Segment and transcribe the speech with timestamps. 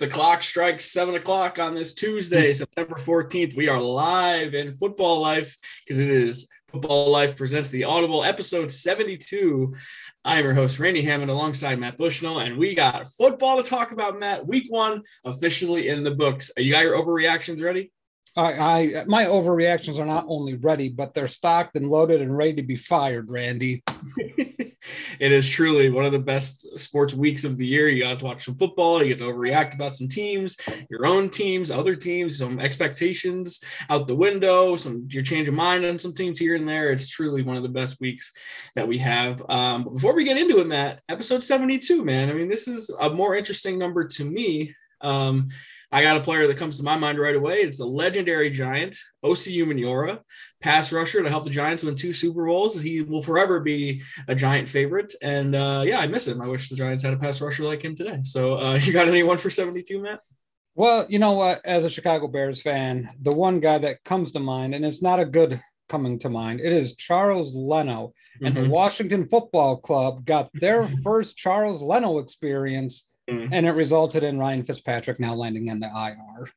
[0.00, 2.52] The clock strikes seven o'clock on this Tuesday, hmm.
[2.54, 3.54] September 14th.
[3.54, 8.70] We are live in Football Life because it is Football Life presents the Audible episode
[8.70, 9.74] 72.
[10.24, 14.18] I'm your host, Randy Hammond, alongside Matt Bushnell, and we got football to talk about,
[14.18, 14.46] Matt.
[14.46, 16.50] Week one officially in the books.
[16.56, 17.92] Uh, you got your overreactions ready?
[18.34, 22.54] I, I my overreactions are not only ready, but they're stocked and loaded and ready
[22.54, 23.82] to be fired, Randy.
[25.18, 27.88] it is truly one of the best sports weeks of the year.
[27.88, 30.56] You got to watch some football, you get to overreact about some teams,
[30.90, 35.98] your own teams, other teams, some expectations out the window, some you're changing mind on
[35.98, 36.90] some teams here and there.
[36.90, 38.32] It's truly one of the best weeks
[38.74, 39.42] that we have.
[39.48, 42.30] Um, but before we get into it, Matt, episode 72, man.
[42.30, 44.74] I mean, this is a more interesting number to me.
[45.00, 45.48] Um,
[45.92, 47.58] I got a player that comes to my mind right away.
[47.58, 50.20] It's a legendary Giant, Osi Umenyiora,
[50.60, 52.80] pass rusher to help the Giants win two Super Bowls.
[52.80, 55.12] He will forever be a Giant favorite.
[55.20, 56.40] And uh, yeah, I miss him.
[56.40, 58.20] I wish the Giants had a pass rusher like him today.
[58.22, 60.20] So uh, you got anyone for 72, Matt?
[60.76, 61.64] Well, you know what?
[61.66, 65.18] As a Chicago Bears fan, the one guy that comes to mind, and it's not
[65.18, 68.12] a good coming to mind, it is Charles Leno.
[68.40, 68.64] And mm-hmm.
[68.64, 73.52] the Washington Football Club got their first Charles Leno experience Mm-hmm.
[73.52, 76.48] And it resulted in Ryan Fitzpatrick now landing in the IR.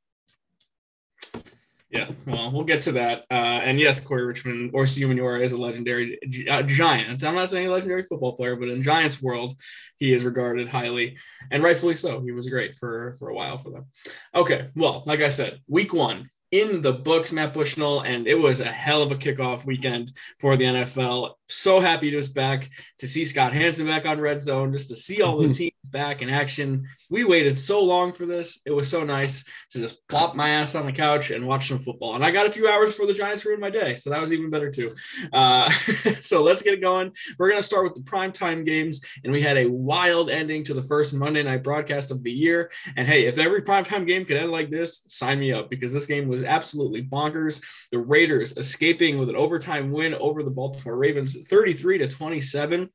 [1.93, 3.25] Yeah, well, we'll get to that.
[3.29, 6.17] Uh, and yes, Corey Richmond or Umenyiora is a legendary
[6.49, 7.23] uh, giant.
[7.23, 9.53] I'm not saying a legendary football player, but in Giants world,
[9.97, 11.17] he is regarded highly,
[11.51, 12.19] and rightfully so.
[12.21, 13.85] He was great for for a while for them.
[14.33, 18.59] Okay, well, like I said, week one, in the books, Matt Bushnell, and it was
[18.59, 21.33] a hell of a kickoff weekend for the NFL.
[21.53, 24.95] So happy to be back to see Scott Hanson back on Red Zone, just to
[24.95, 26.87] see all the teams back in action.
[27.09, 28.61] We waited so long for this.
[28.65, 31.77] It was so nice to just plop my ass on the couch and watch some
[31.77, 32.15] football.
[32.15, 34.33] And I got a few hours before the Giants ruined my day, so that was
[34.33, 34.93] even better too.
[35.31, 35.69] Uh,
[36.19, 37.11] so let's get it going.
[37.37, 40.83] We're gonna start with the primetime games, and we had a wild ending to the
[40.83, 42.71] first Monday night broadcast of the year.
[42.97, 46.07] And hey, if every primetime game could end like this, sign me up because this
[46.07, 47.63] game was absolutely bonkers.
[47.91, 52.89] The Raiders escaping with an overtime win over the Baltimore Ravens, 33 to 27.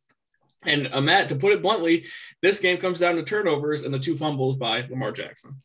[0.64, 2.06] And uh, Matt, to put it bluntly,
[2.42, 5.62] this game comes down to turnovers and the two fumbles by Lamar Jackson.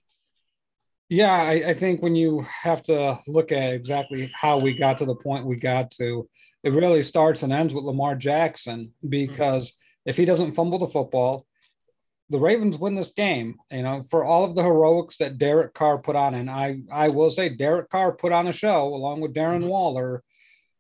[1.10, 5.06] Yeah, I, I, think when you have to look at exactly how we got to
[5.06, 6.28] the point we got to,
[6.64, 10.10] it really starts and ends with Lamar Jackson because mm-hmm.
[10.10, 11.46] if he doesn't fumble the football,
[12.30, 13.58] the Ravens win this game.
[13.70, 17.10] You know, for all of the heroics that Derek Carr put on, and I I
[17.10, 19.68] will say Derek Carr put on a show along with Darren mm-hmm.
[19.68, 20.24] Waller.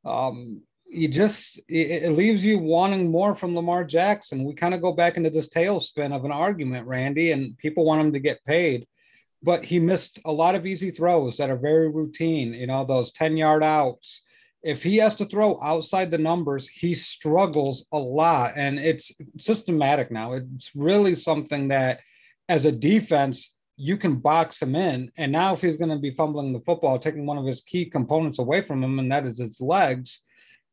[0.06, 0.62] Um,
[0.93, 4.43] you just it, it, leaves you wanting more from Lamar Jackson.
[4.43, 8.01] We kind of go back into this tailspin of an argument, Randy, and people want
[8.01, 8.87] him to get paid,
[9.41, 12.53] but he missed a lot of easy throws that are very routine.
[12.53, 14.21] You know, those ten yard outs
[14.63, 18.53] if he has to throw outside the numbers, he struggles a lot.
[18.55, 20.33] And it's systematic now.
[20.33, 21.99] It's really something that,
[22.47, 25.11] as a defense, you can box him in.
[25.17, 27.85] And now, if he's going to be fumbling the football, taking one of his key
[27.85, 30.21] components away from him, and that is his legs,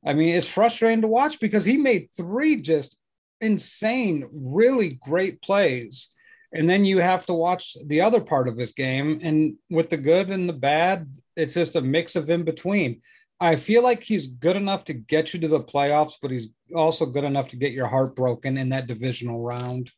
[0.05, 2.97] I mean, it's frustrating to watch because he made three just
[3.41, 6.09] insane, really great plays.
[6.53, 9.21] And then you have to watch the other part of his game.
[9.23, 13.03] And with the good and the bad, it's just a mix of in between.
[13.41, 17.07] I feel like he's good enough to get you to the playoffs, but he's also
[17.07, 19.91] good enough to get your heart broken in that divisional round.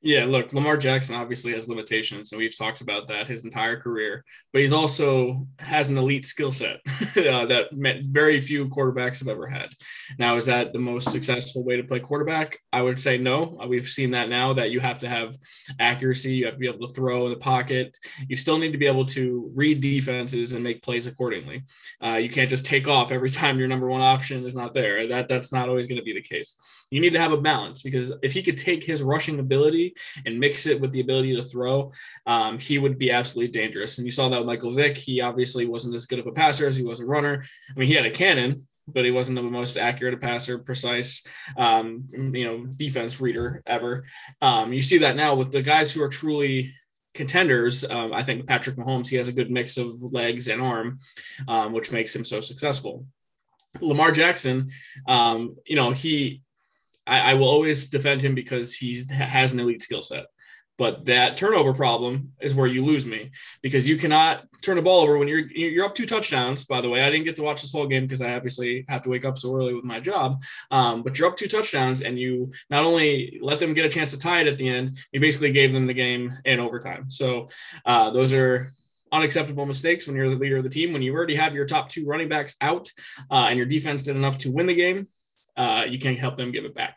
[0.00, 4.24] Yeah, look, Lamar Jackson obviously has limitations, and we've talked about that his entire career.
[4.52, 6.76] But he's also has an elite skill set
[7.16, 9.70] uh, that very few quarterbacks have ever had.
[10.16, 12.58] Now, is that the most successful way to play quarterback?
[12.72, 13.58] I would say no.
[13.60, 15.36] Uh, we've seen that now that you have to have
[15.80, 17.96] accuracy, you have to be able to throw in the pocket.
[18.28, 21.64] You still need to be able to read defenses and make plays accordingly.
[22.00, 25.08] Uh, you can't just take off every time your number one option is not there.
[25.08, 26.86] That that's not always going to be the case.
[26.92, 29.87] You need to have a balance because if he could take his rushing ability
[30.26, 31.92] and mix it with the ability to throw,
[32.26, 33.98] um, he would be absolutely dangerous.
[33.98, 34.96] And you saw that with Michael Vick.
[34.96, 37.42] He obviously wasn't as good of a passer as he was a runner.
[37.70, 41.26] I mean, he had a cannon, but he wasn't the most accurate passer, precise,
[41.56, 44.04] um, you know, defense reader ever.
[44.40, 46.72] Um, you see that now with the guys who are truly
[47.14, 47.84] contenders.
[47.84, 50.98] Um, I think Patrick Mahomes, he has a good mix of legs and arm,
[51.48, 53.06] um, which makes him so successful.
[53.80, 54.70] Lamar Jackson,
[55.06, 56.42] um, you know, he
[57.08, 60.26] I, I will always defend him because he has an elite skill set.
[60.78, 63.32] But that turnover problem is where you lose me
[63.62, 66.66] because you cannot turn a ball over when you're you're up two touchdowns.
[66.66, 69.02] By the way, I didn't get to watch this whole game because I obviously have
[69.02, 70.38] to wake up so early with my job.
[70.70, 74.12] Um, but you're up two touchdowns and you not only let them get a chance
[74.12, 77.10] to tie it at the end, you basically gave them the game in overtime.
[77.10, 77.48] So
[77.84, 78.70] uh, those are
[79.10, 80.92] unacceptable mistakes when you're the leader of the team.
[80.92, 82.88] When you already have your top two running backs out
[83.32, 85.08] uh, and your defense did enough to win the game,
[85.58, 86.96] uh, you can't help them give it back.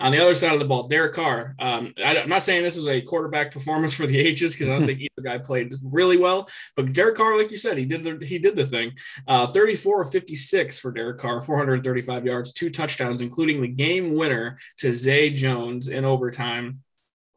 [0.00, 1.54] On the other side of the ball, Derek Carr.
[1.60, 4.76] Um, I, am not saying this was a quarterback performance for the ages because I
[4.76, 6.48] don't think either guy played really well.
[6.74, 8.92] But Derek Carr, like you said, he did the he did the thing.
[9.28, 14.58] Uh, 34 of 56 for Derek Carr, 435 yards, two touchdowns, including the game winner
[14.78, 16.82] to Zay Jones in overtime.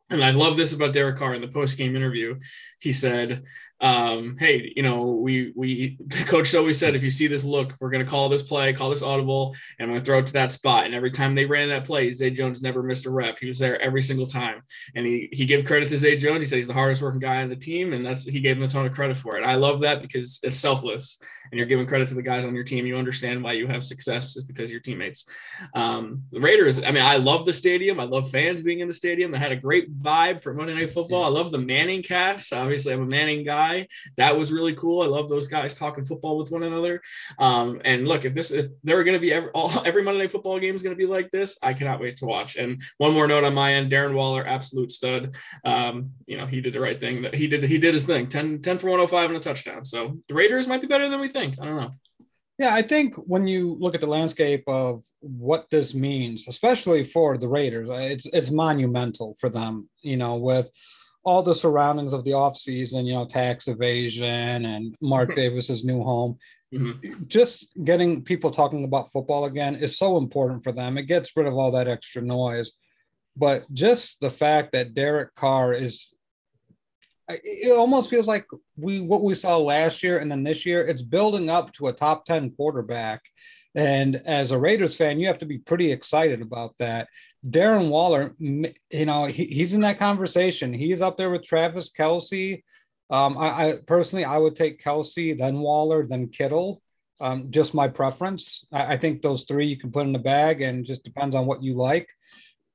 [0.09, 2.39] And I love this about Derek Carr in the post game interview.
[2.79, 3.43] He said,
[3.81, 7.89] um, hey, you know, we we coach always said if you see this look, we're
[7.89, 10.85] gonna call this play, call this audible, and I'm gonna throw it to that spot.
[10.85, 13.39] And every time they ran that play, Zay Jones never missed a rep.
[13.39, 14.61] He was there every single time.
[14.95, 16.43] And he he gave credit to Zay Jones.
[16.43, 18.63] He said he's the hardest working guy on the team, and that's he gave him
[18.63, 19.43] a ton of credit for it.
[19.43, 21.19] I love that because it's selfless
[21.51, 22.85] and you're giving credit to the guys on your team.
[22.85, 25.25] You understand why you have success is because your teammates.
[25.75, 27.99] Um, the Raiders, I mean, I love the stadium.
[27.99, 29.31] I love fans being in the stadium.
[29.31, 31.23] They had a great vibe for Monday Night Football.
[31.23, 32.53] I love the Manning cast.
[32.53, 33.88] Obviously, I'm a Manning guy guy.
[34.18, 35.01] That was really cool.
[35.01, 37.01] I love those guys talking football with one another.
[37.39, 40.31] Um, and look, if this if they're going to be every, all, every Monday Night
[40.31, 42.56] Football game is going to be like this, I cannot wait to watch.
[42.56, 45.36] And one more note on my end: Darren Waller, absolute stud.
[45.65, 47.21] Um, you know, he did the right thing.
[47.21, 48.27] That he did he did his thing.
[48.27, 49.86] 10, 10 for 105 and a touchdown.
[49.86, 51.56] So the Raiders might be better than we think.
[51.59, 51.92] I don't know.
[52.59, 57.38] Yeah, I think when you look at the landscape of what this means, especially for
[57.38, 59.89] the Raiders, it's it's monumental for them.
[60.01, 60.69] You know, with
[61.23, 66.37] all the surroundings of the offseason, you know, tax evasion and Mark Davis's new home.
[66.73, 67.25] Mm-hmm.
[67.27, 70.97] Just getting people talking about football again is so important for them.
[70.97, 72.73] It gets rid of all that extra noise.
[73.35, 76.13] But just the fact that Derek Carr is
[77.29, 81.01] it almost feels like we what we saw last year and then this year, it's
[81.01, 83.21] building up to a top 10 quarterback.
[83.75, 87.07] And as a Raiders fan, you have to be pretty excited about that.
[87.48, 90.74] Darren Waller, you know, he, he's in that conversation.
[90.74, 92.63] He's up there with Travis Kelce.
[93.10, 96.81] Um, I, I, personally, I would take Kelce, then Waller, then Kittle.
[97.19, 98.66] Um, just my preference.
[98.72, 101.45] I, I, think those three you can put in the bag, and just depends on
[101.45, 102.10] what you like.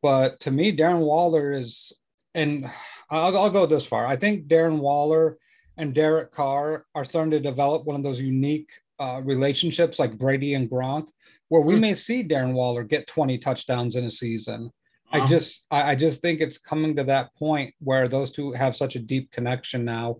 [0.00, 1.92] But to me, Darren Waller is,
[2.34, 2.70] and
[3.10, 4.06] I'll, I'll go this far.
[4.06, 5.38] I think Darren Waller
[5.76, 8.70] and Derek Carr are starting to develop one of those unique
[9.00, 11.08] uh, relationships like Brady and Gronk,
[11.48, 11.80] where we hmm.
[11.80, 14.70] may see Darren Waller get 20 touchdowns in a season.
[15.12, 15.24] Uh-huh.
[15.24, 18.76] I just I, I just think it's coming to that point where those two have
[18.76, 20.16] such a deep connection now.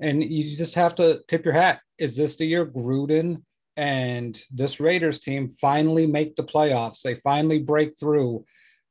[0.00, 1.80] And you just have to tip your hat.
[1.98, 3.42] Is this the year Gruden
[3.76, 7.02] and this Raiders team finally make the playoffs?
[7.02, 8.44] They finally break through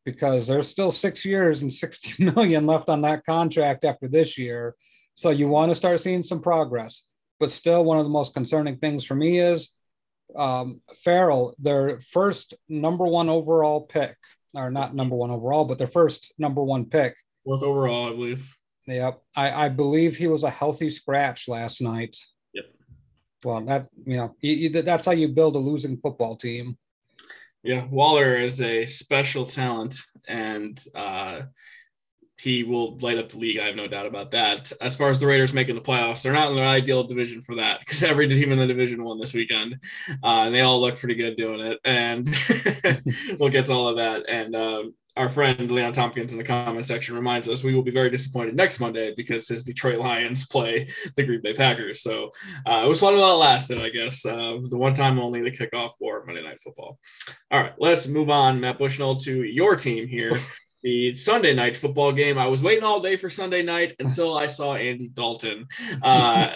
[0.06, 4.76] because there's still six years and 60 million left on that contract after this year.
[5.16, 7.04] So you want to start seeing some progress.
[7.40, 9.72] But still, one of the most concerning things for me is
[10.38, 14.16] um, Ferrell, their first number one overall pick,
[14.54, 17.16] or not number one overall, but their first number one pick.
[17.44, 18.58] Fourth overall, I believe.
[18.88, 19.22] Yep.
[19.36, 22.18] I, I believe he was a healthy scratch last night.
[22.54, 22.66] Yep.
[23.44, 26.78] Well, that, you know, you, you, that's how you build a losing football team.
[27.64, 27.86] Yeah.
[27.88, 29.96] Waller is a special talent.
[30.28, 31.42] And, uh,
[32.38, 33.60] he will light up the league.
[33.60, 34.72] I have no doubt about that.
[34.82, 37.56] As far as the Raiders making the playoffs, they're not in the ideal division for
[37.56, 39.78] that because every team in the division won this weekend,
[40.24, 41.80] uh, and they all look pretty good doing it.
[41.86, 42.28] And
[43.40, 44.26] we'll get to all of that.
[44.28, 44.84] And uh,
[45.16, 48.58] our friend Leon Tompkins in the comment section reminds us we will be very disappointed
[48.58, 52.02] next Monday because his Detroit Lions play the Green Bay Packers.
[52.04, 52.32] So
[52.66, 54.26] uh, it was fun while it lasted, I guess.
[54.26, 57.00] Uh, the one time only the kickoff for Monday Night Football.
[57.50, 60.42] All right, let's move on, Matt Bushnell, to your team here
[60.86, 62.38] the Sunday night football game.
[62.38, 65.68] I was waiting all day for Sunday night until I saw Andy Dalton.
[66.04, 66.52] Uh,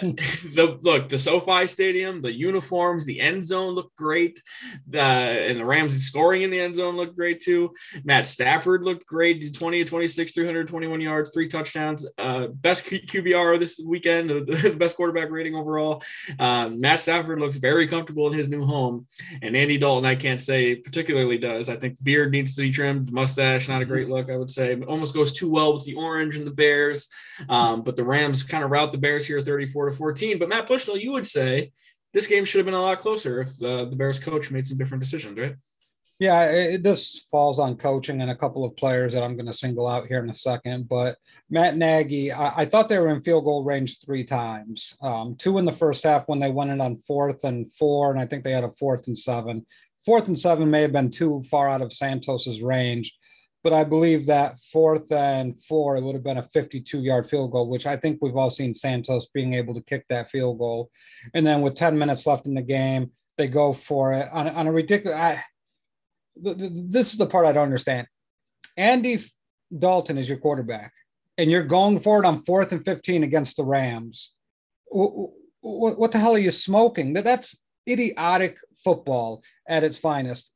[0.54, 4.40] the look, the SoFi Stadium, the uniforms, the end zone looked great,
[4.86, 7.72] the, and the Rams scoring in the end zone looked great too.
[8.04, 12.08] Matt Stafford looked great, 20 to 26, 321 yards, three touchdowns.
[12.16, 16.04] Uh, best QBR this weekend, the best quarterback rating overall.
[16.38, 19.06] Uh, Matt Stafford looks very comfortable in his new home,
[19.42, 21.68] and Andy Dalton, I can't say particularly does.
[21.68, 24.36] I think the beard needs to be trimmed, mustache, not a great look look, I
[24.36, 24.80] would say.
[24.82, 27.08] Almost goes too well with the orange and the Bears.
[27.48, 30.38] Um, but the Rams kind of route the Bears here 34 to 14.
[30.38, 31.72] But Matt Bushnell, you would say
[32.12, 34.78] this game should have been a lot closer if uh, the Bears coach made some
[34.78, 35.56] different decisions, right?
[36.18, 39.54] Yeah, it, this falls on coaching and a couple of players that I'm going to
[39.54, 40.86] single out here in a second.
[40.86, 41.16] But
[41.48, 44.94] Matt Nagy, I, I thought they were in field goal range three times.
[45.00, 48.20] Um, two in the first half when they went in on fourth and four, and
[48.20, 49.64] I think they had a fourth and seven.
[50.04, 53.18] Fourth and seven may have been too far out of Santos's range
[53.62, 57.52] but I believe that fourth and four, it would have been a 52 yard field
[57.52, 60.90] goal, which I think we've all seen Santos being able to kick that field goal.
[61.34, 64.66] And then with 10 minutes left in the game, they go for it on, on
[64.66, 65.18] a ridiculous.
[65.18, 65.44] I,
[66.42, 68.06] th- th- this is the part I don't understand.
[68.76, 69.22] Andy
[69.76, 70.92] Dalton is your quarterback,
[71.36, 74.32] and you're going for it on fourth and 15 against the Rams.
[74.90, 77.12] What the hell are you smoking?
[77.12, 80.52] That's idiotic football at its finest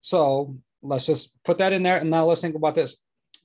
[0.00, 1.98] So let's just put that in there.
[1.98, 2.96] And now let's think about this.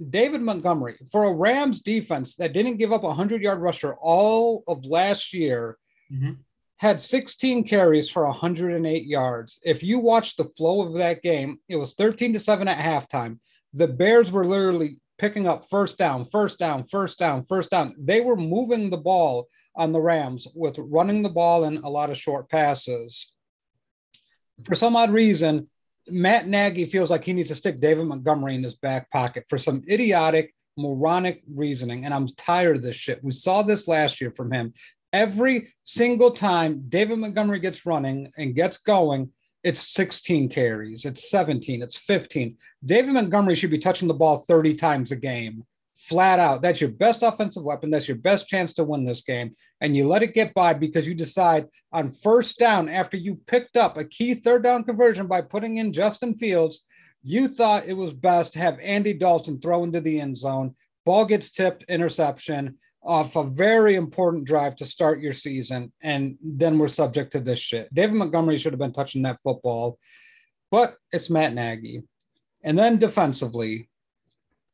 [0.09, 4.63] David Montgomery, for a Rams defense that didn't give up a 100 yard rusher all
[4.67, 5.77] of last year,
[6.11, 6.33] mm-hmm.
[6.77, 9.59] had 16 carries for 108 yards.
[9.63, 13.39] If you watch the flow of that game, it was 13 to 7 at halftime.
[13.73, 17.95] The Bears were literally picking up first down, first down, first down, first down.
[17.99, 22.09] They were moving the ball on the Rams with running the ball and a lot
[22.09, 23.31] of short passes.
[24.65, 25.69] For some odd reason,
[26.09, 29.57] Matt Nagy feels like he needs to stick David Montgomery in his back pocket for
[29.57, 32.05] some idiotic, moronic reasoning.
[32.05, 33.23] And I'm tired of this shit.
[33.23, 34.73] We saw this last year from him.
[35.11, 39.31] Every single time David Montgomery gets running and gets going,
[39.63, 42.57] it's 16 carries, it's 17, it's 15.
[42.83, 45.63] David Montgomery should be touching the ball 30 times a game
[46.07, 46.61] flat out.
[46.61, 47.89] That's your best offensive weapon.
[47.89, 49.55] That's your best chance to win this game.
[49.79, 53.77] And you let it get by because you decide on first down after you picked
[53.77, 56.85] up a key third down conversion by putting in Justin Fields.
[57.23, 60.75] You thought it was best to have Andy Dalton throw into the end zone.
[61.05, 65.91] Ball gets tipped, interception off a very important drive to start your season.
[66.01, 67.93] And then we're subject to this shit.
[67.93, 69.97] David Montgomery should have been touching that football,
[70.71, 72.03] but it's Matt Nagy.
[72.63, 73.89] And then defensively,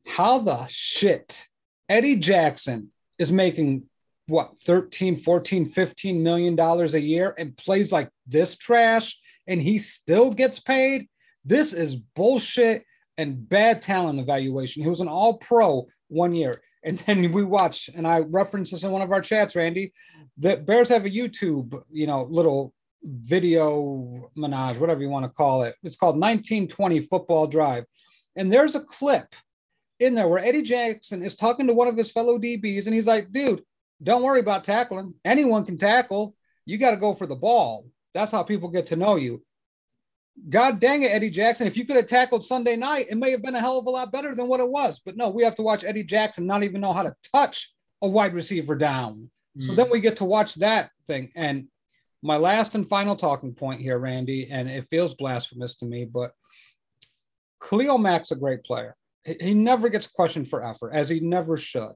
[0.10, 1.48] how the shit
[1.88, 3.84] Eddie Jackson is making
[4.28, 9.78] what 13 14 15 million dollars a year and plays like this trash and he
[9.78, 11.08] still gets paid?
[11.46, 12.84] This is bullshit
[13.18, 14.84] and bad talent evaluation.
[14.84, 16.62] He was an all pro one year.
[16.84, 19.94] And then we watch and i referenced this in one of our chats randy
[20.38, 22.74] that bears have a youtube you know little
[23.04, 25.76] video menage whatever you want to call it.
[25.84, 27.86] It's called 1920 football drive.
[28.36, 29.28] And there's a clip
[30.00, 33.08] in there where Eddie Jackson is talking to one of his fellow DBs, and he's
[33.08, 33.64] like, dude,
[34.02, 35.14] don't worry about tackling.
[35.26, 36.36] Anyone can tackle.
[36.66, 37.86] You got to go for the ball.
[38.14, 39.44] That's how people get to know you.
[40.48, 41.68] God dang it, Eddie Jackson.
[41.68, 43.90] If you could have tackled Sunday night, it may have been a hell of a
[43.90, 45.02] lot better than what it was.
[45.04, 48.08] But no, we have to watch Eddie Jackson not even know how to touch a
[48.08, 49.30] wide receiver down.
[49.58, 49.66] Mm.
[49.66, 51.32] So then we get to watch that thing.
[51.36, 51.68] And
[52.22, 56.32] my last and final talking point here, Randy, and it feels blasphemous to me, but
[57.62, 58.96] Khalil Mack's a great player
[59.40, 61.94] he never gets questioned for effort, as he never should.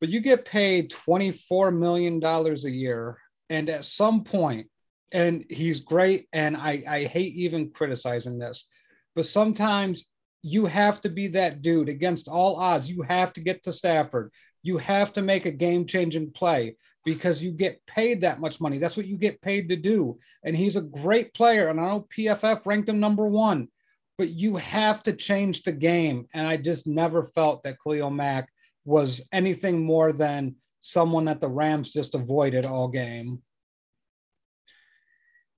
[0.00, 3.18] But you get paid $24 million a year.
[3.50, 4.68] And at some point,
[5.10, 8.68] and he's great, and I, I hate even criticizing this,
[9.16, 10.06] but sometimes
[10.42, 12.90] you have to be that dude against all odds.
[12.90, 14.32] You have to get to Stafford.
[14.62, 18.78] You have to make a game changing play because you get paid that much money.
[18.78, 20.18] That's what you get paid to do.
[20.44, 21.68] And he's a great player.
[21.68, 23.68] And I know PFF ranked him number one
[24.18, 26.26] but you have to change the game.
[26.34, 28.48] And I just never felt that Khalil Mack
[28.84, 33.42] was anything more than someone that the Rams just avoided all game.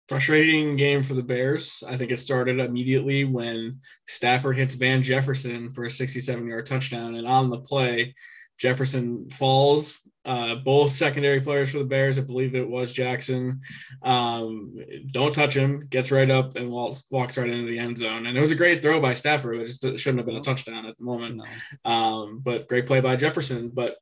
[0.09, 1.83] Frustrating game for the Bears.
[1.89, 7.15] I think it started immediately when Stafford hits Van Jefferson for a 67 yard touchdown.
[7.15, 8.15] And on the play,
[8.61, 13.63] Jefferson falls uh, both secondary players for the Bears, I believe it was Jackson,
[14.03, 14.77] um,
[15.13, 18.27] don't touch him, gets right up and walks, walks right into the end zone.
[18.27, 19.57] And it was a great throw by Stafford.
[19.57, 21.37] It just shouldn't have been a touchdown at the moment.
[21.37, 21.91] No.
[21.91, 23.71] Um, but great play by Jefferson.
[23.73, 23.97] But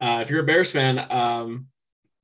[0.00, 1.66] uh, if you're a Bears fan, um,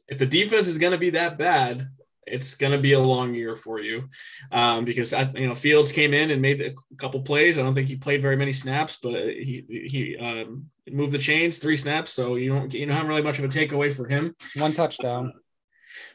[0.06, 1.84] if the defense is going to be that bad,
[2.26, 4.08] it's going to be a long year for you
[4.52, 7.58] um, because you know Fields came in and made a couple plays.
[7.58, 11.58] I don't think he played very many snaps, but he he um, moved the chains
[11.58, 14.34] three snaps, so you don't you don't have really much of a takeaway for him.
[14.56, 15.32] One touchdown.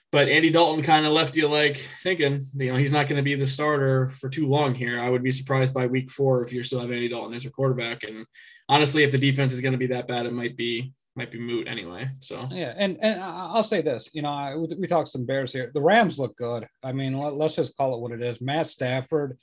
[0.10, 3.24] But Andy Dalton kind of left you like thinking, you know, he's not going to
[3.24, 5.02] be the starter for too long here.
[5.02, 7.52] I would be surprised by week four if you still have Andy Dalton as your
[7.52, 8.04] quarterback.
[8.04, 8.26] And
[8.70, 11.40] honestly, if the defense is going to be that bad, it might be might be
[11.40, 12.08] moot anyway.
[12.20, 15.72] So yeah, and and I'll say this, you know, I, we talked some Bears here.
[15.74, 16.68] The Rams look good.
[16.84, 18.40] I mean, let, us just call it what it is.
[18.40, 19.38] Matt Stafford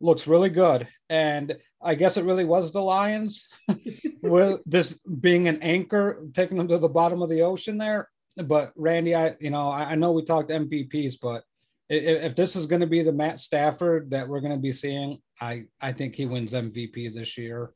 [0.00, 3.48] looks really good, and I guess it really was the Lions
[4.22, 8.08] with this being an anchor, taking them to the bottom of the ocean there.
[8.36, 11.42] But Randy, I you know, I, I know we talked MVPs, but
[11.88, 14.72] if, if this is going to be the Matt Stafford that we're going to be
[14.72, 17.72] seeing, I I think he wins MVP this year.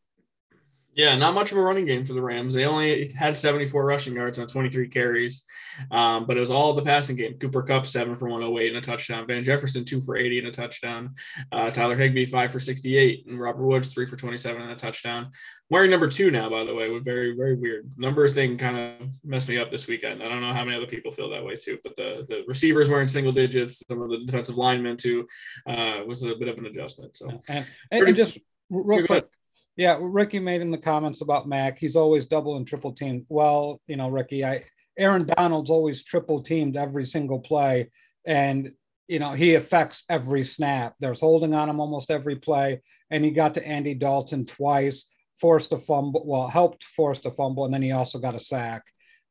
[0.94, 2.52] Yeah, not much of a running game for the Rams.
[2.52, 5.44] They only had 74 rushing yards on 23 carries,
[5.90, 7.38] um, but it was all the passing game.
[7.38, 9.26] Cooper Kupp, seven for 108 and a touchdown.
[9.26, 11.14] Van Jefferson, two for 80 and a touchdown.
[11.50, 13.26] Uh, Tyler Higbee, five for 68.
[13.26, 15.30] And Robert Woods, three for 27 and a touchdown.
[15.70, 17.90] Wearing number two now, by the way, was very, very weird.
[17.96, 20.22] Numbers thing kind of messed me up this weekend.
[20.22, 22.90] I don't know how many other people feel that way too, but the, the receivers
[22.90, 25.26] wearing single digits, some of the defensive linemen too,
[25.66, 27.16] uh, was a bit of an adjustment.
[27.16, 29.26] So, and, and, and just real quick
[29.76, 31.78] yeah, Ricky made in the comments about Mack.
[31.78, 33.26] He's always double and triple teamed.
[33.28, 34.64] Well, you know, Ricky, I
[34.98, 37.90] Aaron Donald's always triple teamed every single play,
[38.26, 38.72] and
[39.12, 40.94] you know, he affects every snap.
[40.98, 42.80] There's holding on him almost every play.
[43.10, 45.06] And he got to Andy Dalton twice,
[45.38, 48.84] forced a fumble, well, helped force a fumble, and then he also got a sack.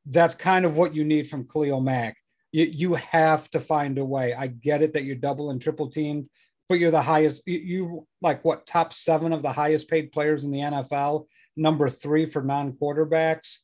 [0.05, 2.15] That's kind of what you need from Khalil Mack.
[2.51, 4.35] You, you have to find a way.
[4.35, 6.29] I get it that you're double and triple teamed,
[6.71, 10.45] but you're the highest, you, you like what, top seven of the highest paid players
[10.45, 11.25] in the NFL,
[11.57, 13.57] number three for non quarterbacks.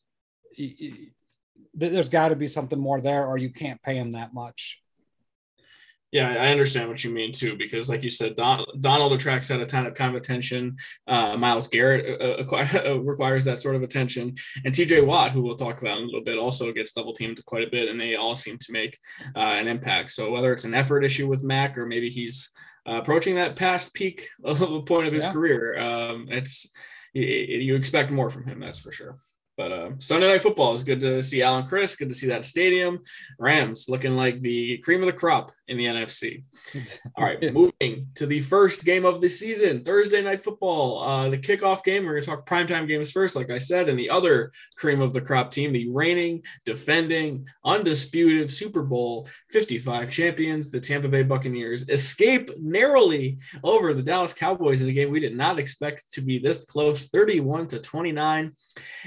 [1.74, 4.82] There's got to be something more there, or you can't pay him that much.
[6.12, 9.62] Yeah, I understand what you mean too, because like you said, Don, Donald attracts that
[9.62, 10.76] a ton of kind of attention.
[11.06, 14.36] Uh, Myles Garrett uh, uh, requires that sort of attention,
[14.66, 15.02] and T.J.
[15.02, 17.72] Watt, who we'll talk about in a little bit, also gets double teamed quite a
[17.72, 18.98] bit, and they all seem to make
[19.34, 20.12] uh, an impact.
[20.12, 22.50] So whether it's an effort issue with Mack, or maybe he's
[22.88, 25.32] uh, approaching that past peak of a point of his yeah.
[25.32, 26.72] career, um, it's
[27.14, 29.18] you, you expect more from him, that's for sure.
[29.58, 31.96] But uh, Sunday night football is good to see Alan Chris.
[31.96, 33.00] Good to see that stadium.
[33.40, 36.44] Rams looking like the cream of the crop in the NFC.
[37.16, 41.02] All right, moving to the first game of the season, Thursday night football.
[41.02, 42.06] Uh, the kickoff game.
[42.06, 45.12] We're going to talk primetime games first, like I said, and the other cream of
[45.12, 51.90] the crop team, the reigning, defending, undisputed Super Bowl 55 champions, the Tampa Bay Buccaneers,
[51.90, 56.38] escape narrowly over the Dallas Cowboys in a game we did not expect to be
[56.38, 58.52] this close, 31 to 29,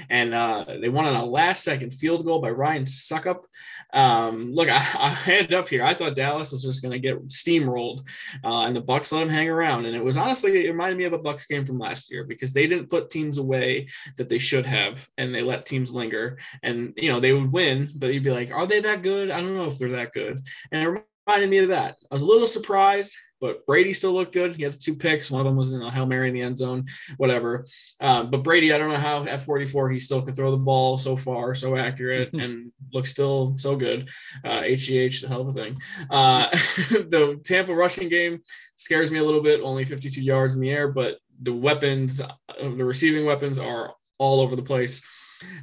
[0.09, 0.33] and.
[0.33, 3.45] Uh, uh, they won on a last second field goal by Ryan Succop.
[3.93, 5.83] Um, look, I, I hand up here.
[5.83, 8.07] I thought Dallas was just going to get steamrolled,
[8.43, 9.85] uh, and the Bucks let them hang around.
[9.85, 12.53] And it was honestly, it reminded me of a Bucks game from last year because
[12.53, 16.39] they didn't put teams away that they should have, and they let teams linger.
[16.63, 19.29] And you know they would win, but you'd be like, are they that good?
[19.29, 20.39] I don't know if they're that good.
[20.71, 21.97] And it reminded me of that.
[22.09, 24.55] I was a little surprised but Brady still looked good.
[24.55, 25.31] He had two picks.
[25.31, 26.85] One of them was in a Hail Mary in the end zone,
[27.17, 27.65] whatever.
[27.99, 30.99] Um, but Brady, I don't know how at 44 he still can throw the ball
[30.99, 34.09] so far, so accurate, and looks still so good.
[34.45, 35.77] Uh, HGH, the hell of a thing.
[36.09, 36.47] Uh,
[36.87, 38.41] the Tampa rushing game
[38.75, 42.33] scares me a little bit, only 52 yards in the air, but the weapons, uh,
[42.59, 45.01] the receiving weapons are all over the place.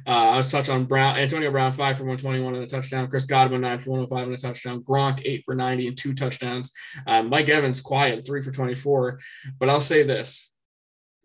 [0.05, 3.09] Uh, I was touch on Brown, Antonio Brown, five for 121 and a touchdown.
[3.09, 4.83] Chris Godwin, nine for 105 and a touchdown.
[4.83, 6.71] Gronk, eight for 90 and two touchdowns.
[7.07, 9.19] Uh, Mike Evans, quiet, three for 24.
[9.59, 10.51] But I'll say this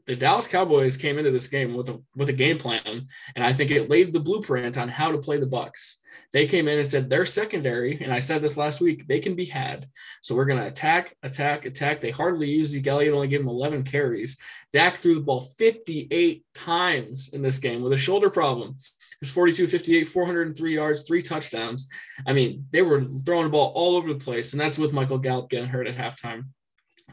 [0.07, 3.53] the Dallas Cowboys came into this game with a with a game plan, and I
[3.53, 6.01] think it laid the blueprint on how to play the Bucks.
[6.33, 9.35] They came in and said their secondary, and I said this last week, they can
[9.35, 9.87] be had.
[10.21, 12.01] So we're going to attack, attack, attack.
[12.01, 14.37] They hardly used Zeke Elliott, only gave him 11 carries.
[14.73, 18.71] Dak threw the ball 58 times in this game with a shoulder problem.
[18.71, 21.89] It was 42, 58, 403 yards, three touchdowns.
[22.27, 25.19] I mean, they were throwing the ball all over the place, and that's with Michael
[25.19, 26.47] Gallup getting hurt at halftime.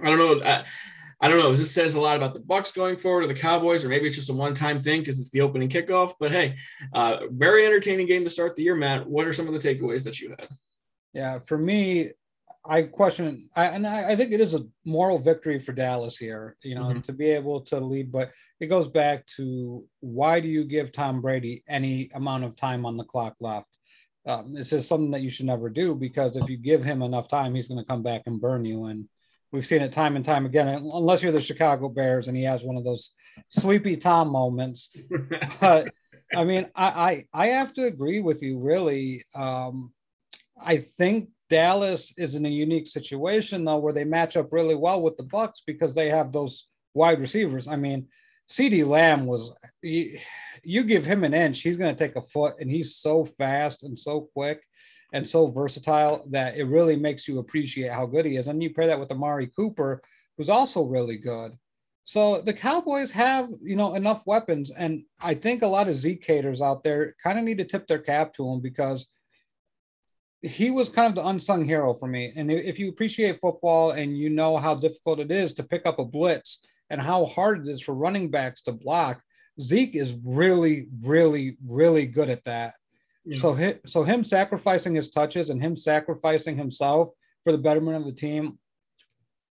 [0.01, 0.43] I don't know.
[0.43, 0.63] I,
[1.21, 1.53] I don't know.
[1.53, 4.15] This says a lot about the Bucks going forward or the Cowboys, or maybe it's
[4.15, 6.13] just a one-time thing because it's the opening kickoff.
[6.19, 6.55] But hey,
[6.93, 9.07] uh, very entertaining game to start the year, Matt.
[9.07, 10.47] What are some of the takeaways that you had?
[11.13, 12.11] Yeah, for me,
[12.65, 16.57] I question, I, and I, I, think it is a moral victory for Dallas here,
[16.61, 17.01] you know, mm-hmm.
[17.01, 18.11] to be able to lead.
[18.11, 22.85] But it goes back to why do you give Tom Brady any amount of time
[22.85, 23.69] on the clock left?
[24.27, 27.27] Um, this is something that you should never do because if you give him enough
[27.27, 28.85] time, he's going to come back and burn you.
[28.85, 29.07] And
[29.51, 32.63] We've seen it time and time again, unless you're the Chicago Bears and he has
[32.63, 33.11] one of those
[33.49, 34.95] sleepy Tom moments.
[35.59, 35.93] but
[36.33, 39.25] I mean, I, I, I have to agree with you, really.
[39.35, 39.91] Um,
[40.59, 45.01] I think Dallas is in a unique situation though, where they match up really well
[45.01, 47.67] with the Bucks because they have those wide receivers.
[47.67, 48.07] I mean,
[48.49, 50.17] CeeDee Lamb was you,
[50.63, 53.83] you give him an inch, he's going to take a foot, and he's so fast
[53.83, 54.61] and so quick
[55.11, 58.47] and so versatile that it really makes you appreciate how good he is.
[58.47, 60.01] And you pair that with Amari Cooper,
[60.37, 61.51] who's also really good.
[62.03, 64.71] So the Cowboys have, you know, enough weapons.
[64.71, 67.87] And I think a lot of Zeke haters out there kind of need to tip
[67.87, 69.07] their cap to him because
[70.41, 72.33] he was kind of the unsung hero for me.
[72.35, 75.99] And if you appreciate football and you know how difficult it is to pick up
[75.99, 79.21] a blitz and how hard it is for running backs to block,
[79.59, 82.73] Zeke is really, really, really good at that.
[83.35, 87.09] So him, so him sacrificing his touches and him sacrificing himself
[87.43, 88.57] for the betterment of the team,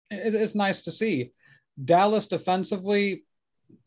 [0.09, 1.31] it, it's nice to see.
[1.83, 3.25] Dallas defensively,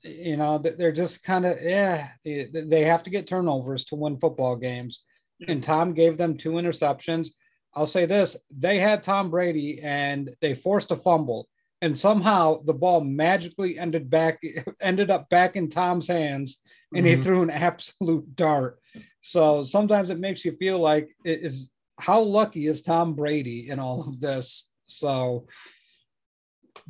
[0.03, 4.57] you know, they're just kind of yeah, they have to get turnovers to win football
[4.57, 5.03] games.
[5.49, 7.31] And Tom gave them two interceptions.
[7.75, 11.49] I'll say this: they had Tom Brady and they forced a fumble,
[11.81, 14.41] and somehow the ball magically ended back
[14.81, 16.59] ended up back in Tom's hands,
[16.95, 17.17] and mm-hmm.
[17.17, 18.81] he threw an absolute dart
[19.21, 23.79] so sometimes it makes you feel like it is how lucky is Tom Brady in
[23.79, 24.71] all of this?
[24.85, 25.47] So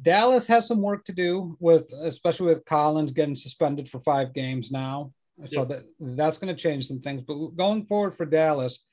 [0.00, 4.70] Dallas has some work to do with, especially with Collins getting suspended for five games
[4.70, 5.12] now.
[5.46, 7.22] So that that's going to change some things.
[7.26, 8.84] But going forward for Dallas,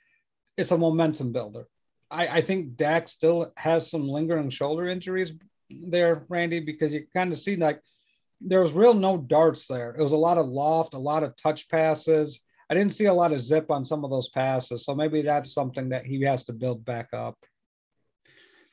[0.56, 1.68] it's a momentum builder.
[2.10, 5.34] I, I think Dak still has some lingering shoulder injuries
[5.70, 7.82] there, Randy, because you kind of see like
[8.42, 9.96] there was real no darts there.
[9.98, 12.42] It was a lot of loft, a lot of touch passes.
[12.70, 14.86] I didn't see a lot of zip on some of those passes.
[14.86, 17.38] So maybe that's something that he has to build back up.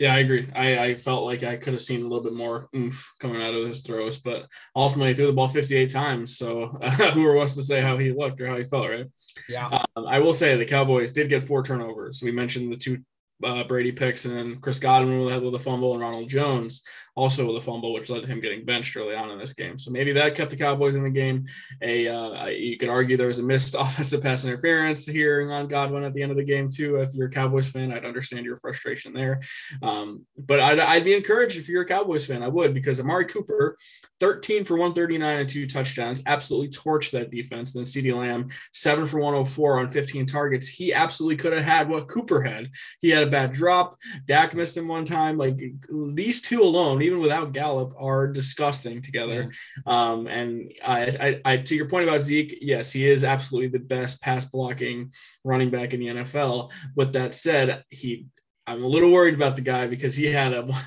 [0.01, 0.49] Yeah, I agree.
[0.57, 3.55] I, I felt like I could have seen a little bit more oomph coming out
[3.55, 6.37] of his throws, but ultimately threw the ball 58 times.
[6.37, 9.07] So uh, who are us to say how he looked or how he felt, right?
[9.49, 9.85] Yeah.
[9.97, 12.23] Um, I will say the Cowboys did get four turnovers.
[12.23, 12.99] We mentioned the two
[13.43, 16.83] uh, Brady picks, and then Chris Godwin with, with a fumble, and Ronald Jones
[17.17, 19.79] also with a fumble, which led to him getting benched early on in this game.
[19.79, 21.47] So maybe that kept the Cowboys in the game.
[21.81, 26.05] A uh, you could argue there was a missed offensive pass interference hearing on Godwin
[26.05, 26.97] at the end of the game too.
[26.97, 29.41] If you're a Cowboys fan, I'd understand your frustration there.
[29.83, 33.27] Um, but I'd, I'd be encouraged if you're a Cowboys fan, I would because Amari
[33.27, 33.77] Cooper,
[34.21, 37.73] 13 for 139 and two touchdowns, absolutely torched that defense.
[37.73, 40.67] Then CeeDee Lamb, seven for 104 on 15 targets.
[40.67, 42.71] He absolutely could have had what Cooper had.
[43.01, 43.97] He had a bad drop.
[44.27, 45.37] Dak missed him one time.
[45.37, 45.61] Like
[45.91, 49.53] these two alone, even without Gallup, are disgusting together.
[49.87, 50.11] Yeah.
[50.11, 53.85] Um, and I, I, I, to your point about Zeke, yes, he is absolutely the
[53.85, 55.11] best pass blocking
[55.45, 56.71] running back in the NFL.
[56.97, 58.27] With that said, he,
[58.67, 60.69] I'm a little worried about the guy because he had a.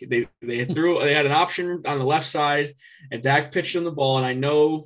[0.00, 2.76] They they threw they had an option on the left side,
[3.10, 4.16] and Dak pitched him the ball.
[4.16, 4.84] And I know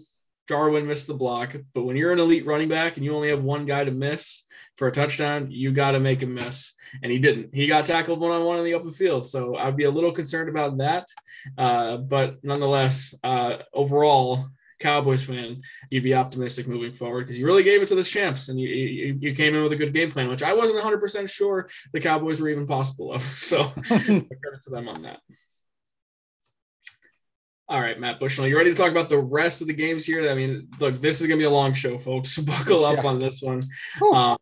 [0.49, 3.43] Jarwin missed the block, but when you're an elite running back and you only have
[3.43, 4.45] one guy to miss,
[4.77, 6.75] for a touchdown, you got to make a miss.
[7.03, 7.55] And he didn't.
[7.55, 9.29] He got tackled one on one in the open field.
[9.29, 11.09] So I'd be a little concerned about that.
[11.57, 14.47] Uh, but nonetheless, uh, overall,
[14.83, 18.49] Cowboys fan, you'd be optimistic moving forward because you really gave it to the champs
[18.49, 21.31] and you, you, you came in with a good game plan, which I wasn't 100%
[21.31, 23.23] sure the Cowboys were even possible of.
[23.43, 25.21] So I credit to them on that.
[27.69, 30.31] All right, Matt Bushnell, you ready to talk about the rest of the games here?
[30.31, 32.37] I mean, look, this is going to be a long show, folks.
[32.39, 33.09] Buckle up yeah.
[33.09, 33.63] on this one.
[34.15, 34.37] Um,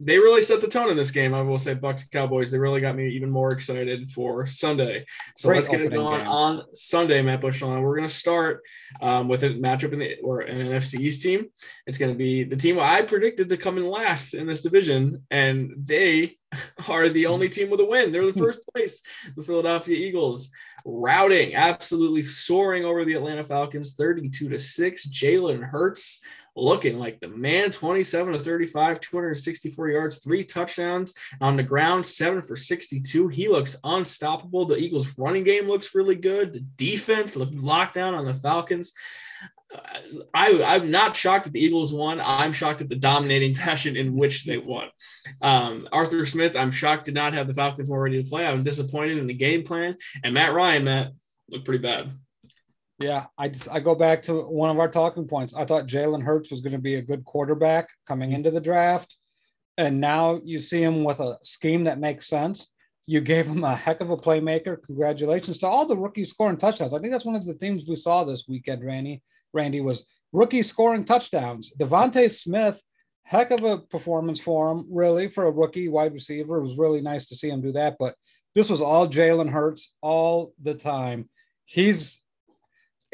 [0.00, 1.34] they really set the tone in this game.
[1.34, 2.50] I will say, Bucks Cowboys.
[2.50, 5.04] They really got me even more excited for Sunday.
[5.36, 6.28] So Great let's get it going game.
[6.28, 7.80] on Sunday, Matt Bushnell.
[7.80, 8.62] We're going to start
[9.00, 11.46] um, with a matchup in the or an NFC East team.
[11.86, 15.24] It's going to be the team I predicted to come in last in this division,
[15.30, 16.38] and they
[16.88, 18.10] are the only team with a win.
[18.10, 19.02] They're the first place,
[19.36, 20.50] the Philadelphia Eagles
[20.84, 25.08] routing, absolutely soaring over the Atlanta Falcons, 32 to 6.
[25.08, 26.20] Jalen Hurts
[26.56, 32.42] looking like the man 27 to 35, 264 yards, three touchdowns on the ground, seven
[32.42, 33.28] for 62.
[33.28, 34.64] He looks unstoppable.
[34.64, 36.52] The Eagles' running game looks really good.
[36.52, 38.92] The defense looked locked down on the Falcons.
[40.32, 42.20] I, I'm not shocked that the Eagles won.
[42.22, 44.88] I'm shocked at the dominating fashion in which they won.
[45.42, 48.46] Um, Arthur Smith, I'm shocked did not have the Falcons more ready to play.
[48.46, 49.96] I'm disappointed in the game plan.
[50.22, 51.12] And Matt Ryan, Matt,
[51.48, 52.10] looked pretty bad.
[52.98, 55.54] Yeah, I just I go back to one of our talking points.
[55.54, 58.36] I thought Jalen Hurts was going to be a good quarterback coming mm-hmm.
[58.36, 59.16] into the draft,
[59.76, 62.68] and now you see him with a scheme that makes sense.
[63.06, 64.82] You gave him a heck of a playmaker.
[64.82, 66.94] Congratulations to all the rookies scoring touchdowns.
[66.94, 69.22] I think that's one of the themes we saw this weekend, Randy.
[69.52, 71.72] Randy was rookies scoring touchdowns.
[71.78, 72.82] DeVonta Smith,
[73.24, 76.58] heck of a performance for him, really for a rookie wide receiver.
[76.58, 77.96] It was really nice to see him do that.
[77.98, 78.14] But
[78.54, 81.28] this was all Jalen Hurts all the time.
[81.66, 82.22] He's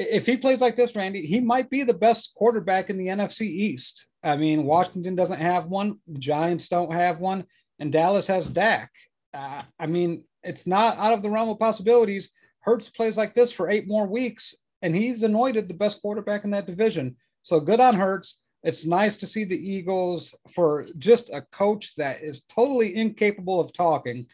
[0.00, 3.42] if he plays like this, Randy, he might be the best quarterback in the NFC
[3.42, 4.06] East.
[4.22, 7.44] I mean, Washington doesn't have one, the Giants don't have one,
[7.78, 8.90] and Dallas has Dak.
[9.34, 12.30] Uh, I mean, it's not out of the realm of possibilities.
[12.60, 16.50] Hurts plays like this for eight more weeks, and he's anointed the best quarterback in
[16.50, 17.16] that division.
[17.42, 18.40] So good on Hurts.
[18.62, 23.72] It's nice to see the Eagles for just a coach that is totally incapable of
[23.72, 24.26] talking.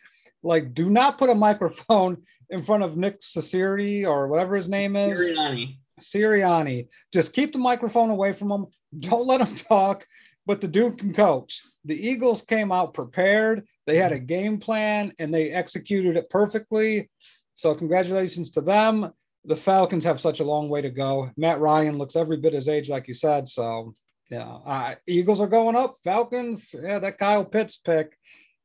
[0.42, 4.96] Like, do not put a microphone in front of Nick Sirianni or whatever his name
[4.96, 5.18] is.
[5.18, 5.78] Sirianni.
[6.00, 6.88] Sirianni.
[7.12, 8.66] Just keep the microphone away from him.
[8.98, 10.06] Don't let him talk,
[10.46, 11.62] but the dude can coach.
[11.84, 13.66] The Eagles came out prepared.
[13.86, 17.10] They had a game plan and they executed it perfectly.
[17.54, 19.12] So, congratulations to them.
[19.44, 21.30] The Falcons have such a long way to go.
[21.36, 23.48] Matt Ryan looks every bit his age, like you said.
[23.48, 23.94] So,
[24.28, 25.96] yeah, uh, Eagles are going up.
[26.02, 28.18] Falcons, yeah, that Kyle Pitts pick.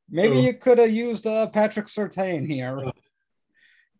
[0.09, 2.91] Maybe you could have used uh, Patrick Surtain here.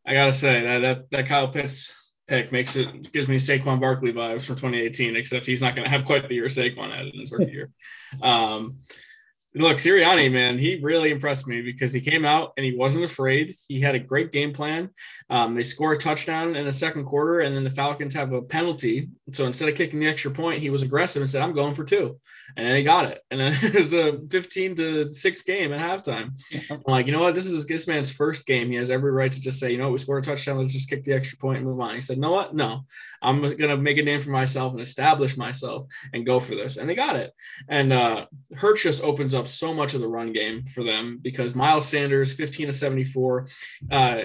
[0.06, 4.14] I gotta say that that, that Kyle Pitts pick makes it gives me Saquon Barkley
[4.14, 7.32] vibes from 2018, except he's not to have quite the year Saquon had in his
[7.32, 7.72] rookie year.
[8.22, 8.78] Um,
[9.56, 13.54] look, Sirianni, man, he really impressed me because he came out and he wasn't afraid.
[13.68, 14.90] He had a great game plan.
[15.30, 18.42] Um, they score a touchdown in the second quarter, and then the Falcons have a
[18.42, 19.10] penalty.
[19.32, 21.84] So instead of kicking the extra point, he was aggressive and said, "I'm going for
[21.84, 22.20] two.
[22.58, 23.22] and then he got it.
[23.32, 26.32] And then it was a 15 to six game at halftime.
[26.70, 27.36] I'm like, you know what?
[27.36, 28.70] This is this man's first game.
[28.70, 30.58] He has every right to just say, you know what, we scored a touchdown.
[30.58, 31.96] Let's just kick the extra point and move on.
[31.96, 32.54] He said, no what?
[32.54, 32.82] No,
[33.22, 36.78] I'm going to make a name for myself and establish myself and go for this.
[36.78, 37.32] And they got it.
[37.68, 41.20] And uh, Hurts just opens up up so much of the run game for them
[41.22, 43.48] because Miles Sanders, 15 to 74.
[43.92, 44.22] Uh,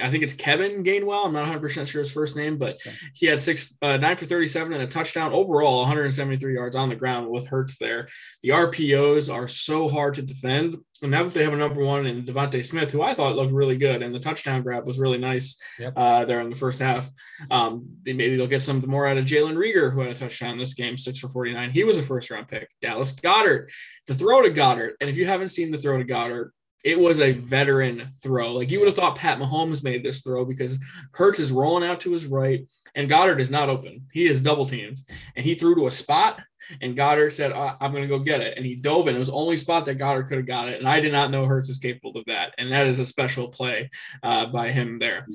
[0.00, 1.26] I think it's Kevin Gainwell.
[1.26, 2.80] I'm not 100% sure his first name, but
[3.14, 6.96] he had six, uh, nine for 37 and a touchdown overall, 173 yards on the
[6.96, 8.08] ground with Hurts there.
[8.42, 10.76] The RPOs are so hard to defend.
[11.02, 13.52] And now that they have a number one in DeVonta Smith, who I thought looked
[13.52, 15.92] really good, and the touchdown grab was really nice yep.
[15.96, 17.08] uh, there in the first half.
[17.50, 20.58] Um, they maybe they'll get some more out of Jalen Reagor, who had a touchdown
[20.58, 21.70] this game, six for 49.
[21.70, 22.68] He was a first round pick.
[22.82, 23.70] Dallas Goedert,
[24.08, 26.50] the throw to Goedert, And if you haven't seen the throw to Goedert,
[26.84, 28.52] it was a veteran throw.
[28.52, 30.78] Like you would have thought Pat Mahomes made this throw because
[31.12, 34.06] Hurts is rolling out to his right and Goedert is not open.
[34.12, 34.98] He is double teamed
[35.36, 36.40] and he threw to a spot
[36.80, 38.56] and Goedert said, I'm going to go get it.
[38.56, 39.14] And he dove in.
[39.14, 40.78] It was the only spot that Goedert could have got it.
[40.78, 42.54] And I did not know Hurts is capable of that.
[42.58, 43.90] And that is a special play
[44.22, 45.26] uh, by him there.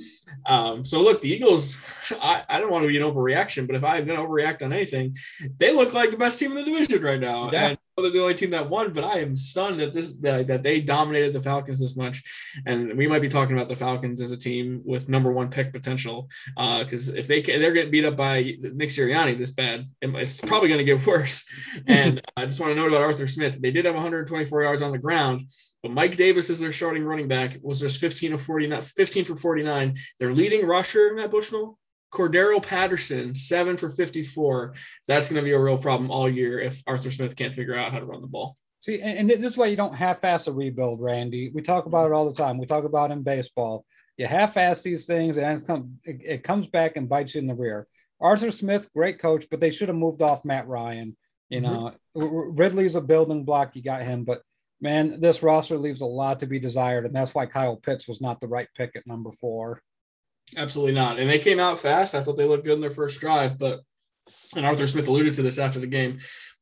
[0.46, 1.78] Um, so, look, the Eagles,
[2.22, 4.74] I, I don't want to be an overreaction, but if I'm going to overreact on
[4.74, 5.16] anything,
[5.58, 7.52] they look like the best team in the division right now.
[7.52, 7.70] Yeah.
[7.70, 10.82] And they're the only team that won, but I am stunned that this that, they
[10.82, 12.24] dominated the Falcons this much.
[12.66, 15.72] And we might be talking about the Falcons as a team with number one pick
[15.72, 16.28] potential.
[16.56, 20.70] Because uh, if they they're getting beat up by Nick Sirianni this bad, it's probably
[20.70, 21.46] going to get worse.
[21.88, 23.62] And I just want to note about Arthur Smith.
[23.62, 25.42] They did have 124 yards on the ground,
[25.84, 27.58] but Mike Davis is their starting running back.
[27.62, 29.96] Was just 15 of 49, 15 for 49.
[30.20, 31.78] Their leading rusher, Matt Bushnell,
[32.14, 34.74] Cordarrelle Patterson, seven for 54.
[35.08, 37.92] That's going to be a real problem all year if Arthur Smith can't figure out
[37.92, 38.58] how to run the ball.
[38.82, 41.50] See, and this is why you don't half-ass a rebuild, Randy.
[41.54, 42.58] We talk about it all the time.
[42.58, 43.86] We talk about in baseball.
[44.18, 45.64] You half-ass these things, and
[46.04, 47.88] it comes back and bites you in the rear.
[48.20, 51.16] Arthur Smith, great coach, but they should have moved off Matt Ryan.
[51.50, 51.74] You mm-hmm.
[51.74, 52.56] know, mm-hmm.
[52.56, 53.76] Ridley's a building block.
[53.76, 54.42] You got him, but
[54.82, 58.22] man, this roster leaves a lot to be desired, and that's why Kyle Pitts was
[58.22, 59.82] not the right pick at number four.
[60.56, 61.20] Absolutely not.
[61.20, 62.16] And they came out fast.
[62.16, 63.82] I thought they looked good in their first drive, but
[64.56, 66.12] and Arthur Smith alluded to this after the game.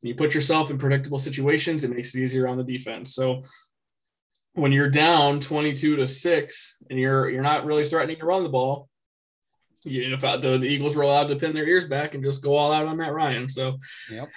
[0.01, 3.13] When you put yourself in predictable situations, it makes it easier on the defense.
[3.13, 3.41] So
[4.53, 8.49] when you're down 22 to 6 and you're you're not really threatening to run the
[8.49, 8.89] ball,
[9.83, 12.55] you know, the, the Eagles were allowed to pin their ears back and just go
[12.55, 13.49] all out on Matt Ryan.
[13.49, 13.77] So,
[14.11, 14.29] yep.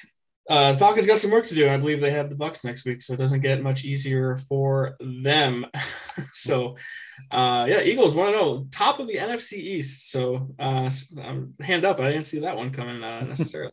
[0.48, 1.70] Uh, Falcons got some work to do.
[1.70, 4.94] I believe they have the Bucks next week, so it doesn't get much easier for
[5.00, 5.66] them.
[6.32, 6.76] so,
[7.30, 10.10] uh, yeah, Eagles want to know top of the NFC East.
[10.10, 10.90] So, uh,
[11.60, 12.00] hand up.
[12.00, 13.72] I didn't see that one coming uh, necessarily.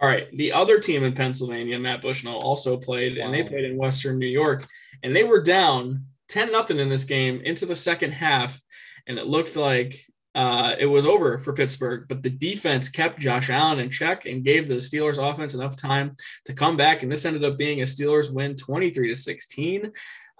[0.00, 3.24] All right, the other team in Pennsylvania, Matt Bushnell, also played, wow.
[3.24, 4.64] and they played in Western New York,
[5.02, 8.60] and they were down ten nothing in this game into the second half,
[9.06, 9.98] and it looked like
[10.38, 14.44] uh, it was over for Pittsburgh, but the defense kept Josh Allen in check and
[14.44, 17.02] gave the Steelers offense enough time to come back.
[17.02, 19.90] And this ended up being a Steelers win 23 to 16.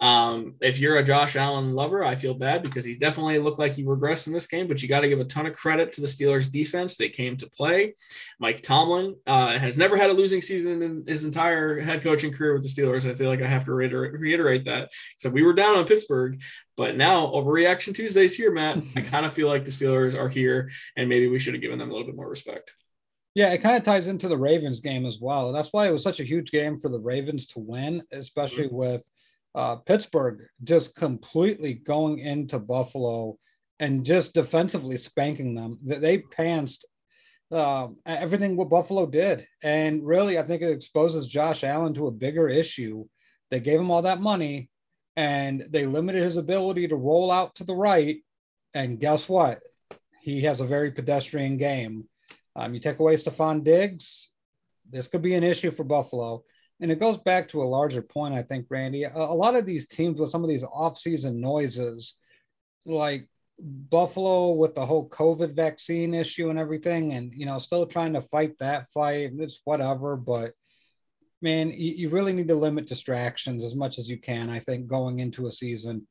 [0.01, 3.73] Um, if you're a Josh Allen lover, I feel bad because he definitely looked like
[3.73, 6.01] he regressed in this game, but you got to give a ton of credit to
[6.01, 6.97] the Steelers defense.
[6.97, 7.95] They came to play.
[8.39, 12.53] Mike Tomlin uh, has never had a losing season in his entire head coaching career
[12.53, 13.11] with the Steelers.
[13.11, 14.91] I feel like I have to reiterate, reiterate that.
[15.17, 16.41] So we were down on Pittsburgh,
[16.77, 18.79] but now overreaction Tuesdays here, Matt.
[18.97, 21.79] I kind of feel like the Steelers are here and maybe we should have given
[21.79, 22.77] them a little bit more respect.
[23.35, 25.53] Yeah, it kind of ties into the Ravens game as well.
[25.53, 28.77] That's why it was such a huge game for the Ravens to win, especially mm-hmm.
[28.77, 29.11] with
[29.59, 33.38] uh, Pittsburgh just completely going into Buffalo
[33.81, 35.79] and just defensively spanking them.
[35.83, 36.85] They pantsed
[37.51, 39.49] uh, everything what Buffalo did.
[39.64, 43.07] And really, I think it exposes Josh Allen to a bigger issue.
[43.51, 44.71] They gave him all that money
[45.16, 48.18] and they limited his ability to roll out to the right.
[48.75, 49.59] And guess what?
[50.21, 52.05] He has a very pedestrian game.
[52.55, 54.29] Um, you take away Stefon Diggs,
[54.88, 56.44] this could be an issue for Buffalo
[56.81, 59.05] and it goes back to a larger point, I think, Randy.
[59.05, 62.17] A, a lot of these teams with some of these off-season noises,
[62.87, 68.12] like Buffalo with the whole COVID vaccine issue and everything, and you know, still trying
[68.12, 69.33] to fight that fight.
[69.38, 70.53] It's whatever, but
[71.43, 74.49] man, you, you really need to limit distractions as much as you can.
[74.49, 76.07] I think going into a season,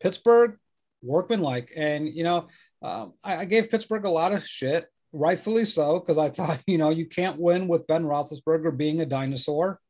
[0.00, 0.56] Pittsburgh
[1.02, 2.48] workmanlike, and you know,
[2.82, 6.76] um, I, I gave Pittsburgh a lot of shit, rightfully so, because I thought you
[6.76, 9.80] know you can't win with Ben Roethlisberger being a dinosaur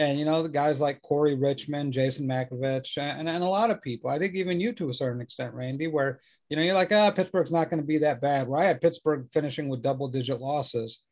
[0.00, 3.82] and you know the guys like Corey Richmond, Jason Makovich, and, and a lot of
[3.82, 4.08] people.
[4.08, 7.10] I think even you to a certain extent, Randy, where you know you're like, ah,
[7.10, 8.48] Pittsburgh's not going to be that bad.
[8.48, 11.02] Where I had Pittsburgh finishing with double-digit losses.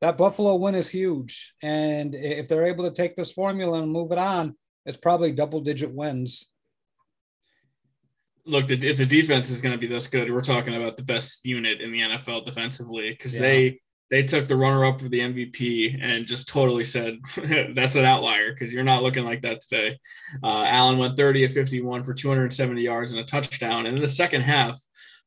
[0.00, 4.10] That Buffalo win is huge, and if they're able to take this formula and move
[4.10, 6.48] it on, it's probably double-digit wins.
[8.46, 11.44] Look, if the defense is going to be this good, we're talking about the best
[11.44, 13.42] unit in the NFL defensively because yeah.
[13.42, 17.18] they they took the runner up for the MVP and just totally said
[17.74, 19.98] that's an outlier because you're not looking like that today.
[20.42, 23.86] Uh, Allen went 30 of 51 for 270 yards and a touchdown.
[23.86, 24.78] And in the second half,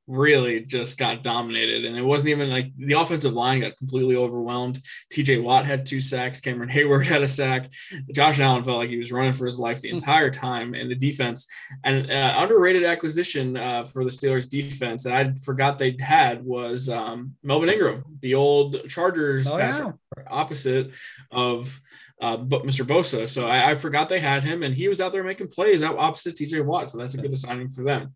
[0.08, 1.86] really just got dominated.
[1.86, 4.80] And it wasn't even like the offensive line got completely overwhelmed.
[5.12, 6.42] TJ Watt had two sacks.
[6.42, 7.72] Cameron Heyward had a sack.
[8.14, 9.96] Josh Allen felt like he was running for his life the hmm.
[9.96, 10.74] entire time.
[10.74, 11.48] And the defense,
[11.84, 16.90] and uh, underrated acquisition uh, for the Steelers defense that I forgot they had was
[16.90, 19.92] um, Melvin Ingram, the old Chargers oh, yeah.
[20.28, 20.92] opposite
[21.32, 21.80] of
[22.22, 22.86] uh, but Mr.
[22.86, 23.28] Bosa.
[23.28, 25.98] So I, I, forgot they had him, and he was out there making plays out
[25.98, 26.90] opposite TJ Watt.
[26.90, 28.16] So that's a good signing for them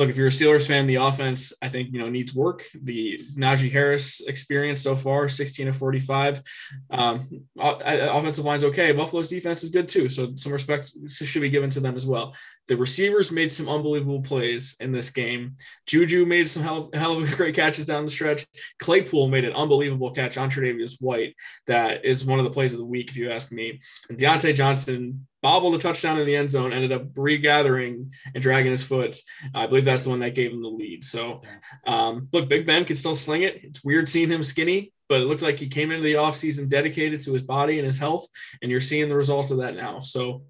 [0.00, 2.64] look, if you're a Steelers fan, the offense I think you know needs work.
[2.82, 6.42] The Najee Harris experience so far, 16 to 45.
[6.88, 8.92] Um, offensive line's okay.
[8.92, 12.34] Buffalo's defense is good too, so some respect should be given to them as well.
[12.66, 15.56] The receivers made some unbelievable plays in this game.
[15.86, 18.46] Juju made some hell, hell of great catches down the stretch.
[18.78, 21.34] Claypool made an unbelievable catch on Tre'Davious White.
[21.66, 23.78] That is one of the plays of the week, if you ask me.
[24.08, 28.70] And Diontae Johnson bobbled a touchdown in the end zone, ended up regathering and dragging
[28.70, 29.16] his foot.
[29.54, 31.04] I believe that's the one that gave him the lead.
[31.04, 31.42] So,
[31.86, 33.60] um, look, Big Ben can still sling it.
[33.62, 37.20] It's weird seeing him skinny, but it looked like he came into the offseason dedicated
[37.22, 38.26] to his body and his health,
[38.62, 39.98] and you're seeing the results of that now.
[40.00, 40.44] So,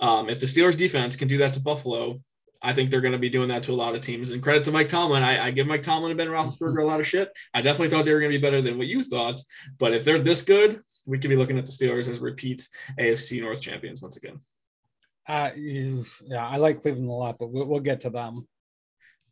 [0.00, 2.20] um, if the Steelers defense can do that to Buffalo,
[2.60, 4.30] I think they're going to be doing that to a lot of teams.
[4.30, 5.22] And credit to Mike Tomlin.
[5.22, 7.30] I, I give Mike Tomlin and Ben Roethlisberger a lot of shit.
[7.54, 9.40] I definitely thought they were going to be better than what you thought.
[9.78, 12.68] But if they're this good, we could be looking at the Steelers as repeat
[13.00, 14.38] AFC North champions once again.
[15.26, 18.46] Uh, yeah, I like Cleveland a lot, but we'll, we'll get to them.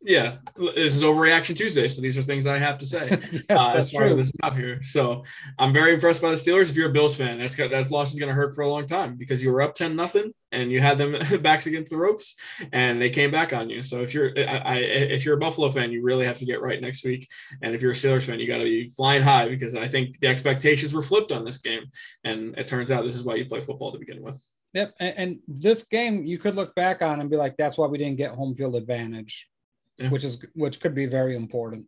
[0.01, 3.73] Yeah, this is Overreaction Tuesday, so these are things I have to say yes, uh,
[3.75, 4.15] as part true.
[4.15, 4.81] this job here.
[4.83, 5.23] So
[5.57, 6.69] I'm very impressed by the Steelers.
[6.69, 8.69] If you're a Bills fan, that's got that loss is going to hurt for a
[8.69, 11.97] long time because you were up ten nothing and you had them backs against the
[11.97, 12.35] ropes,
[12.73, 13.81] and they came back on you.
[13.81, 16.61] So if you're I, I, if you're a Buffalo fan, you really have to get
[16.61, 17.27] right next week,
[17.63, 20.19] and if you're a Steelers fan, you got to be flying high because I think
[20.19, 21.83] the expectations were flipped on this game,
[22.23, 24.39] and it turns out this is why you play football to begin with.
[24.73, 27.87] Yep, and, and this game you could look back on and be like, that's why
[27.87, 29.49] we didn't get home field advantage
[29.97, 30.09] yeah.
[30.09, 31.85] which is which could be very important.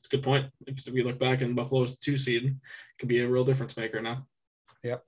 [0.00, 0.46] It's a good point.
[0.66, 2.56] If we look back and Buffalo's two seed,
[2.98, 4.26] could be a real difference maker now.
[4.82, 5.04] Yep.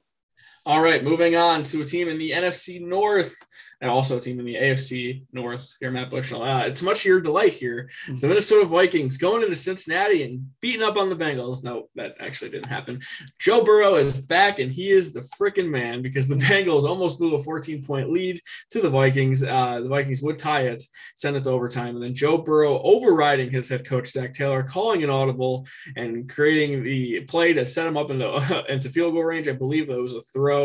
[0.68, 3.34] All right, moving on to a team in the NFC North
[3.80, 6.42] and also a team in the AFC North here, Matt Bushnell.
[6.42, 7.88] Uh, it's much to your delight here.
[8.06, 8.28] The mm-hmm.
[8.28, 11.64] Minnesota Vikings going into Cincinnati and beating up on the Bengals.
[11.64, 13.00] No, that actually didn't happen.
[13.38, 17.34] Joe Burrow is back and he is the freaking man because the Bengals almost blew
[17.36, 18.38] a 14 point lead
[18.70, 19.44] to the Vikings.
[19.44, 20.82] Uh, the Vikings would tie it,
[21.16, 25.02] send it to overtime, and then Joe Burrow overriding his head coach Zac Taylor, calling
[25.02, 29.24] an audible and creating the play to set him up into, uh, into field goal
[29.24, 29.48] range.
[29.48, 30.57] I believe it was a throw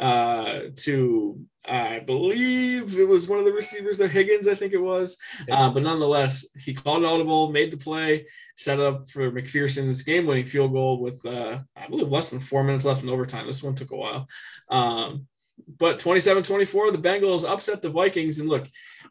[0.00, 4.80] uh, to I believe it was one of the receivers there, Higgins, I think it
[4.80, 5.16] was.
[5.50, 10.26] Uh, but nonetheless, he called an audible, made the play, set up for McPherson's game
[10.26, 13.46] winning field goal with, uh, I believe, less than four minutes left in overtime.
[13.46, 14.26] This one took a while.
[14.70, 15.26] Um,
[15.78, 18.38] but 27 24, the Bengals upset the Vikings.
[18.38, 18.66] And look,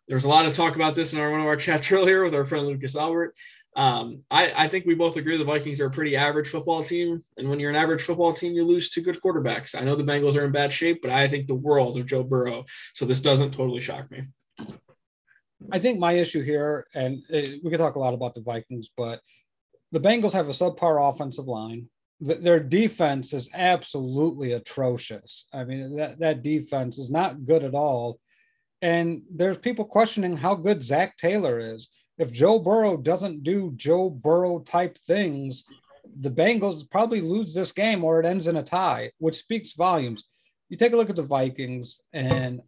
[0.08, 2.34] there's a lot of talk about this in our, one of our chats earlier with
[2.34, 3.36] our friend Lucas Albert.
[3.78, 7.22] Um, I, I, think we both agree the Vikings are a pretty average football team.
[7.38, 9.80] And when you're an average football team, you lose two good quarterbacks.
[9.80, 12.24] I know the Bengals are in bad shape, but I think the world of Joe
[12.24, 12.66] Burrow.
[12.94, 14.24] So this doesn't totally shock me.
[15.72, 18.90] I think my issue here, and uh, we could talk a lot about the Vikings,
[18.98, 19.22] but
[19.92, 21.88] the Bengals have a subpar offensive line.
[22.20, 25.46] Their defense is absolutely atrocious.
[25.54, 28.20] I mean, that, that defense is not good at all.
[28.82, 34.10] And there's people questioning how good Zac Taylor is if Joe Burrow doesn't do Joe
[34.10, 35.66] Burrow type things,
[36.20, 40.24] the Bengals probably lose this game or it ends in a tie, which speaks volumes.
[40.70, 42.62] You take a look at the Vikings, and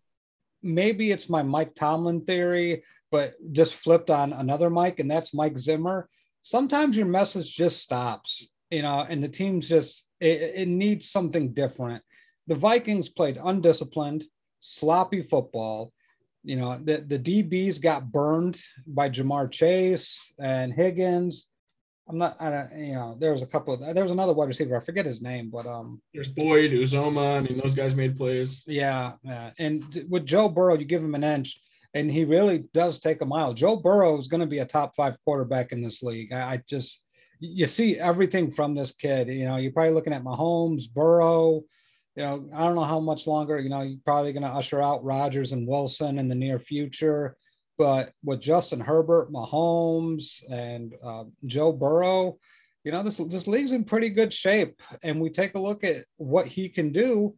[0.61, 5.57] maybe it's my Mike Tomlin theory, but just flipped on another Mike, and that's Mike
[5.57, 6.09] Zimmer.
[6.43, 11.53] Sometimes your message just stops, you know, and the team's just, it, it needs something
[11.53, 12.03] different.
[12.47, 14.25] The Vikings played undisciplined,
[14.61, 15.91] sloppy football
[16.43, 21.47] you know, the, the DBs got burned by Ja'Marr Chase and Higgins.
[22.07, 24.47] I'm not, I don't, you know, there was a couple of, there was another wide
[24.47, 24.75] receiver.
[24.75, 27.37] I forget his name, but, um, there's Boyd, Uzomah.
[27.37, 28.63] I mean, those guys made plays.
[28.65, 29.13] Yeah.
[29.23, 29.51] Yeah.
[29.59, 31.59] And with Joe Burrow, you give him an inch
[31.93, 33.53] and he really does take a mile.
[33.53, 36.33] Joe Burrow is going to be a top five quarterback in this league.
[36.33, 37.03] I, I just,
[37.39, 39.27] you see everything from this kid.
[39.27, 41.63] You know, you're probably looking at Mahomes, Burrow,
[42.19, 44.81] you know, I don't know how much longer, you know, you're probably going to usher
[44.81, 47.37] out Rodgers and Wilson in the near future.
[47.77, 52.37] But with Justin Herbert, Mahomes, and uh, Joe Burrow,
[52.83, 54.81] you know, this, this league's in pretty good shape.
[55.01, 57.35] And we take a look at what he can do.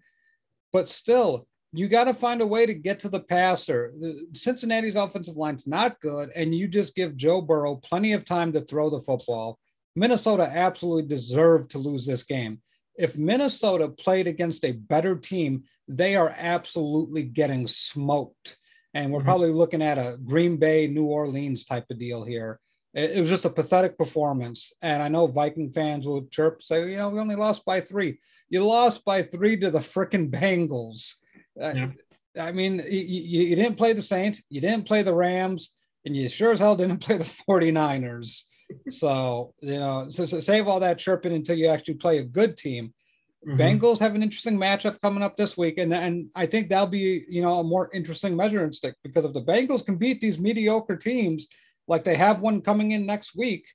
[0.73, 3.93] But still, you got to find a way to get to the passer.
[4.33, 8.61] Cincinnati's offensive line's not good, and you just give Joe Burrow plenty of time to
[8.61, 9.59] throw the football.
[9.95, 12.61] Minnesota absolutely deserved to lose this game
[13.01, 18.57] if Minnesota played against a better team, they are absolutely getting smoked.
[18.93, 19.27] And we're mm-hmm.
[19.27, 22.59] probably looking at a Green Bay, New Orleans type of deal here.
[22.93, 24.71] It, it was just a pathetic performance.
[24.83, 28.19] And I know Viking fans will chirp, say, you know, we only lost by three.
[28.49, 31.15] You lost by three to the freaking Bengals.
[31.59, 31.87] Uh, yeah.
[32.39, 35.71] I mean, you, you, didn't play the Saints, you didn't play the Rams,
[36.05, 38.43] and you sure as hell didn't play the 49ers.
[38.89, 42.57] So, you know, so, so save all that chirping until you actually play a good
[42.57, 42.93] team.
[43.47, 43.59] Mm-hmm.
[43.59, 47.25] Bengals have an interesting matchup coming up this week, and and I think that'll be
[47.27, 50.95] you know a more interesting measuring stick because if the Bengals can beat these mediocre
[50.95, 51.47] teams
[51.87, 53.65] like they have one coming in next week,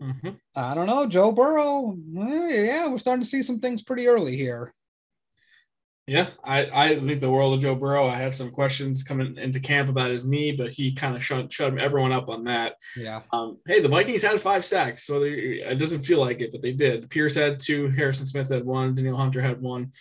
[0.00, 0.30] mm-hmm.
[0.54, 1.96] I don't know Joe Burrow.
[2.16, 4.72] Eh, yeah, we're starting to see some things pretty early here.
[6.06, 8.06] Yeah, I, I think the world of Joe Burrow.
[8.06, 11.50] I had some questions coming into camp about his knee, but he kind of shut,
[11.50, 12.74] shut everyone up on that.
[12.94, 13.22] Yeah.
[13.32, 16.60] Um, hey, the Vikings had five sacks, so they, it doesn't feel like it, but
[16.60, 17.08] they did.
[17.08, 19.92] Pierce had two, Harrison Smith had one, Danielle Hunter had one,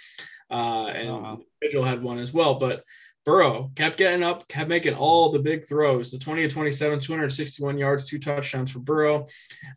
[0.52, 1.38] uh, and uh-huh.
[1.62, 2.56] Vigil had one as well.
[2.56, 2.84] But
[3.26, 6.12] Burrow kept getting up, kept making all the big throws.
[6.12, 9.26] The 20 to 27, 261 yards, two touchdowns for Burrow.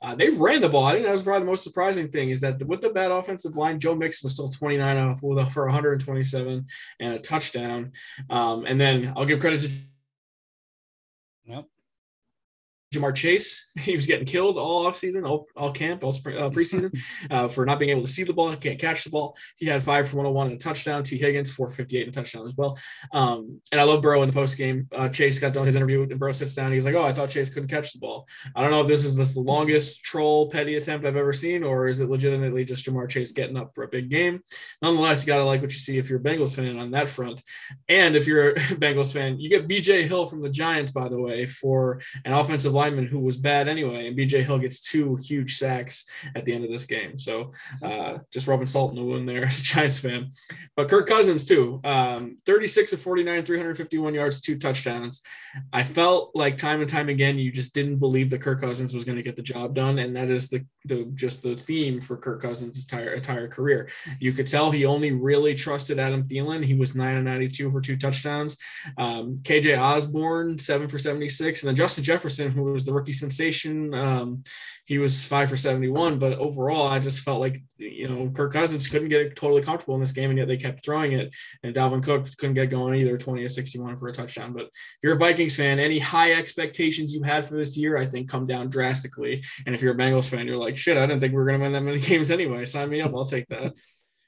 [0.03, 0.85] Uh, they ran the ball.
[0.85, 3.57] I think that was probably the most surprising thing is that with the bad offensive
[3.57, 5.21] line, Joe Mixon was still 29 off
[5.53, 6.67] for 127
[7.01, 7.93] and a touchdown.
[8.31, 9.71] Um, and then I'll give credit to
[12.95, 13.63] Ja'Marr Chase.
[13.77, 16.99] He was getting killed all offseason, all, all camp, all spring, uh, preseason
[17.31, 19.37] uh, for not being able to see the ball, can't catch the ball.
[19.57, 21.03] He had five for 101 and a touchdown.
[21.03, 22.79] Tee Higgins, 458 and a touchdown as well.
[23.13, 24.89] Um, and I love Burrow in the post game.
[24.97, 26.73] Uh, Chase got done his interview and Burrow sits down.
[26.73, 28.27] He's like, Oh, I thought Chase couldn't catch the ball.
[28.55, 31.63] I don't know if this is this the longest troll petty attempt I've ever seen,
[31.63, 34.43] or is it legitimately just Ja'Marr Chase getting up for a big game?
[34.81, 37.11] Nonetheless, you got to like what you see if you're a Bengals fan on that
[37.11, 37.43] front.
[37.89, 41.21] And if you're a Bengals fan, you get BJ Hill from the Giants, by the
[41.21, 44.07] way, for an offensive lineman who was bad anyway.
[44.07, 47.19] And BJ Hill gets two huge sacks at the end of this game.
[47.19, 50.31] So uh, just rubbing salt in the wound there as a Giants fan.
[50.77, 55.23] But Kirk Cousins, too, um, 36 of 49, 351 yards, two touchdowns.
[55.73, 59.05] I felt like time and time again, you just didn't believe that Kirk Cousins was
[59.05, 59.99] going to get the job done.
[59.99, 63.89] And that is the, the just the theme for Kirk Cousins' entire, entire career.
[64.21, 66.65] You could tell he only really trusted Adam Thielen.
[66.65, 68.57] He was 9 and 92 for two touchdowns.
[68.99, 71.63] Um, KJ Osborn, seven for 76.
[71.63, 73.95] And then Justin Jefferson, who was the rookie sensation.
[73.95, 74.43] Um,
[74.87, 78.89] he was five for 71, but overall, I just felt like, you know, Kirk Cousins
[78.89, 81.35] couldn't get totally comfortable in this game, and yet they kept throwing it.
[81.63, 84.53] And Dalvin Cook couldn't get going either, 20 to 61 for a touchdown.
[84.53, 88.07] But if you're a Vikings fan, any high expectations you had for this year, I
[88.07, 89.43] think come down drastically.
[89.67, 91.59] And if you're a Bengals fan, you're like, shit, I didn't think we were going
[91.59, 92.65] to win that many games anyway.
[92.65, 93.15] Sign me up.
[93.15, 93.73] I'll take that.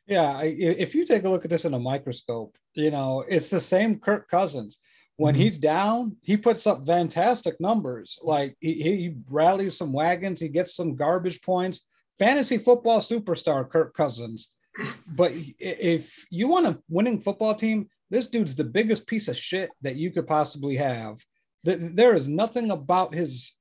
[0.09, 3.61] Yeah, if you take a look at this in a microscope, you know, it's the
[3.61, 4.79] same Kirk Cousins
[5.19, 5.43] when mm-hmm.
[5.43, 8.19] he's down, he puts up fantastic numbers.
[8.23, 11.85] Like he, he rallies some wagons, he gets some garbage points.
[12.19, 14.49] Fantasy football superstar Kirk Cousins.
[15.07, 19.71] But if you want a winning football team, this dude's the biggest piece of shit
[19.83, 21.19] that you could possibly have.
[21.65, 23.53] There is nothing about his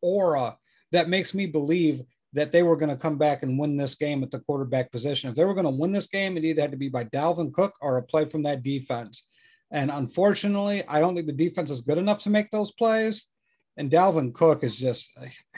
[0.00, 0.56] aura
[0.92, 2.02] that makes me believe
[2.32, 5.28] that they were going to come back and win this game at the quarterback position.
[5.28, 7.52] If they were going to win this game, it either had to be by Dalvin
[7.52, 9.24] Cook or a play from that defense.
[9.70, 13.26] And unfortunately, I don't think the defense is good enough to make those plays.
[13.76, 15.10] And Dalvin Cook is just,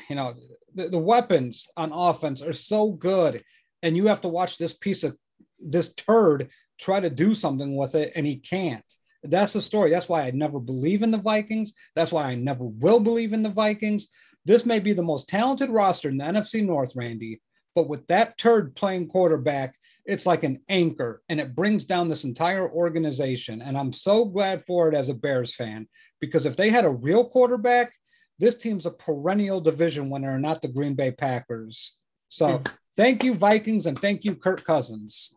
[0.08, 0.34] you know,
[0.74, 3.42] the, the weapons on offense are so good.
[3.82, 5.16] And you have to watch this piece of
[5.58, 8.84] this turd try to do something with it, and he can't.
[9.22, 9.90] That's the story.
[9.90, 11.72] That's why I never believe in the Vikings.
[11.94, 14.08] That's why I never will believe in the Vikings.
[14.44, 17.40] This may be the most talented roster in the NFC North, Randy,
[17.74, 22.24] but with that turd playing quarterback, it's like an anchor and it brings down this
[22.24, 23.62] entire organization.
[23.62, 25.88] And I'm so glad for it as a Bears fan
[26.20, 27.92] because if they had a real quarterback,
[28.38, 31.96] this team's a perennial division winner, not the Green Bay Packers.
[32.28, 32.64] So hmm.
[32.96, 35.34] thank you, Vikings, and thank you, Kirk Cousins.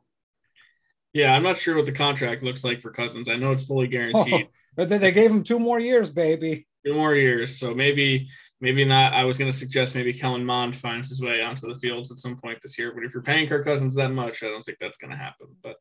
[1.14, 3.30] Yeah, I'm not sure what the contract looks like for Cousins.
[3.30, 4.48] I know it's fully guaranteed.
[4.48, 6.68] Oh, but they gave him two more years, baby.
[6.86, 7.58] Two more years.
[7.58, 8.28] So maybe
[8.62, 9.14] maybe not.
[9.14, 12.20] I was going to suggest maybe Kellen Mond finds his way onto the fields at
[12.20, 12.94] some point this year.
[12.94, 15.48] But if you're paying Kirk Cousins that much, I don't think that's going to happen.
[15.62, 15.76] But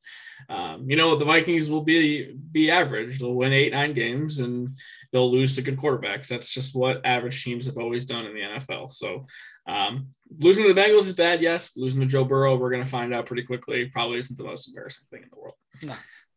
[0.48, 3.18] um, you know, the Vikings will be be average.
[3.18, 4.76] They'll win eight nine games and
[5.12, 6.28] they'll lose to good quarterbacks.
[6.28, 8.90] That's just what average teams have always done in the NFL.
[8.90, 9.26] So
[9.66, 11.70] um, losing to the Bengals is bad, yes.
[11.76, 13.86] Losing to Joe Burrow, we're going to find out pretty quickly.
[13.86, 15.54] Probably isn't the most embarrassing thing in the world.
[15.82, 15.94] No.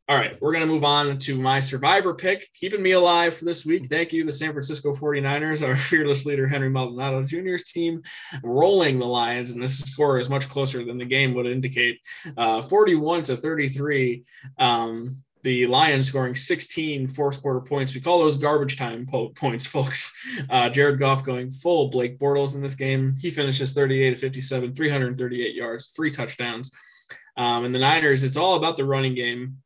[0.09, 3.43] All right, we're going to move on to my survivor pick, keeping me alive for
[3.43, 3.87] this week.
[3.87, 8.01] Thank you, the San Francisco 49ers, our fearless leader, Henry Maldonado Jr.'s team,
[8.41, 9.51] rolling the Lions.
[9.51, 11.99] And this score is much closer than the game would indicate
[12.37, 14.23] uh, 41 to 33.
[14.57, 17.93] Um, the Lions scoring 16 fourth quarter points.
[17.93, 20.15] We call those garbage time po- points, folks.
[20.49, 23.11] Uh, Jared Goff going full Blake Bortles in this game.
[23.21, 26.71] He finishes 38 to 57, 338 yards, three touchdowns.
[27.35, 29.57] Um, and the Niners, it's all about the running game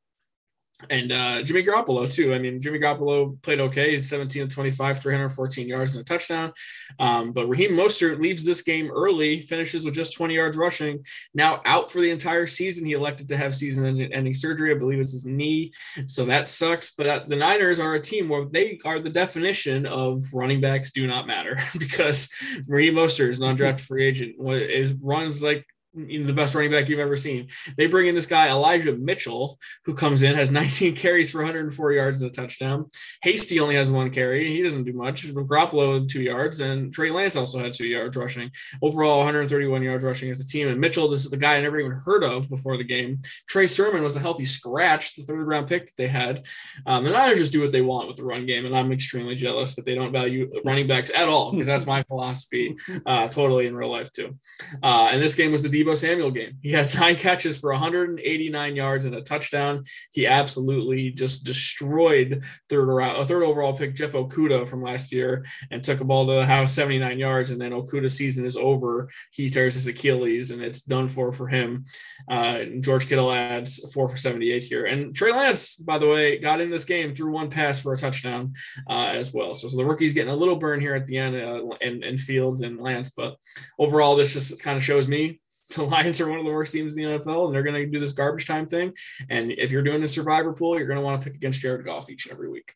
[0.90, 2.34] and uh, Jimmy Garoppolo too.
[2.34, 6.52] I mean, Jimmy Garoppolo played okay, 17 to 25, 314 yards and a touchdown.
[7.00, 11.04] Um, but Raheem Mostert leaves this game early, finishes with just 20 yards rushing.
[11.34, 12.86] Now out for the entire season.
[12.86, 14.72] He elected to have season-ending surgery.
[14.72, 15.72] I believe it's his knee,
[16.08, 16.92] so that sucks.
[16.92, 20.92] But uh, the Niners are a team where they are the definition of running backs
[20.92, 22.30] do not matter because
[22.68, 24.36] Raheem Mostert is an undrafted free agent.
[24.40, 27.48] Is runs like the best running back you've ever seen.
[27.78, 31.92] They bring in this guy Elijah Mitchell, who comes in has 19 carries for 104
[31.92, 32.86] yards and a touchdown.
[33.22, 35.28] Hasty only has one carry; he doesn't do much.
[35.28, 38.52] Garoppolo two yards, and Trey Lance also had two yards rushing.
[38.82, 40.68] Overall, 131 yards rushing as a team.
[40.68, 43.20] And Mitchell, this is the guy I never even heard of before the game.
[43.48, 46.46] Trey Sermon was a healthy scratch, the third round pick that they had.
[46.86, 49.36] Um, the Niners just do what they want with the run game, and I'm extremely
[49.36, 52.76] jealous that they don't value running backs at all because that's my philosophy,
[53.06, 54.38] uh, totally in real life too.
[54.82, 56.58] Uh, and this game was the Deebo Samuel game.
[56.62, 59.84] He had nine catches for 189 yards and a touchdown.
[60.12, 65.46] He absolutely just destroyed third round, a third overall pick Jeff Okudah from last year
[65.72, 67.52] and took a ball to the house 79 yards.
[67.52, 69.10] And then Okudah's season is over.
[69.32, 71.86] He tears his Achilles and it's done for for him.
[72.30, 74.86] Uh, George Kittle adds four for 78 here.
[74.86, 77.98] And Trey Lance, by the way, got in this game through one pass for a
[77.98, 78.54] touchdown
[78.90, 79.56] uh, as well.
[79.56, 82.20] So, so the rookie's getting a little burn here at the end uh, and, and
[82.20, 83.12] Fields and Lance.
[83.12, 83.36] But
[83.80, 85.40] overall, this just kind of shows me
[85.76, 87.86] the Lions are one of the worst teams in the NFL, and they're going to
[87.86, 88.94] do this garbage time thing.
[89.30, 91.86] And if you're doing a survivor pool, you're going to want to pick against Jared
[91.86, 92.74] Goff each and every week.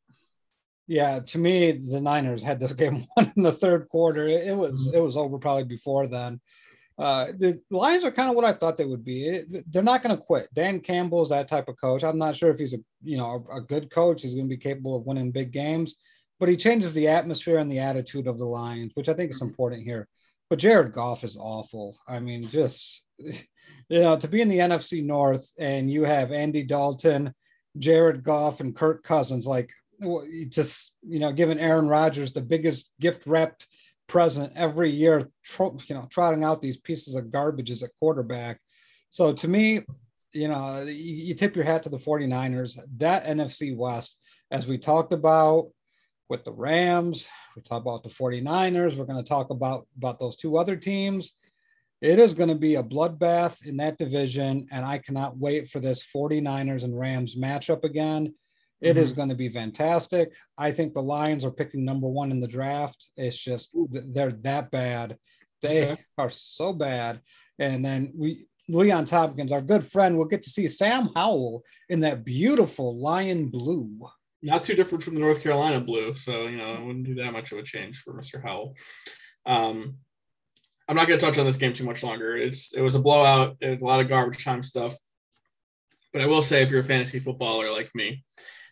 [0.88, 4.28] Yeah, to me, the Niners had this game won in the third quarter.
[4.28, 4.98] It, was mm-hmm.
[4.98, 6.40] it was over probably before then.
[6.98, 9.28] Uh, the Lions are kind of what I thought they would be.
[9.28, 10.48] It, they're not going to quit.
[10.54, 12.04] Dan Campbell is that type of coach.
[12.06, 14.22] I'm not sure if he's a you know a, a good coach.
[14.22, 15.96] He's going to be capable of winning big games,
[16.40, 19.38] but he changes the atmosphere and the attitude of the Lions, which I think is
[19.38, 19.48] mm-hmm.
[19.48, 20.08] important here.
[20.50, 21.98] But Jared Goff is awful.
[22.08, 26.64] I mean, just you know, to be in the NFC North and you have Andy
[26.64, 27.34] Dalton,
[27.78, 29.70] Jared Goff, and Kirk Cousins, like
[30.50, 33.68] just you know, giving Aaron Rodgers the biggest gift wrapped
[34.08, 35.30] present every year,
[35.60, 38.60] you know, trotting out these pieces of garbage as a quarterback.
[39.12, 39.82] So to me,
[40.32, 42.78] you know, you, you tip your hat to the 49ers.
[42.98, 44.20] That NFC West,
[44.52, 45.70] as we talked about
[46.30, 48.96] with the Rams, we talk about the 49ers.
[48.96, 51.34] We're going to talk about, about those two other teams.
[52.02, 54.68] It is going to be a bloodbath in that division.
[54.72, 58.34] And I cannot wait for this 49ers and Rams matchup again.
[58.82, 59.00] It mm-hmm.
[59.00, 60.34] is going to be fantastic.
[60.58, 63.10] I think the Lions are picking number one in the draft.
[63.16, 65.18] It's just they're that bad.
[65.62, 66.02] They okay.
[66.18, 67.22] are so bad.
[67.58, 72.00] And then we Leon Tompkins, our good friend, will get to see Sam Howell in
[72.02, 74.10] that beautiful lion blue
[74.46, 76.14] not too different from the North Carolina blue.
[76.14, 78.42] So, you know, it wouldn't do that much of a change for Mr.
[78.42, 78.76] Howell.
[79.46, 79.98] Um,
[80.88, 82.38] I'm not going to touch on this game too much longer.
[82.38, 83.58] It's it was a blowout.
[83.60, 84.96] It was a lot of garbage time stuff.
[86.14, 88.24] But I will say, if you're a fantasy footballer like me,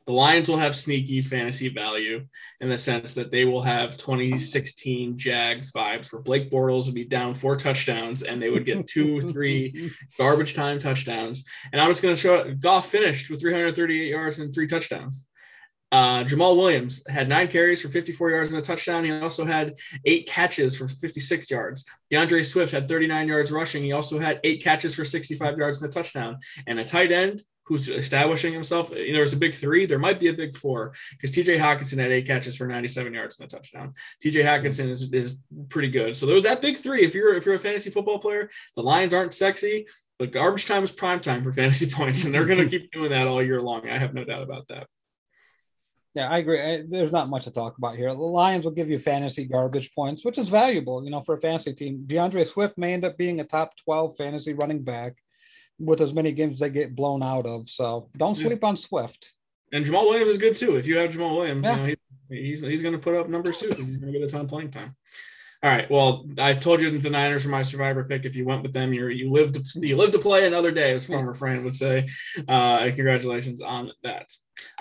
[0.05, 2.25] the Lions will have sneaky fantasy value
[2.59, 7.05] in the sense that they will have 2016 Jags vibes where Blake Bortles would be
[7.05, 11.45] down four touchdowns and they would get two, three garbage time touchdowns.
[11.71, 12.59] And I'm just going to show it.
[12.59, 15.25] Goff finished with 338 yards and three touchdowns.
[15.93, 19.03] Uh, Jamaal Williams had nine carries for 54 yards and a touchdown.
[19.03, 19.75] He also had
[20.05, 21.85] eight catches for 56 yards.
[22.09, 23.83] D'Andre Swift had 39 yards rushing.
[23.83, 26.39] He also had eight catches for 65 yards and a touchdown.
[26.65, 28.89] And a tight end who's establishing himself.
[28.89, 29.85] You know, there's a big three.
[29.85, 33.39] There might be a big four because TJ Hockenson had eight catches for 97 yards
[33.39, 33.93] and a touchdown.
[34.19, 35.37] TJ Hockenson is, is
[35.69, 36.17] pretty good.
[36.17, 37.03] So that big three.
[37.03, 39.85] If you're if you're a fantasy football player, the Lions aren't sexy,
[40.17, 43.11] but garbage time is prime time for fantasy points, and they're going to keep doing
[43.11, 43.87] that all year long.
[43.87, 44.87] I have no doubt about that.
[46.15, 46.85] Yeah, I agree.
[46.87, 48.09] There's not much to talk about here.
[48.09, 51.41] The Lions will give you fantasy garbage points, which is valuable, you know, for a
[51.41, 52.03] fantasy team.
[52.05, 55.15] D'Andre Swift may end up being a top 12 fantasy running back
[55.79, 57.67] with as many games they get blown out of.
[57.67, 58.69] So don't sleep yeah.
[58.69, 59.33] on Swift.
[59.71, 60.75] And Jamaal Williams is good too.
[60.75, 61.75] If you have Jamaal Williams, yeah.
[61.75, 61.95] you know,
[62.29, 64.29] he, he's he's going to put up numbers too because he's going to get a
[64.29, 64.95] ton of playing time.
[65.63, 65.89] All right.
[65.89, 68.25] Well, I told you the Niners are my survivor pick.
[68.25, 70.93] If you went with them, you you lived to, you lived to play another day,
[70.93, 72.07] as former friend would say.
[72.47, 74.29] Uh, congratulations on that.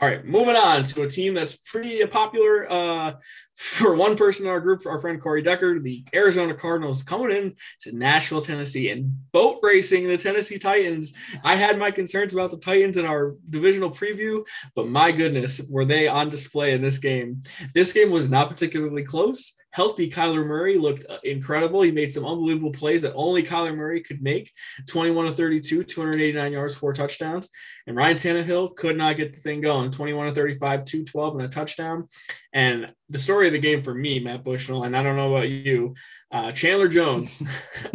[0.01, 3.15] All right, moving on to a team that's pretty popular uh,
[3.55, 7.55] for one person in our group, our friend Corey Decker, the Arizona Cardinals coming in
[7.81, 11.15] to Nashville, Tennessee, and boat racing the Tennessee Titans.
[11.45, 15.85] I had my concerns about the Titans in our divisional preview, but my goodness, were
[15.85, 17.43] they on display in this game?
[17.75, 21.83] This game was not particularly close healthy Kyler Murray looked uh, incredible.
[21.83, 24.53] He made some unbelievable plays that only Kyler Murray could make
[24.87, 27.49] 21 to 32, 289 yards, four touchdowns.
[27.87, 31.49] And Ryan Tannehill could not get the thing going 21 to 35, 212, and a
[31.49, 32.09] touchdown.
[32.53, 35.49] And the story of the game for me, Matt Bushnell, and I don't know about
[35.49, 35.95] you,
[36.31, 37.43] uh, Chandler Jones,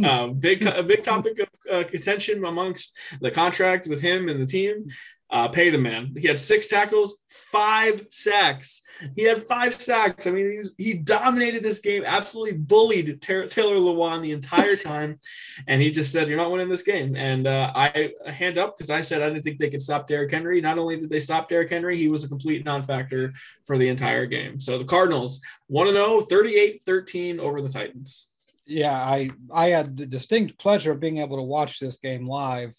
[0.03, 4.45] uh, big a big topic of uh, contention amongst the contract with him and the
[4.45, 4.87] team.
[5.29, 6.13] Uh, pay the man.
[6.17, 8.81] He had six tackles, five sacks.
[9.17, 10.25] He had five sacks.
[10.25, 15.19] I mean, he, was, he dominated this game, absolutely bullied Taylor Lewan the entire time.
[15.67, 17.15] and he just said, You're not winning this game.
[17.17, 20.31] And uh, I hand up because I said I didn't think they could stop Derrick
[20.31, 20.61] Henry.
[20.61, 23.33] Not only did they stop Derrick Henry, he was a complete non factor
[23.65, 24.61] for the entire game.
[24.61, 28.27] So the Cardinals 1 0, 38 13 over the Titans.
[28.65, 32.73] Yeah, I, I had the distinct pleasure of being able to watch this game live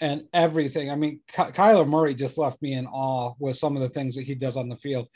[0.00, 0.90] and everything.
[0.90, 4.16] I mean, Ky- Kyler Murray just left me in awe with some of the things
[4.16, 5.08] that he does on the field.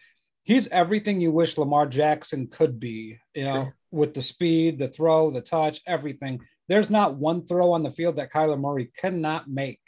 [0.45, 3.77] He's everything you wish Lamar Jackson could be, you know, sure.
[3.91, 6.41] with the speed, the throw, the touch, everything.
[6.69, 9.81] There's not one throw on the field that Kyler Murray cannot make.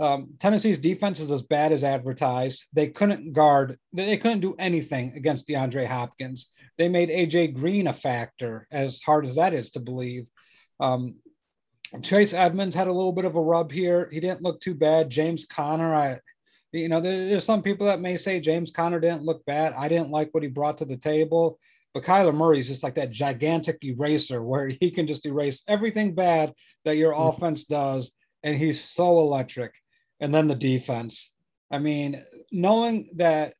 [0.00, 2.64] Um, Tennessee's defense is as bad as advertised.
[2.72, 6.50] They couldn't guard, they couldn't do anything against DeAndre Hopkins.
[6.76, 10.26] They made AJ Green a factor, as hard as that is to believe.
[10.78, 11.14] Um,
[12.02, 14.08] Chase Edmonds had a little bit of a rub here.
[14.12, 15.10] He didn't look too bad.
[15.10, 16.20] James Conner, I,
[16.72, 19.72] you know, there, there's some people that may say James Conner didn't look bad.
[19.72, 21.58] I didn't like what he brought to the table,
[21.94, 26.14] but Kyler Murray is just like that gigantic eraser where he can just erase everything
[26.14, 26.52] bad
[26.84, 27.28] that your mm-hmm.
[27.28, 28.12] offense does,
[28.42, 29.74] and he's so electric.
[30.20, 31.32] And then the defense.
[31.70, 33.54] I mean, knowing that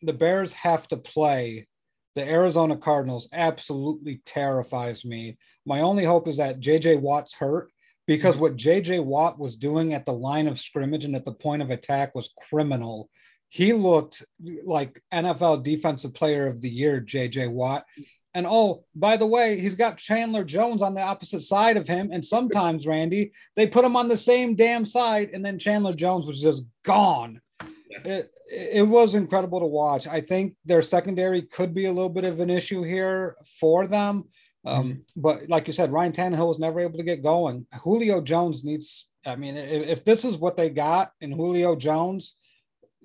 [0.00, 1.68] the Bears have to play
[2.14, 5.38] the Arizona Cardinals absolutely terrifies me.
[5.66, 7.70] My only hope is that JJ Watt's hurt
[8.06, 8.42] because mm-hmm.
[8.42, 11.70] what JJ Watt was doing at the line of scrimmage and at the point of
[11.70, 13.08] attack was criminal.
[13.48, 14.24] He looked
[14.64, 17.84] like NFL Defensive Player of the Year, JJ Watt.
[18.32, 22.08] And oh, by the way, he's got Chandler Jones on the opposite side of him.
[22.12, 26.24] And sometimes, Randy, they put him on the same damn side, and then Chandler Jones
[26.24, 27.42] was just gone.
[27.90, 30.06] It, it was incredible to watch.
[30.06, 34.24] I think their secondary could be a little bit of an issue here for them.
[34.64, 35.00] Um, mm-hmm.
[35.16, 37.66] But like you said, Ryan Tannehill was never able to get going.
[37.82, 42.36] Julio Jones needs, I mean, if, if this is what they got in Julio Jones,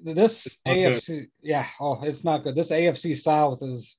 [0.02, 1.28] this AFC, good.
[1.42, 2.56] yeah, oh, it's not good.
[2.56, 3.98] This AFC South is,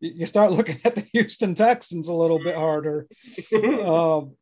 [0.00, 3.06] you start looking at the Houston Texans a little bit harder.
[3.84, 4.36] um,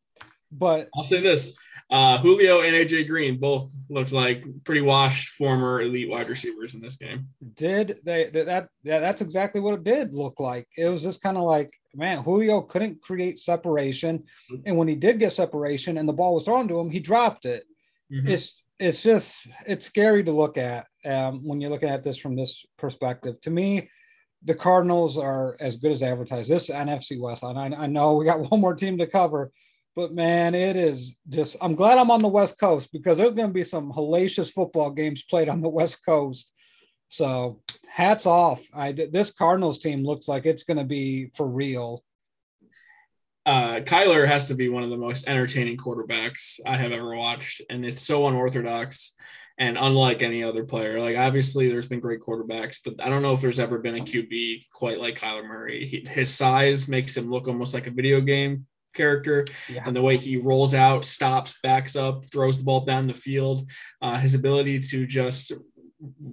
[0.51, 1.57] but I'll say this
[1.89, 6.81] uh, Julio and AJ Green both looked like pretty washed former elite wide receivers in
[6.81, 7.27] this game.
[7.55, 10.67] Did they that, that that's exactly what it did look like.
[10.77, 14.23] It was just kind of like, man, Julio couldn't create separation.
[14.65, 17.45] And when he did get separation and the ball was thrown to him, he dropped
[17.45, 17.65] it.
[18.11, 18.29] Mm-hmm.
[18.29, 22.35] It's it's just it's scary to look at um, when you're looking at this from
[22.35, 23.39] this perspective.
[23.41, 23.89] To me,
[24.43, 26.49] the Cardinals are as good as advertised.
[26.49, 29.51] This NFC West, and I, I know we got one more team to cover,
[29.95, 33.49] but man, it is just, I'm glad I'm on the West Coast because there's going
[33.49, 36.51] to be some hellacious football games played on the West Coast.
[37.13, 38.59] So hats off.
[38.73, 42.03] I, this Cardinals team looks like it's going to be for real.
[43.45, 47.61] Uh, Kyler has to be one of the most entertaining quarterbacks I have ever watched.
[47.69, 49.15] And it's so unorthodox
[49.59, 50.99] and unlike any other player.
[50.99, 54.03] Like obviously, there's been great quarterbacks, but I don't know if there's ever been a
[54.03, 55.85] QB quite like Kyler Murray.
[55.85, 59.83] He, his size makes him look almost like a video game character yeah.
[59.85, 63.69] and the way he rolls out, stops, backs up, throws the ball down the field.
[64.01, 65.51] Uh, his ability to just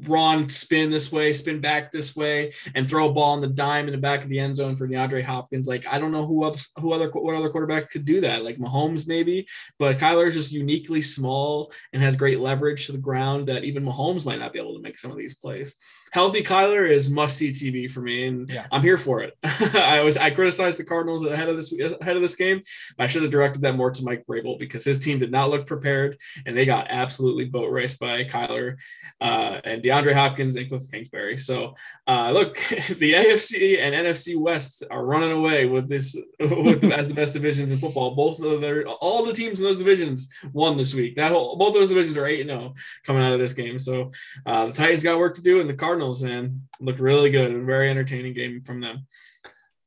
[0.06, 3.86] run, spin this way, spin back this way, and throw a ball on the dime
[3.86, 5.68] in the back of the end zone for DeAndre Hopkins.
[5.68, 8.44] Like I don't know who else, who other, what other quarterback could do that.
[8.44, 9.46] Like Mahomes maybe,
[9.78, 13.84] but Kyler is just uniquely small and has great leverage to the ground that even
[13.84, 15.76] Mahomes might not be able to make some of these plays
[16.12, 18.66] healthy Kyler is must see TV for me, and yeah.
[18.70, 19.36] I'm here for it.
[19.74, 22.60] I was I criticized the Cardinals ahead of this ahead of this game.
[22.98, 25.66] I should have directed that more to Mike Vrabel because his team did not look
[25.66, 28.76] prepared, and they got absolutely boat raced by Kyler
[29.20, 31.38] uh, and DeAndre Hopkins and Cliff Kingsbury.
[31.38, 31.74] So
[32.06, 32.54] uh, look,
[32.98, 37.34] the AFC and NFC West are running away with this with the, as the best
[37.34, 38.14] divisions in football.
[38.14, 41.16] Both of their all the teams in those divisions won this week.
[41.16, 43.78] That whole both those divisions are eight and zero oh coming out of this game.
[43.78, 44.10] So
[44.44, 46.62] uh, the Titans got work to do, and the Cardinals Cardinals, man.
[46.80, 47.52] Looked really good.
[47.52, 49.06] A very entertaining game from them.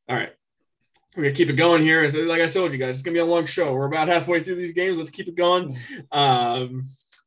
[0.08, 0.32] All right.
[1.16, 2.08] We're gonna keep it going here.
[2.08, 3.74] Like I told you guys, it's gonna be a long show.
[3.74, 4.98] We're about halfway through these games.
[4.98, 5.78] Let's keep it going.
[6.12, 6.84] Um,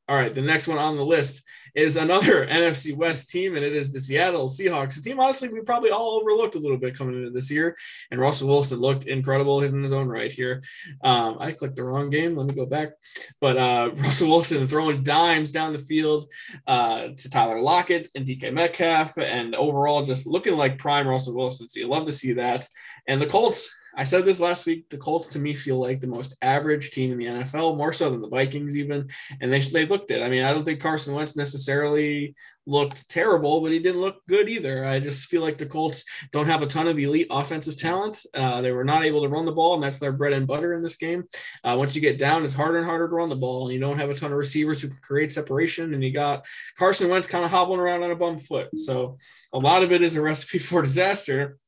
[0.09, 1.43] all right, the next one on the list
[1.77, 4.99] is another NFC West team, and it is the Seattle Seahawks.
[4.99, 7.77] A team, honestly, we probably all overlooked a little bit coming into this year.
[8.11, 10.63] And Russell Wilson looked incredible in his own right here.
[11.05, 12.35] Um, I clicked the wrong game.
[12.35, 12.93] Let me go back.
[13.41, 16.27] But uh, Russell Wilson throwing dimes down the field
[16.67, 21.69] uh, to Tyler Lockett and DK Metcalf, and overall just looking like prime Russell Wilson.
[21.69, 22.67] So you love to see that.
[23.07, 24.89] And the Colts I said this last week.
[24.91, 28.11] The Colts to me feel like the most average team in the NFL, more so
[28.11, 29.09] than the Vikings even.
[29.41, 30.23] And they they looked it.
[30.23, 32.35] I mean, I don't think Carson Wentz necessarily
[32.67, 34.85] looked terrible, but he didn't look good either.
[34.85, 38.25] I just feel like the Colts don't have a ton of elite offensive talent.
[38.35, 40.75] Uh, they were not able to run the ball, and that's their bread and butter
[40.75, 41.25] in this game.
[41.65, 43.81] Uh, once you get down, it's harder and harder to run the ball, and you
[43.81, 45.95] don't have a ton of receivers who create separation.
[45.95, 46.45] And you got
[46.77, 48.79] Carson Wentz kind of hobbling around on a bum foot.
[48.79, 49.17] So
[49.53, 51.59] a lot of it is a recipe for disaster.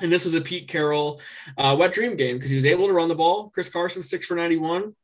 [0.00, 1.20] And this was a Pete Carroll
[1.56, 3.50] uh, wet dream game because he was able to run the ball.
[3.50, 4.94] Chris Carson, six for 91.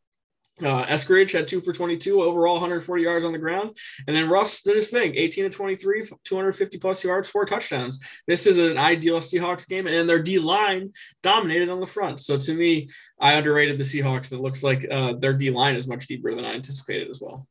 [0.62, 3.76] Uh, Eskridge had two for 22 overall, 140 yards on the ground.
[4.07, 8.01] And then Russ did his thing 18 to 23, 250 plus yards, four touchdowns.
[8.28, 9.88] This is an ideal Seahawks game.
[9.88, 10.92] And their D line
[11.22, 12.20] dominated on the front.
[12.20, 12.88] So to me,
[13.20, 14.32] I underrated the Seahawks.
[14.32, 17.49] It looks like uh, their D line is much deeper than I anticipated as well.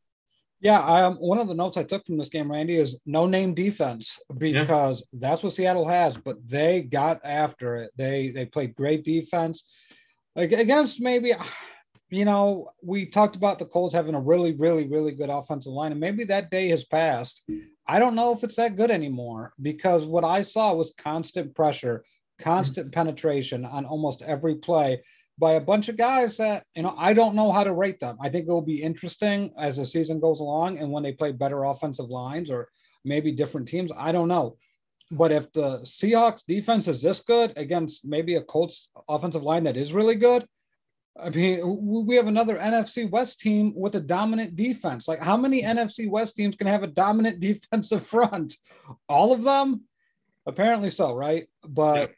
[0.63, 3.53] Yeah, um, one of the notes I took from this game, Randy, is no name
[3.53, 5.19] defense because yeah.
[5.19, 6.15] that's what Seattle has.
[6.15, 7.91] But they got after it.
[7.97, 9.65] They they played great defense
[10.35, 11.33] like against maybe,
[12.09, 15.91] you know, we talked about the Colts having a really really really good offensive line,
[15.91, 17.43] and maybe that day has passed.
[17.87, 22.05] I don't know if it's that good anymore because what I saw was constant pressure,
[22.39, 22.93] constant mm-hmm.
[22.93, 25.01] penetration on almost every play
[25.37, 28.17] by a bunch of guys that you know I don't know how to rate them.
[28.21, 31.31] I think it will be interesting as the season goes along and when they play
[31.31, 32.69] better offensive lines or
[33.03, 33.91] maybe different teams.
[33.97, 34.57] I don't know.
[35.11, 39.77] But if the Seahawks defense is this good against maybe a Colts offensive line that
[39.77, 40.47] is really good,
[41.21, 45.07] I mean, we have another NFC West team with a dominant defense.
[45.07, 48.55] Like, how many NFC West teams can have a dominant defensive front?
[49.07, 49.83] All of them?
[50.45, 51.47] Apparently so, right?
[51.63, 52.11] But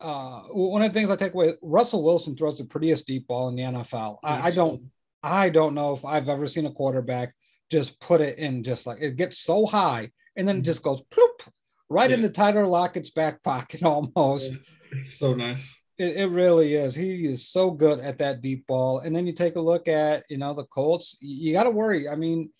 [0.00, 3.48] uh, one of the things I take away, Russell Wilson throws the prettiest deep ball
[3.48, 4.18] in the NFL.
[4.22, 4.82] I, I, don't,
[5.22, 7.34] I don't know if I've ever seen a quarterback
[7.70, 10.64] just put it in, just like it gets so high and then mm-hmm.
[10.64, 11.48] just goes ploop
[11.90, 12.16] right yeah.
[12.16, 14.56] into Tyler Lockett's back pocket almost.
[14.92, 15.76] It's so nice.
[15.98, 16.94] It, it, really is.
[16.94, 19.00] He is so good at that deep ball.
[19.00, 21.16] And then you take a look at, you know, the Colts.
[21.20, 22.08] You got to worry.
[22.08, 22.50] I mean,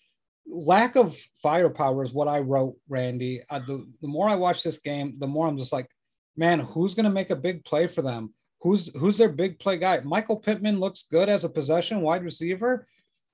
[0.45, 3.41] lack of firepower is what I wrote, Randy.
[3.49, 5.89] Uh, the, the more I watch this game, the more I'm just like,
[6.39, 8.33] man, who's going to make a big play for them?
[8.61, 9.99] Who's who's their big play guy?
[9.99, 12.87] Michael Pittman looks good as a possession wide receiver,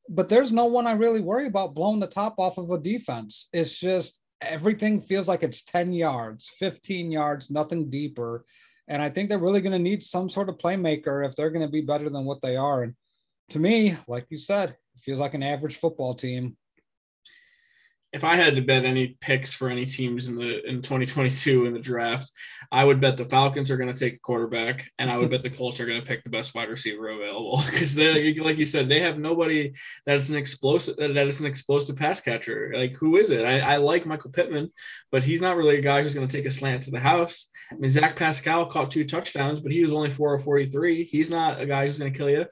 [0.09, 3.47] but there's no one I really worry about blowing the top off of a defense.
[3.53, 8.45] It's just everything feels like it's 10 yards, 15 yards, nothing deeper.
[8.87, 11.65] And I think they're really going to need some sort of playmaker if they're going
[11.65, 12.83] to be better than what they are.
[12.83, 12.93] And
[13.49, 16.55] to me, like you said, it feels like an average football team
[18.15, 21.73] if I had to bet any picks for any teams in the in 2022 in
[21.73, 22.31] the draft,
[22.71, 25.43] I would bet the Falcons are going to take a quarterback, and I would bet
[25.43, 28.65] the Colts are going to pick the best wide receiver available because they, like you
[28.65, 29.73] said, they have nobody
[30.05, 32.71] that is an explosive that is an explosive pass catcher.
[32.73, 33.45] Like who is it?
[33.45, 34.69] I, I like Michael Pittman,
[35.11, 37.49] but he's not really a guy who's going to take a slant to the house.
[37.69, 41.03] I mean, Zach Pascal caught two touchdowns, but he was only four or 43.
[41.03, 42.45] He's not a guy who's going to kill you.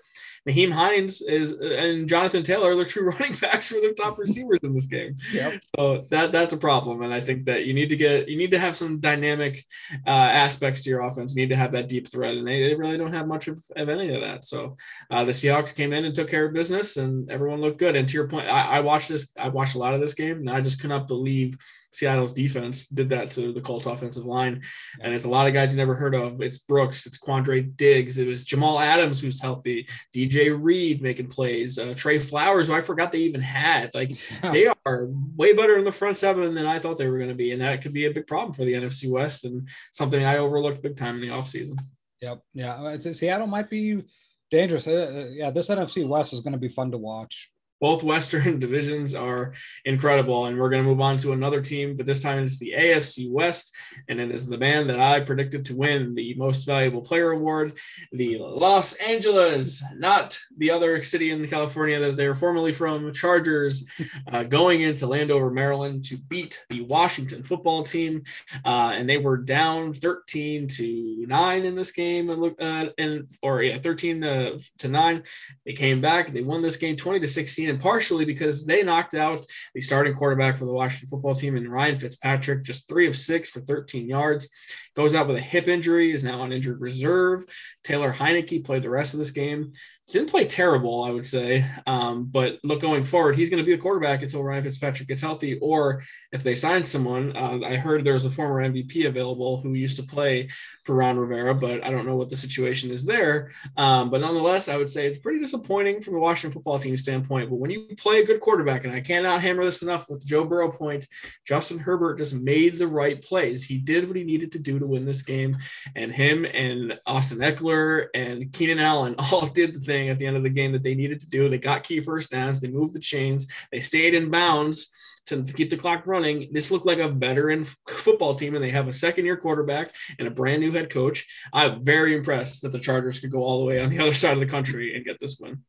[0.48, 4.60] Nyheim Hines is and Jonathan Taylor are the true running backs for their top receivers
[4.64, 5.16] in this game.
[5.32, 5.62] Yep.
[5.76, 8.52] So that that's a problem, and I think that you need to get you need
[8.52, 9.66] to have some dynamic
[10.06, 11.36] uh, aspects to your offense.
[11.36, 13.64] You need to have that deep threat, and they, they really don't have much of,
[13.76, 14.44] of any of that.
[14.44, 14.76] So
[15.10, 17.96] uh, the Seahawks came in and took care of business, and everyone looked good.
[17.96, 19.34] And to your point, I, I watched this.
[19.38, 21.58] I watched a lot of this game, and I just could not believe
[21.94, 24.62] Seattle's defense did that to the Colts offensive line.
[25.02, 26.42] And it's a lot of guys you never heard of.
[26.42, 31.78] It's Brooks, it's Quandre Diggs, it was Jamal Adams who's healthy, DJ Reed making plays,
[31.78, 33.92] uh, Trey Flowers, who I forgot they even had.
[33.94, 37.30] Like they are way better in the front seven than I thought they were going
[37.30, 37.52] to be.
[37.52, 40.82] And that could be a big problem for the NFC West and something I overlooked
[40.84, 41.80] big time in the offseason.
[42.22, 42.42] Yep.
[42.54, 42.98] Yeah.
[43.00, 44.04] Seattle might be
[44.50, 44.88] dangerous.
[44.88, 45.52] Uh, uh yeah.
[45.52, 47.53] This NFC West is going to be fun to watch
[47.84, 49.52] both Western divisions are
[49.84, 50.46] incredible.
[50.46, 53.30] And we're going to move on to another team, but this time it's the AFC
[53.30, 53.76] West.
[54.08, 57.78] And it is the man that I predicted to win the most valuable player award,
[58.14, 63.86] the Los Angeles, not the other city in California that they're formerly from, Chargers,
[64.32, 68.24] uh, going into Landover, Maryland to beat the Washington football team.
[68.64, 72.30] Uh, and they were down 13 to 9 in this game.
[72.30, 75.24] And, look, uh, and or yeah, 13 to, to 9.
[75.66, 79.16] They came back, they won this game 20 to 16 and partially because they knocked
[79.16, 83.18] out the starting quarterback for the Washington football team and Ryan Fitzpatrick, just three of
[83.18, 84.48] six for 13 yards.
[84.96, 87.46] Goes out with a hip injury, is now on injured reserve.
[87.84, 89.74] Taylor Heinicke played the rest of this game.
[90.10, 91.66] Didn't play terrible, I would say.
[91.88, 95.22] Um, but look, going forward, he's going to be the quarterback until Ryan Fitzpatrick gets
[95.22, 97.36] healthy, or if they sign someone.
[97.38, 100.50] Uh, I heard there's a former MVP available who used to play
[100.84, 103.52] for Ron Rivera, but I don't know what the situation is there.
[103.78, 107.50] Um, but nonetheless, I would say it's pretty disappointing from the Washington football team standpoint.
[107.50, 110.44] But when you play a good quarterback, and I cannot hammer this enough with Joe
[110.44, 111.08] Burrow point,
[111.48, 113.64] Justin Herbert just made the right plays.
[113.64, 115.56] He did what he needed to do to win this game,
[115.96, 120.38] and him and Austin Ekeler and Keenan Allen all did the thing at the end
[120.38, 121.50] of the game that they needed to do.
[121.50, 124.90] They got key first downs, they moved the chains, they stayed in bounds
[125.28, 126.50] to, keep the clock running.
[126.52, 130.28] This looked like a veteran football team, and they have a second year quarterback and
[130.28, 131.26] a brand new head coach.
[131.54, 134.34] I'm very impressed that the Chargers could go all the way on the other side
[134.34, 135.64] of the country and get this win.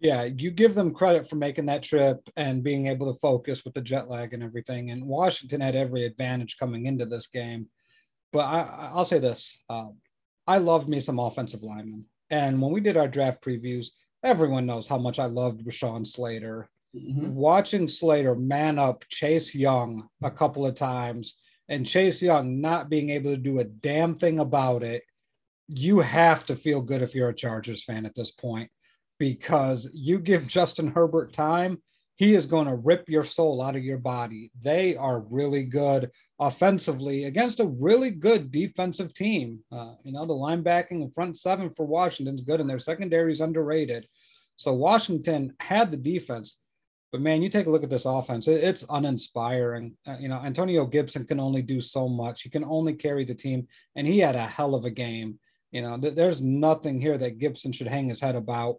[0.00, 3.74] Yeah, you give them credit for making that trip and being able to focus with
[3.74, 4.90] the jet lag and everything.
[4.90, 7.66] And Washington had every advantage coming into this game.
[8.32, 9.96] But I, will say this um,
[10.46, 12.04] I love me some offensive linemen.
[12.30, 13.88] And when we did our draft previews,
[14.22, 16.68] everyone knows how much I loved Rashawn Slater.
[16.96, 17.34] Mm-hmm.
[17.34, 23.10] Watching Slater man up Chase Young a couple of times and Chase Young not being
[23.10, 25.02] able to do a damn thing about it,
[25.68, 28.70] you have to feel good if you're a Chargers fan at this point
[29.18, 31.82] because you give Justin Herbert time
[32.18, 34.50] he is going to rip your soul out of your body.
[34.60, 36.10] They are really good
[36.40, 39.60] offensively against a really good defensive team.
[39.72, 43.32] Uh, you know, the linebacking and front seven for Washington is good, and their secondary
[43.32, 44.06] is underrated.
[44.56, 46.56] So Washington had the defense,
[47.12, 49.96] but man, you take a look at this offense; it's uninspiring.
[50.06, 52.42] Uh, you know, Antonio Gibson can only do so much.
[52.42, 53.66] He can only carry the team,
[53.96, 55.38] and he had a hell of a game.
[55.70, 58.76] You know, th- there's nothing here that Gibson should hang his head about.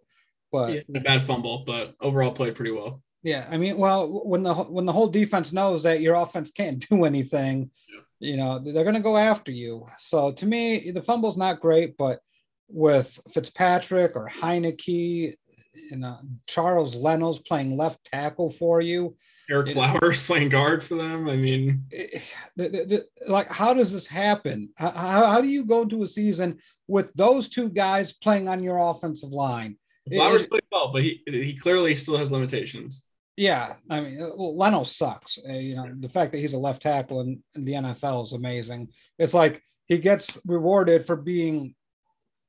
[0.52, 3.02] But yeah, a bad fumble, but overall played pretty well.
[3.22, 6.86] Yeah, I mean, well, when the when the whole defense knows that your offense can't
[6.90, 8.00] do anything, yeah.
[8.18, 9.86] you know, they're going to go after you.
[9.98, 12.20] So to me, the fumble's not great, but
[12.68, 15.36] with Fitzpatrick or Heinicke,
[15.74, 19.16] you uh, know, Charles Leno's playing left tackle for you.
[19.50, 21.28] Ereck Flowers know, playing guard for them.
[21.28, 22.20] I mean, eh, eh,
[22.56, 24.70] the, the, the, like, how does this happen?
[24.76, 28.78] How, how do you go into a season with those two guys playing on your
[28.78, 29.76] offensive line?
[30.10, 33.09] Flowers it, played well, but he he clearly still has limitations.
[33.36, 35.38] Yeah, I mean, uh, Leno sucks.
[35.48, 38.32] Uh, you know, the fact that he's a left tackle in, in, the NFL is
[38.32, 38.88] amazing.
[39.18, 41.74] It's like he gets rewarded for being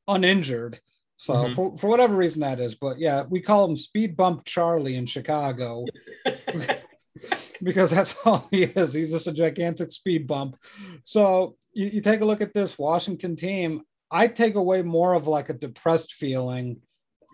[0.08, 0.80] uninjured.
[1.18, 1.54] So mm-hmm.
[1.54, 5.06] for, for whatever reason that is, but yeah, we call him Speed Bump Charlie in
[5.06, 5.86] Chicago
[7.64, 8.94] because that's all he is.
[8.94, 10.56] He's just a gigantic speed bump.
[11.04, 13.84] So you, you take a look at this Washington team.
[14.10, 16.82] I take away more of like a depressed feeling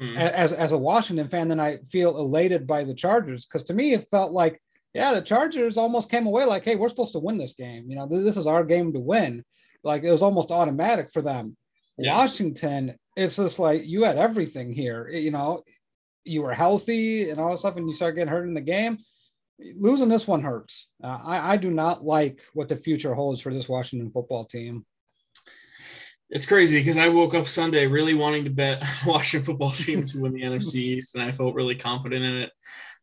[0.01, 0.15] mm.
[0.15, 3.93] as as a Washington fan, then I feel elated by the Chargers because to me
[3.93, 4.61] it felt like
[4.93, 7.85] yeah, the Chargers almost came away like, hey, we're supposed to win this game.
[7.87, 9.43] You know, this is our game to win.
[9.83, 11.55] Like it was almost automatic for them.
[11.97, 12.17] Yeah.
[12.17, 15.07] Washington, it's just like you had everything here.
[15.07, 15.63] You know,
[16.23, 18.97] you were healthy and all that stuff, and you start getting hurt in the game.
[19.75, 20.89] Losing this one hurts.
[21.03, 24.85] Uh, I, I do not like what the future holds for this Washington football team.
[26.29, 30.21] It's crazy because I woke up Sunday really wanting to bet Washington football team to
[30.21, 32.51] win the NFC East, and I felt really confident in it.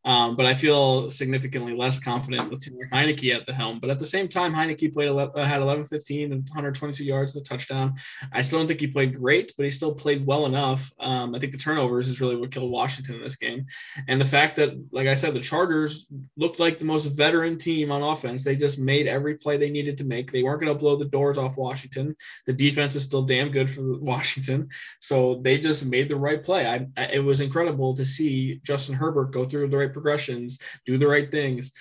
[0.05, 3.81] Um, but I feel significantly less confident with Taylor Heinicke at the helm.
[3.81, 7.33] But at the same time, Heinicke played 11, uh, had 11, 15 and 122 yards,
[7.33, 7.95] the touchdown.
[8.33, 10.93] I still don't think he played great, but he still played well enough.
[11.01, 13.65] Um, I think the turnovers is really what killed Washington in this game.
[14.09, 17.91] And the fact that, like I said, the Chargers looked like the most veteran team
[17.91, 18.45] on offense.
[18.45, 20.31] They just made every play they needed to make.
[20.31, 22.15] They weren't going to blow the doors off Washington.
[22.45, 24.69] The defense is still damn good for Washington.
[25.01, 26.67] So they just made the right play.
[26.67, 31.07] I, it was incredible to see Justin Herbert go through the right progressions, do the
[31.07, 31.73] right things.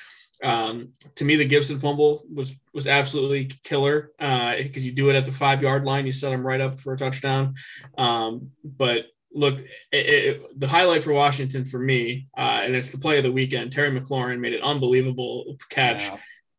[0.43, 5.16] Um, to me, the Gibson fumble was was absolutely killer because uh, you do it
[5.16, 7.53] at the five yard line, you set them right up for a touchdown.
[7.97, 9.61] Um, but look,
[9.91, 13.32] it, it, the highlight for Washington for me, uh, and it's the play of the
[13.32, 13.72] weekend.
[13.72, 16.09] Terry McLaurin made an unbelievable catch.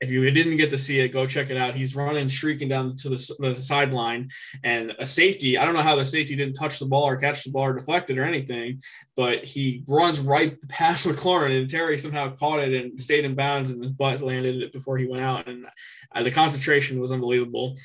[0.05, 1.75] If you didn't get to see it, go check it out.
[1.75, 4.29] He's running, streaking down to the, the sideline,
[4.63, 5.57] and a safety.
[5.57, 7.73] I don't know how the safety didn't touch the ball or catch the ball or
[7.73, 8.81] deflect it or anything,
[9.17, 13.71] but he runs right past McLaurin, and Terry somehow caught it and stayed in bounds,
[13.71, 15.49] and his butt landed it before he went out.
[15.49, 15.67] And
[16.15, 17.77] uh, the concentration was unbelievable.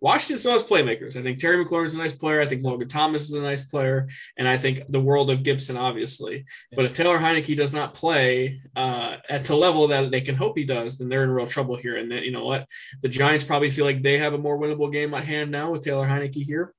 [0.00, 1.16] Washington still has playmakers.
[1.16, 2.40] I think Terry McLaurin's a nice player.
[2.40, 4.08] I think Logan Thomas is a nice player.
[4.38, 6.46] And I think the world of Gibson, obviously.
[6.74, 10.56] But if Taylor Heinicke does not play uh, at the level that they can hope
[10.56, 11.96] he does, then they're in real trouble here.
[11.96, 12.66] And then, you know what?
[13.02, 15.82] The Giants probably feel like they have a more winnable game at hand now with
[15.82, 16.74] Taylor Heinicke here.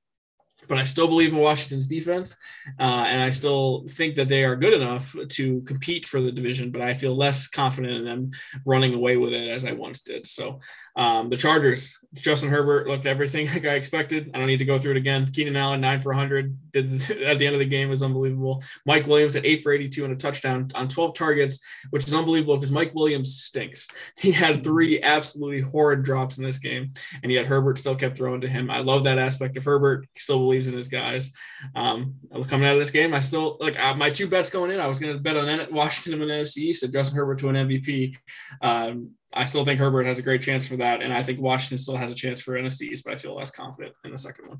[0.72, 2.34] But I still believe in Washington's defense,
[2.80, 6.70] uh, and I still think that they are good enough to compete for the division.
[6.70, 8.30] But I feel less confident in them
[8.64, 10.26] running away with it as I once did.
[10.26, 10.60] So
[10.96, 14.30] um, the Chargers, Justin Herbert looked everything like I expected.
[14.32, 15.30] I don't need to go through it again.
[15.32, 16.86] Keenan Allen nine for 100 did
[17.22, 18.62] at the end of the game was unbelievable.
[18.86, 21.60] Mike Williams at eight for 82 and a touchdown on 12 targets,
[21.90, 23.88] which is unbelievable because Mike Williams stinks.
[24.22, 26.92] He had three absolutely horrid drops in this game,
[27.22, 28.70] and yet Herbert still kept throwing to him.
[28.70, 30.06] I love that aspect of Herbert.
[30.12, 31.32] He still believes in his guys.
[31.74, 32.14] Um,
[32.48, 34.80] coming out of this game, I still like uh, my two bets going in.
[34.80, 37.56] I was going to bet on Washington and NFC East and Justin Herbert to an
[37.56, 38.16] MVP.
[38.60, 41.78] Um, I still think Herbert has a great chance for that, and I think Washington
[41.78, 44.48] still has a chance for NFC East, but I feel less confident in the second
[44.48, 44.58] one.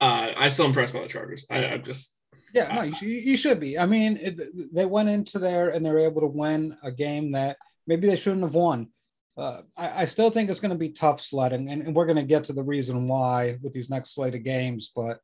[0.00, 1.46] Uh, I'm still impressed by the Chargers.
[1.50, 2.16] I, am just
[2.52, 3.78] yeah, no, you, should, you should be.
[3.78, 7.56] I mean, it, they went into there and they're able to win a game that
[7.86, 8.88] maybe they shouldn't have won
[9.36, 12.16] uh, I, I, still think it's going to be tough sledding, and, and we're going
[12.16, 14.90] to get to the reason why with these next slate of games.
[14.94, 15.18] But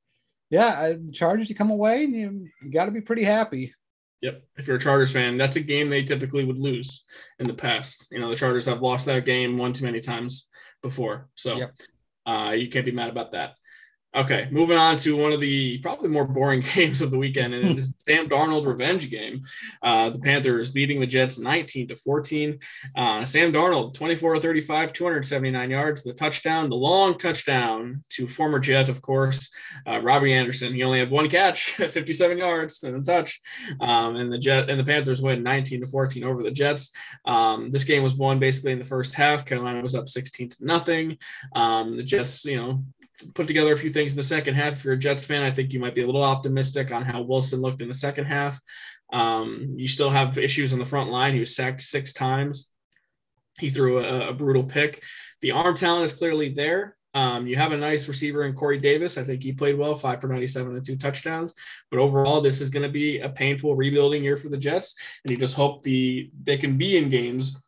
[0.50, 3.74] yeah, Chargers, you come away and you, you got to be pretty happy.
[4.20, 4.42] Yep.
[4.56, 7.04] If you're a Chargers fan, that's a game they typically would lose
[7.38, 8.06] in the past.
[8.10, 10.48] You know, the Chargers have lost that game one too many times
[10.82, 11.28] before.
[11.34, 11.74] So yep.
[12.26, 13.54] uh, you can't be mad about that.
[14.14, 17.70] Okay, moving on to one of the probably more boring games of the weekend, and
[17.70, 19.42] it is Sam Darnold revenge game.
[19.82, 22.58] Uh, the Panthers beating the Jets 19 to 14.
[22.94, 28.90] Uh, Sam Darnold 24 35, 279 yards, the touchdown, the long touchdown to former Jet,
[28.90, 29.50] of course,
[29.86, 30.74] uh, Robbie Anderson.
[30.74, 33.40] He only had one catch, 57 yards and a touch,
[33.80, 36.94] um, and the Jet and the Panthers win 19 to 14 over the Jets.
[37.24, 39.46] Um, this game was won basically in the first half.
[39.46, 41.16] Carolina was up 16 to nothing.
[41.54, 42.84] Um, the Jets, you know,
[43.34, 44.74] put together a few things in the second half.
[44.74, 47.22] If you're a Jets fan, I think you might be a little optimistic on how
[47.22, 48.60] Wilson looked in the second half.
[49.12, 51.34] Um, you still have issues on the front line.
[51.34, 52.70] He was sacked six times.
[53.58, 55.02] He threw a, a brutal pick.
[55.40, 56.96] The arm talent is clearly there.
[57.14, 59.18] Um, you have a nice receiver in Corey Davis.
[59.18, 61.54] I think he played well, five for 97 and two touchdowns.
[61.90, 65.20] But overall, this is going to be a painful rebuilding year for the Jets.
[65.24, 67.60] And you just hope the they can be in games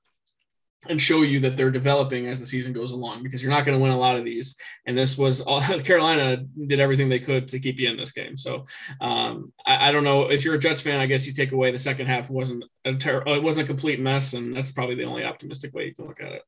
[0.89, 3.76] and show you that they're developing as the season goes along because you're not going
[3.76, 4.57] to win a lot of these.
[4.87, 8.37] And this was all Carolina did everything they could to keep you in this game.
[8.37, 8.64] So
[9.01, 11.70] um, I, I, don't know if you're a Jets fan, I guess you take away
[11.70, 14.35] the second half wasn't a ter- it wasn't a complete mess.
[14.35, 16.43] And that's probably the only optimistic way you can look at it.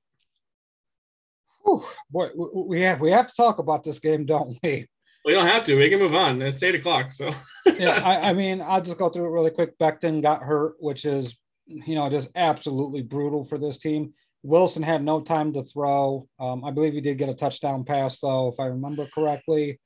[1.65, 4.89] Whew, boy, we have, we have to talk about this game, don't we?
[5.25, 5.75] We don't have to.
[5.75, 6.41] We can move on.
[6.41, 7.11] It's eight o'clock.
[7.11, 7.31] So
[7.79, 9.77] yeah, I, I mean, I'll just go through it really quick.
[9.77, 14.15] Becton got hurt, which is you know just absolutely brutal for this team
[14.47, 16.29] Wilson had no time to throw.
[16.39, 19.81] Um, I believe he did get a touchdown pass, though, if I remember correctly.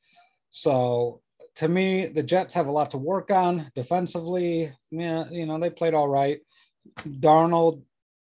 [0.50, 1.22] So
[1.56, 4.72] to me, the Jets have a lot to work on defensively.
[4.90, 6.40] Yeah, you know, they played all right.
[7.06, 7.82] Darnold,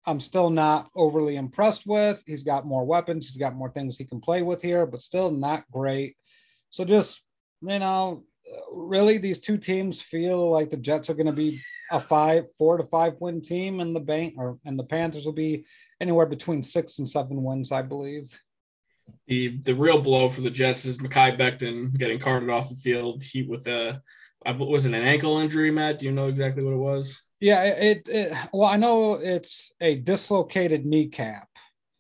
[0.07, 2.23] I'm still not overly impressed with.
[2.27, 5.31] He's got more weapons, he's got more things he can play with here, but still
[5.31, 6.17] not great.
[6.71, 7.23] So just,
[7.61, 8.25] you know,
[8.73, 11.61] really these two teams feel like the Jets are going to be
[11.91, 15.33] a five, four to five win team, and the bank or and the Panthers will
[15.33, 15.67] be
[16.03, 18.39] anywhere between six and seven wins, I believe.
[19.27, 23.23] The the real blow for the Jets is Mekhi Becton getting carted off the field.
[23.23, 24.03] He with a
[24.45, 26.01] was it an ankle injury, Matt?
[26.01, 27.25] Do you know exactly what it was?
[27.41, 31.49] Yeah, it, it well, I know it's a dislocated kneecap.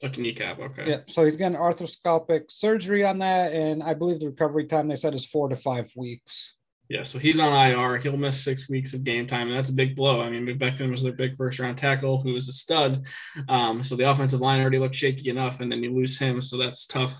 [0.03, 0.90] Like a kneecap, okay.
[0.90, 4.96] Yeah, so he's getting arthroscopic surgery on that, and I believe the recovery time they
[4.96, 6.55] said is four to five weeks.
[6.93, 7.97] Yeah, so he's on IR.
[7.97, 10.20] He'll miss six weeks of game time, and that's a big blow.
[10.20, 13.07] I mean, Becton was their big first round tackle, who was a stud.
[13.49, 16.59] Um, so the offensive line already looked shaky enough, and then you lose him, so
[16.59, 17.18] that's tough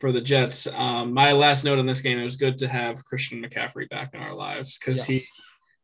[0.00, 0.66] for the Jets.
[0.74, 4.12] Um, my last note on this game: it was good to have Christian McCaffrey back
[4.12, 5.20] in our lives because yes.
[5.20, 5.24] he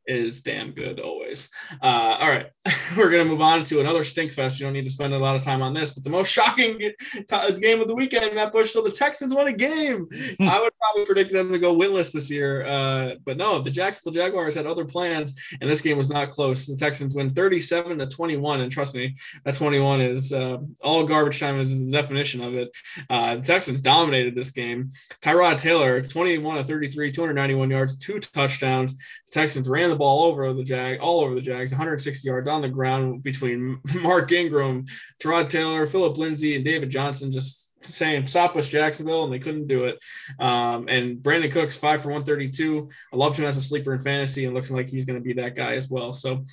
[0.08, 1.50] is damn good always.
[1.82, 2.46] Uh, all right,
[2.96, 4.58] we're gonna move on to another stink fest.
[4.58, 6.78] You don't need to spend a lot of time on this, but the most shocking
[7.14, 10.08] t- game of the weekend, Matt Bush, so the Texans won a game.
[10.38, 10.48] Hmm.
[10.48, 14.20] I would probably predict them to go winless this year, uh, but no, the Jacksonville
[14.20, 16.66] Jaguars had other plans, and this game was not close.
[16.66, 21.38] The Texans win 37 to 21, and trust me, that 21 is uh, all garbage
[21.38, 22.70] time is the definition of it.
[23.10, 24.88] Uh, the Texans dominated this game.
[25.22, 28.96] Tyrod Taylor, 21 to 33, 291 yards, two touchdowns.
[29.26, 32.62] The Texans ran the ball over the Jag, all over the Jags, 160 yards on
[32.62, 34.84] the ground between Mark Ingram,
[35.22, 37.32] Tyrod Taylor, Phillip Lindsay, and David Johnson.
[37.32, 39.98] Just saying stop us Jacksonville, and they couldn't do it.
[40.38, 42.88] Um, and Brandin Cooks five for 132.
[43.12, 45.32] I loved him as a sleeper in fantasy, and looks like he's going to be
[45.34, 46.12] that guy as well.
[46.12, 46.44] So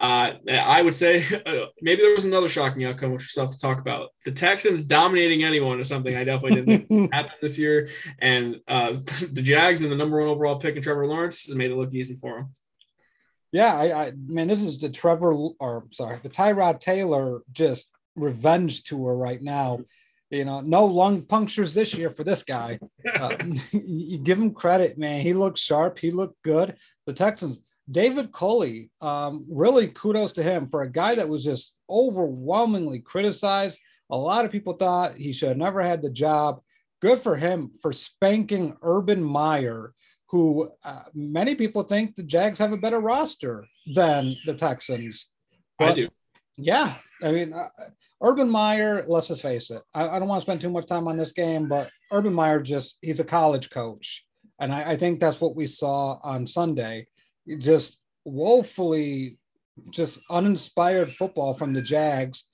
[0.00, 3.52] uh, I would say uh, maybe there was another shocking outcome, which we still have
[3.52, 4.10] to talk about.
[4.24, 7.88] The Texans dominating anyone is something I definitely didn't think happened this year,
[8.20, 8.94] and uh,
[9.32, 12.14] the Jags and the number one overall pick and Trevor Lawrence made it look easy
[12.14, 12.46] for them.
[13.54, 18.82] Yeah, I, I man, this is the Trevor or sorry, the Tyrod Taylor just revenge
[18.82, 19.78] tour right now
[20.30, 22.80] You know, no lung punctures this year for this guy.
[23.14, 23.36] Uh,
[23.70, 25.20] you give him credit, man.
[25.20, 26.00] He looked sharp.
[26.00, 26.74] He looked good.
[27.06, 31.74] The Texans, David Culley, um, really kudos to him for a guy that was just
[31.88, 33.78] overwhelmingly criticized.
[34.10, 36.60] A lot of people thought he should have never had the job.
[37.00, 39.94] Good for him for spanking Urban Meyer,
[40.34, 43.64] who uh, many people think the Jags have a better roster
[43.94, 45.28] than the Texans.
[45.78, 46.08] But, I do.
[46.56, 46.96] Yeah.
[47.22, 47.68] I mean, uh,
[48.20, 49.80] Urban Meyer, let's just face it.
[49.94, 52.60] I, I, don't want to spend too much time on this game, but Urban Meyer
[52.60, 54.26] just, he's a college coach.
[54.58, 57.06] And I, I think that's what we saw on Sunday.
[57.58, 59.38] Just woefully,
[59.90, 62.46] just uninspired football from the Jags.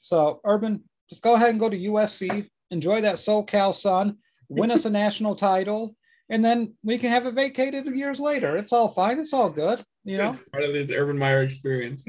[0.00, 4.16] So, Urban, just go ahead and go to USC, enjoy that SoCal sun,
[4.48, 5.94] win us a national title,
[6.30, 8.56] and then we can have it vacated years later.
[8.56, 9.18] It's all fine.
[9.18, 9.84] It's all good.
[10.04, 12.06] You know, it's part of the Urban Meyer experience.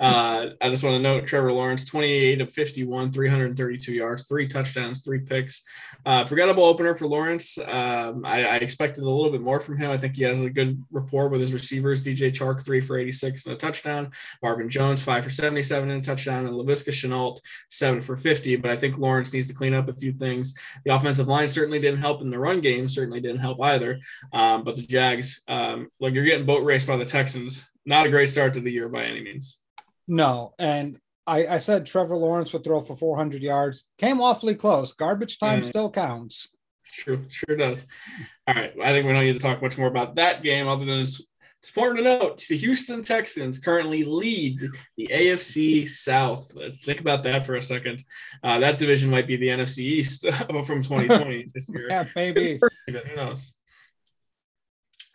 [0.00, 5.04] uh, I just want to note Trevor Lawrence, 28 of 51, 332 yards, three touchdowns,
[5.04, 5.62] three picks.
[6.04, 7.56] Uh, forgettable opener for Lawrence.
[7.58, 9.92] Um, I, I, expected a little bit more from him.
[9.92, 12.04] I think he has a good rapport with his receivers.
[12.04, 14.10] DJ Chark, three for 86 and a touchdown.
[14.42, 16.46] Marvin Jones, five for 77 and a touchdown.
[16.46, 18.56] And Laviska Shenault, seven for 50.
[18.56, 20.58] But I think Lawrence needs to clean up a few things.
[20.84, 24.00] The offensive line certainly didn't help in the run game, certainly didn't help either.
[24.32, 27.19] Um, but the Jags, um, like you're getting boat raced by the Texans.
[27.86, 29.58] Not a great start to the year by any means.
[30.06, 33.84] No, and I, I said Trevor Lawrence would throw for 400 yards.
[33.98, 34.92] Came awfully close.
[34.92, 35.66] Garbage time mm.
[35.66, 36.56] still counts.
[36.82, 37.24] It's true.
[37.28, 37.86] Sure does.
[38.46, 38.72] All right.
[38.82, 41.20] I think we don't need to talk much more about that game other than it's,
[41.60, 44.60] it's important to note the Houston Texans currently lead
[44.96, 46.50] the AFC South.
[46.82, 48.02] Think about that for a second.
[48.42, 51.86] Uh, that division might be the NFC East from 2020 this year.
[51.88, 52.58] yeah, maybe.
[52.88, 53.54] Who knows?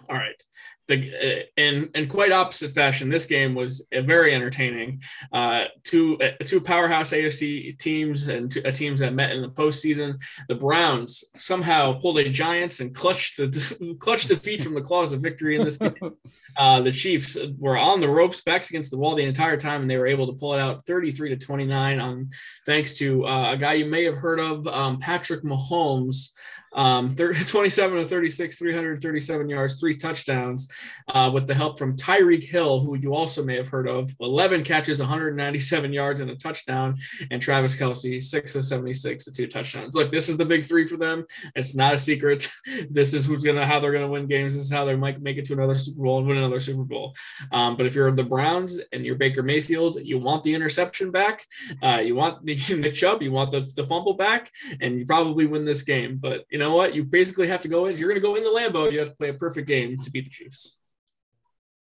[0.07, 0.41] All right
[0.87, 5.01] the uh, in in quite opposite fashion, this game was very entertaining.
[5.31, 9.49] Uh, two uh, two powerhouse AFC teams and two, uh, teams that met in the
[9.49, 10.21] postseason.
[10.47, 15.21] The Browns somehow pulled a Giants and clutched the clutched defeat from the claws of
[15.21, 15.95] victory in this game.
[16.57, 19.91] Uh, the Chiefs were on the ropes, backs against the wall the entire time, and
[19.91, 22.29] they were able to pull it out 33 to 29 on
[22.65, 26.31] thanks to uh, a guy you may have heard of, um, Patrick Mahomes.
[26.75, 30.71] Um, 30, 27 to 36, 337 yards, three touchdowns,
[31.07, 34.11] uh, with the help from Tyreek Hill, who you also may have heard of.
[34.19, 36.97] 11 catches, 197 yards, and a touchdown.
[37.31, 39.95] And Travis Kelce, six of 76, two touchdowns.
[39.95, 41.25] Look, this is the big three for them.
[41.55, 42.51] It's not a secret.
[42.89, 44.53] This is who's gonna how they're gonna win games.
[44.53, 46.83] This is how they might make it to another Super Bowl and win another Super
[46.83, 47.13] Bowl.
[47.51, 51.45] Um, but if you're the Browns and you're Baker Mayfield, you want the interception back.
[51.81, 54.51] Uh, you want the Nick Chubb, you want the, the fumble back,
[54.81, 56.17] and you probably win this game.
[56.17, 56.93] But you know know what?
[56.93, 57.93] You basically have to go in.
[57.93, 58.91] If you're going to go in the Lambo.
[58.91, 60.79] you have to play a perfect game to beat the Chiefs.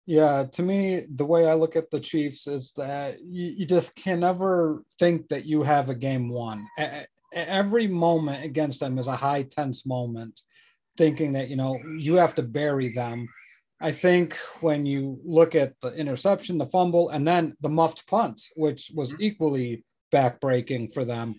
[0.06, 3.94] Yeah, to me, the way I look at the Chiefs is that you, you just
[3.94, 6.66] can never think that you have a game won.
[6.78, 10.40] A- every moment against them is a high tense moment,
[10.96, 13.28] thinking that, you know, you have to bury them.
[13.80, 18.42] I think when you look at the interception, the fumble, and then the muffed punt,
[18.56, 19.22] which was mm-hmm.
[19.22, 21.36] equally backbreaking for them,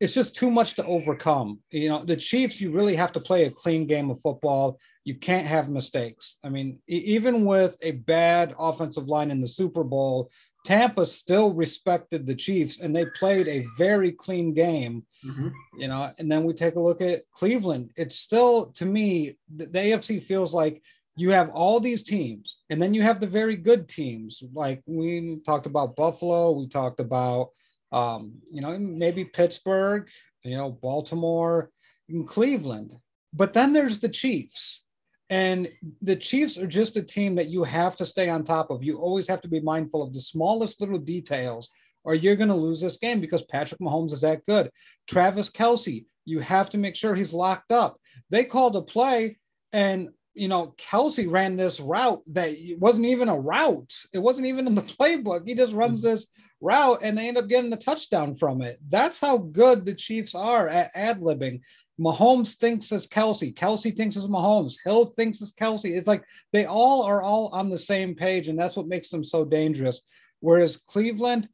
[0.00, 1.60] it's just too much to overcome.
[1.70, 4.78] You know, the Chiefs, you really have to play a clean game of football.
[5.04, 6.36] You can't have mistakes.
[6.44, 10.30] I mean, even with a bad offensive line in the Super Bowl,
[10.66, 15.06] Tampa still respected the Chiefs and they played a very clean game.
[15.24, 15.48] Mm-hmm.
[15.78, 17.90] You know, and then we take a look at Cleveland.
[17.96, 20.82] It's still, to me, the, the AFC feels like
[21.16, 24.42] you have all these teams, and then you have the very good teams.
[24.52, 27.50] Like we talked about Buffalo, we talked about
[27.96, 30.08] um, you know, maybe Pittsburgh,
[30.44, 31.70] you know, Baltimore,
[32.10, 32.94] and Cleveland.
[33.32, 34.84] But then there's the Chiefs.
[35.30, 35.68] And
[36.02, 38.84] the Chiefs are just a team that you have to stay on top of.
[38.84, 41.70] You always have to be mindful of the smallest little details,
[42.04, 44.70] or you're going to lose this game because Patrick Mahomes is that good.
[45.08, 47.98] Travis Kelce, you have to make sure he's locked up.
[48.28, 49.38] They called a play,
[49.72, 53.94] and you know, Kelce ran this route that wasn't even a route.
[54.12, 55.46] It wasn't even in the playbook.
[55.46, 56.10] He just runs mm-hmm.
[56.10, 56.26] this
[56.60, 58.78] route and they end up getting the touchdown from it.
[58.88, 61.62] That's how good the Chiefs are at ad libbing.
[61.98, 63.54] Mahomes thinks as Kelce.
[63.54, 64.74] Kelce thinks as Mahomes.
[64.84, 65.96] Hill thinks as Kelce.
[65.96, 69.24] It's like they all are all on the same page, and that's what makes them
[69.24, 70.02] so dangerous.
[70.40, 71.48] Whereas Cleveland,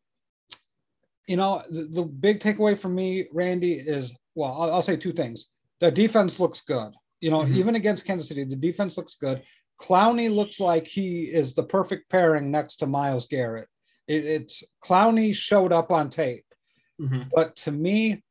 [1.28, 5.12] you know, the, the big takeaway for me, Randy, is well, I'll, I'll, say two
[5.12, 5.46] things.
[5.80, 6.92] The defense looks good.
[7.22, 7.54] You know, mm-hmm.
[7.54, 9.42] even against Kansas City, the defense looks good.
[9.80, 13.68] Clowney looks like he is the perfect pairing next to Myles Garrett.
[14.08, 16.44] It, it's Clowney showed up on tape,
[17.00, 17.22] mm-hmm.
[17.32, 18.24] but to me,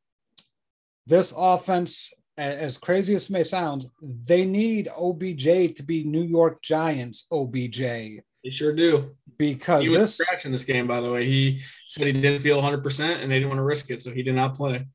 [1.08, 7.28] this offense, as crazy as may sound, they need OBJ to be New York Giants
[7.32, 7.80] OBJ.
[7.80, 9.16] They sure do.
[9.38, 11.26] Because he was this, scratching this game, by the way.
[11.26, 14.22] He said he didn't feel 100% and they didn't want to risk it, so he
[14.22, 14.86] did not play.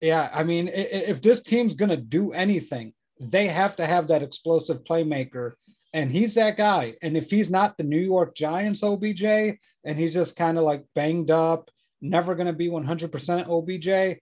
[0.00, 4.22] Yeah, I mean, if this team's going to do anything, they have to have that
[4.22, 5.52] explosive playmaker,
[5.92, 6.94] and he's that guy.
[7.02, 10.84] And if he's not the New York Giants OBJ, and he's just kind of like
[10.94, 11.70] banged up,
[12.00, 14.20] never going to be 100% OBJ,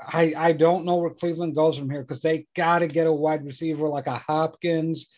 [0.00, 3.12] I I don't know where Cleveland goes from here because they got to get a
[3.12, 5.08] wide receiver like a Hopkins.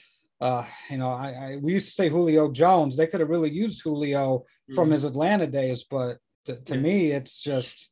[0.40, 2.96] Uh, you know, I, I, we used to say Julio Jones.
[2.96, 4.74] They could have really used Julio mm-hmm.
[4.74, 6.80] from his Atlanta days, but to, to yeah.
[6.80, 7.88] me, it's just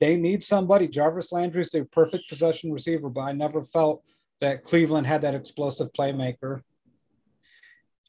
[0.00, 0.88] they need somebody.
[0.88, 4.02] Jarvis Landry is the perfect possession receiver, but I never felt
[4.40, 6.58] that Cleveland had that explosive playmaker.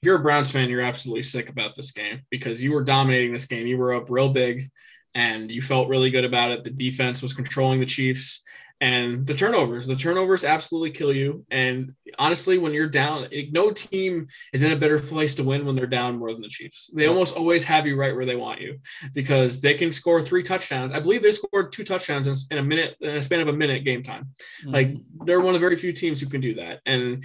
[0.01, 3.31] If you're a Browns fan, you're absolutely sick about this game because you were dominating
[3.31, 3.67] this game.
[3.67, 4.69] You were up real big
[5.15, 6.63] and you felt really good about it.
[6.63, 8.43] The defense was controlling the Chiefs
[8.83, 9.87] and the turnovers.
[9.87, 11.45] The turnovers absolutely kill you.
[11.49, 15.73] And honestly, when you're down, no team is in a better place to win when
[15.73, 16.91] they're down more than the Chiefs.
[16.93, 18.79] They almost always have you right where they want you
[19.15, 20.91] because they can score three touchdowns.
[20.91, 23.85] I believe they scored two touchdowns in, a minute, in a span of a minute
[23.85, 24.27] game time.
[24.63, 24.69] Mm-hmm.
[24.71, 26.81] Like they're one of the very few teams who can do that.
[26.85, 27.23] And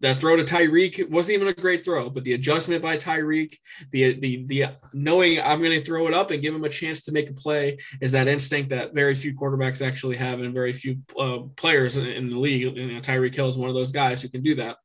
[0.00, 3.56] that throw to Tyreek wasn't even a great throw, but the adjustment by Tyreek,
[3.92, 7.02] the the the knowing I'm going to throw it up and give him a chance
[7.02, 10.72] to make a play is that instinct that very few quarterbacks actually have, and very
[10.72, 12.76] few uh, players in, in, the league.
[12.76, 14.76] You know, Tyreek Hill is one of those guys who can do that.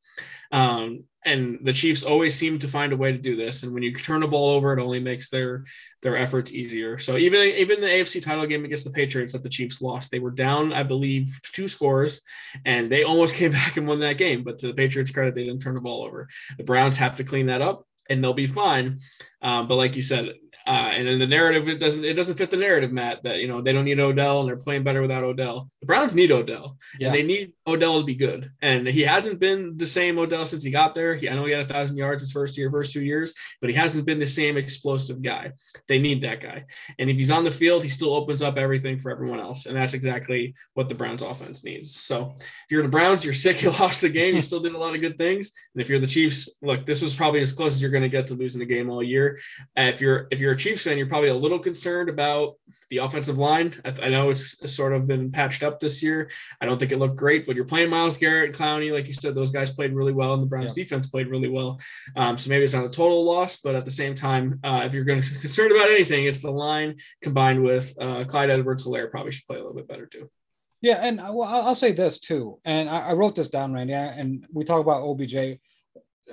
[0.52, 3.62] Um, and the Chiefs always seem to find a way to do this.
[3.62, 5.64] And when you turn the ball over, it only makes their
[6.02, 6.98] their efforts easier.
[6.98, 10.18] So even even the AFC title game against the Patriots that the Chiefs lost, they
[10.18, 12.20] were down, I believe, two scores,
[12.64, 14.42] and they almost came back and won that game.
[14.42, 16.28] But to the Patriots' credit, they didn't turn the ball over.
[16.58, 18.98] The Browns have to clean that up, and they'll be fine.
[19.42, 20.34] Um, but like you said,
[20.66, 23.48] uh, and in the narrative, it doesn't it doesn't fit the narrative, Matt, that you
[23.48, 25.68] know they don't need Odell and they're playing better without Odell.
[25.80, 27.08] The Browns need Odell, yeah.
[27.08, 28.50] and they need Odell to be good.
[28.62, 31.14] And he hasn't been the same Odell since he got there.
[31.14, 33.70] He, I know he had a thousand yards his first year, first two years, but
[33.70, 35.52] he hasn't been the same explosive guy.
[35.88, 36.64] They need that guy.
[36.98, 39.66] And if he's on the field, he still opens up everything for everyone else.
[39.66, 41.94] And that's exactly what the Browns offense needs.
[41.94, 44.78] So if you're the Browns, you're sick, you lost the game, you still did a
[44.78, 45.52] lot of good things.
[45.74, 48.08] And if you're the Chiefs, look, this was probably as close as you're going to
[48.08, 49.38] get to losing the game all year.
[49.76, 52.54] Uh, if you're if you're a Chiefs fan, you're probably a little concerned about
[52.90, 53.74] the offensive line.
[53.84, 56.30] I, I, know it's sort of been patched up this year.
[56.60, 59.34] I don't think it looked great, but you're playing Myles Garrett, Clowney, like you said,
[59.34, 60.84] those guys played really well, and the Browns yeah.
[60.84, 61.80] defense played really well.
[62.16, 64.92] Um, so maybe it's not a total loss, but at the same time, uh, if
[64.92, 69.10] you're going to be concerned about anything, it's the line combined with uh, Clyde Edwards-Helaire
[69.10, 70.30] probably should play a little bit better too.
[70.80, 74.46] Yeah, and well, I'll say this too, and I, I wrote this down, Randy, and
[74.52, 75.58] we talk about OBJ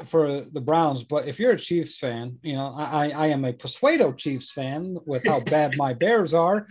[0.05, 1.03] for the Browns.
[1.03, 4.97] But if you're a Chiefs fan, you know, I, I am a Persuado Chiefs fan
[5.05, 6.67] with how bad my Bears are.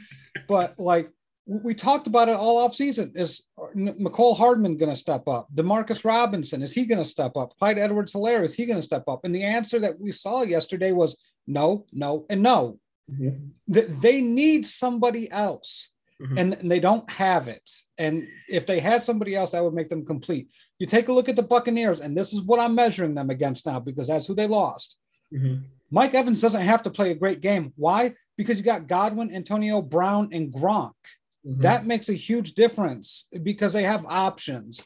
[0.46, 1.10] But like
[1.48, 3.12] we talked about it all off season.
[3.14, 3.42] Is
[3.74, 5.48] Mecole Hardman going to step up?
[5.54, 7.56] Demarcus Robinson, is he going to step up?
[7.58, 9.24] Clyde Edwards Helaire, is he going to step up?
[9.24, 11.16] And the answer that we saw yesterday was
[11.46, 12.78] no, no, and no.
[13.10, 14.00] Mm-hmm.
[14.00, 15.92] They need somebody else.
[16.20, 16.38] Mm-hmm.
[16.38, 17.70] And, and they don't have it.
[17.96, 20.48] And if they had somebody else, that would make them complete.
[20.78, 23.66] You take a look at the Buccaneers, and this is what I'm measuring them against
[23.66, 24.96] now because that's who they lost.
[25.32, 25.62] Mm-hmm.
[25.90, 27.72] Mike Evans doesn't have to play a great game.
[27.76, 28.14] Why?
[28.36, 30.92] Because you got Godwin, Antonio Brown, and Gronk.
[31.46, 31.62] Mm-hmm.
[31.62, 34.82] That makes a huge difference because they have options.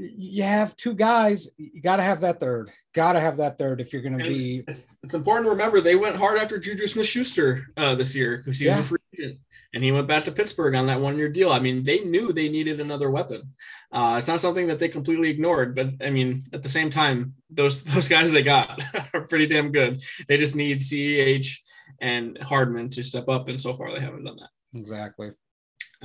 [0.00, 2.70] You have two guys, you got to have that third.
[2.94, 4.62] Got to have that third if you're going to be.
[4.68, 8.36] It's, it's, important to remember they went hard after Juju Smith Schuster uh, this year
[8.38, 8.76] because he yeah.
[8.76, 9.40] was a free agent
[9.74, 11.50] and he went back to Pittsburgh on that one year deal.
[11.50, 13.54] I mean, they knew they needed another weapon.
[13.92, 17.34] Uh, it's not something that they completely ignored, but I mean, at the same time,
[17.50, 18.82] those those guys they got
[19.14, 20.02] are pretty damn good.
[20.28, 21.58] They just need CEH
[22.00, 24.78] and Hardman to step up, and so far they haven't done that.
[24.78, 25.32] Exactly.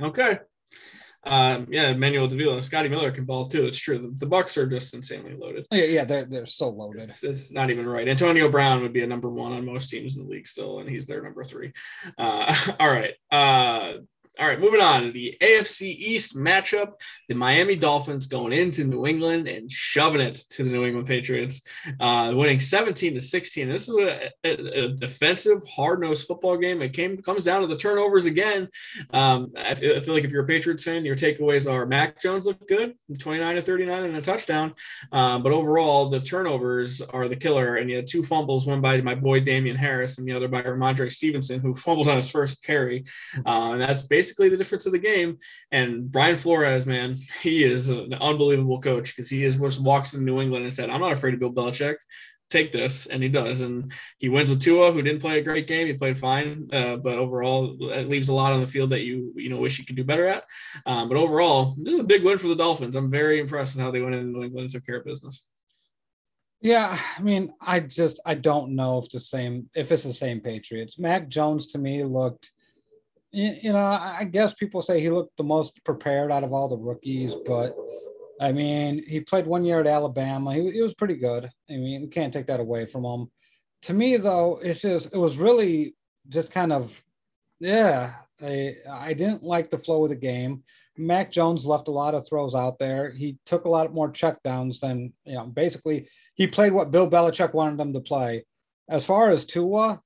[0.00, 0.38] Okay.
[1.26, 3.64] Um, yeah, Emmanuel Davila, Scotty Miller can ball too.
[3.64, 3.98] It's true.
[3.98, 5.66] The, the Bucs are just insanely loaded.
[5.70, 7.02] Yeah, yeah, they're they're so loaded.
[7.02, 8.08] It's, it's, not even right.
[8.08, 10.88] Antonio Brown would be a number one on most teams in the league still, and
[10.88, 11.72] he's their number three.
[12.18, 13.14] Uh, all right.
[13.30, 13.98] Uh,
[14.40, 15.12] all right, moving on.
[15.12, 16.94] The AFC East matchup,
[17.28, 21.68] the Miami Dolphins going into New England and shoving it to the New England Patriots,
[22.00, 23.68] uh, winning 17 to 16.
[23.68, 26.82] This is a, a, a defensive, hard-nosed football game.
[26.82, 28.68] It came comes down to the turnovers again.
[29.10, 32.68] Um, I, feel, like if you're a Patriots fan, your takeaways are Mac Jones looked
[32.68, 34.74] good, 29 to 39 and a touchdown.
[35.12, 37.76] Um, but overall, the turnovers are the killer.
[37.76, 40.62] And you had two fumbles, one by my boy Damien Harris and the other by
[40.62, 43.04] Rhamondre Stevenson, who fumbled on his first carry.
[43.46, 45.38] Uh, and that's basically basically the difference of the game.
[45.70, 50.24] And Brian Flores, man, he is an unbelievable coach because he is just walks in
[50.24, 51.96] New England and said, "I'm not afraid of Bill Belichick."
[52.50, 55.66] Take this, and he does, and he wins with Tua, who didn't play a great
[55.66, 55.86] game.
[55.86, 59.32] He played fine, uh, but overall, it leaves a lot on the field that you
[59.34, 60.44] you know wish you could do better at.
[60.86, 62.96] Um, but overall, this is a big win for the Dolphins.
[62.96, 65.46] I'm very impressed with how they went into New England and took care of business.
[66.60, 70.40] Yeah, I mean, I just I don't know if the same if it's the same
[70.40, 70.98] Patriots.
[70.98, 72.50] Mac Jones to me looked
[73.34, 76.76] you know, I guess people say he looked the most prepared out of all the
[76.76, 77.76] rookies, but
[78.40, 80.52] I mean, he played one year at Alabama.
[80.52, 81.50] He, he was pretty good.
[81.70, 83.30] I mean, you can't take that away from him.
[83.82, 85.94] To me, though, it's just it was really
[86.28, 87.02] just kind of,
[87.60, 88.14] yeah.
[88.42, 90.64] I I didn't like the flow of the game.
[90.96, 93.10] Mac Jones left a lot of throws out there.
[93.10, 95.46] He took a lot more checkdowns than you know.
[95.46, 98.44] Basically, he played what Bill Belichick wanted him to play.
[98.88, 100.00] As far as Tua,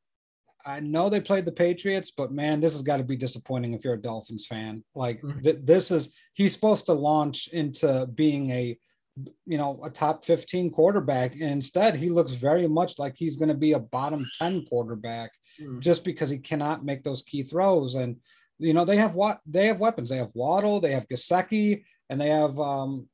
[0.69, 3.85] I know they played the Patriots, but man, this has got to be disappointing if
[3.85, 4.85] you're a Dolphins fan.
[4.95, 5.41] Like mm-hmm.
[5.41, 8.79] th- this is he's supposed to launch into being a
[9.47, 13.49] you know a top 15 quarterback and instead he looks very much like he's going
[13.49, 15.81] to be a bottom 10 quarterback mm-hmm.
[15.81, 18.15] just because he cannot make those key throws and
[18.59, 22.21] you know they have what they have weapons they have Waddle they have Gesicki and
[22.21, 23.09] they have um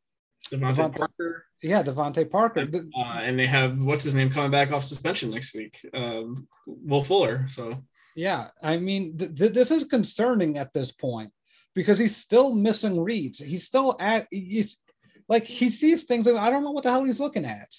[0.52, 2.60] DeVante Parker yeah, DeVante Parker.
[2.60, 6.46] And, uh, and, they have what's his name coming back off suspension next week, um,
[6.66, 7.46] Will Fuller.
[7.48, 7.82] So
[8.14, 11.32] yeah, I mean, th- th- this is concerning at this point
[11.74, 13.38] because he's still missing reads.
[13.38, 14.78] He's still at he's
[15.26, 16.28] like he sees things.
[16.28, 17.74] I don't know what the hell he's looking at.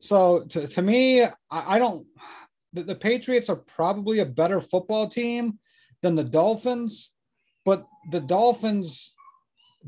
[0.00, 2.06] So to, to me, I, I don't.
[2.72, 5.58] The, the Patriots are probably a better football team
[6.02, 7.12] than the Dolphins,
[7.64, 9.13] but the Dolphins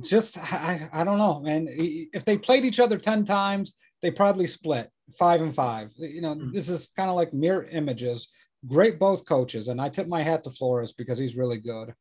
[0.02, 1.68] just I, I don't know, man.
[1.70, 5.92] If they played each other 10 times, they probably split five and five.
[5.96, 6.52] You know, mm-hmm.
[6.52, 8.28] this is kind of like mirror images.
[8.66, 11.94] Great both coaches, and I tip my hat to Flores because he's really good.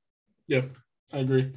[0.48, 0.70] Yep,
[1.14, 1.54] I agree.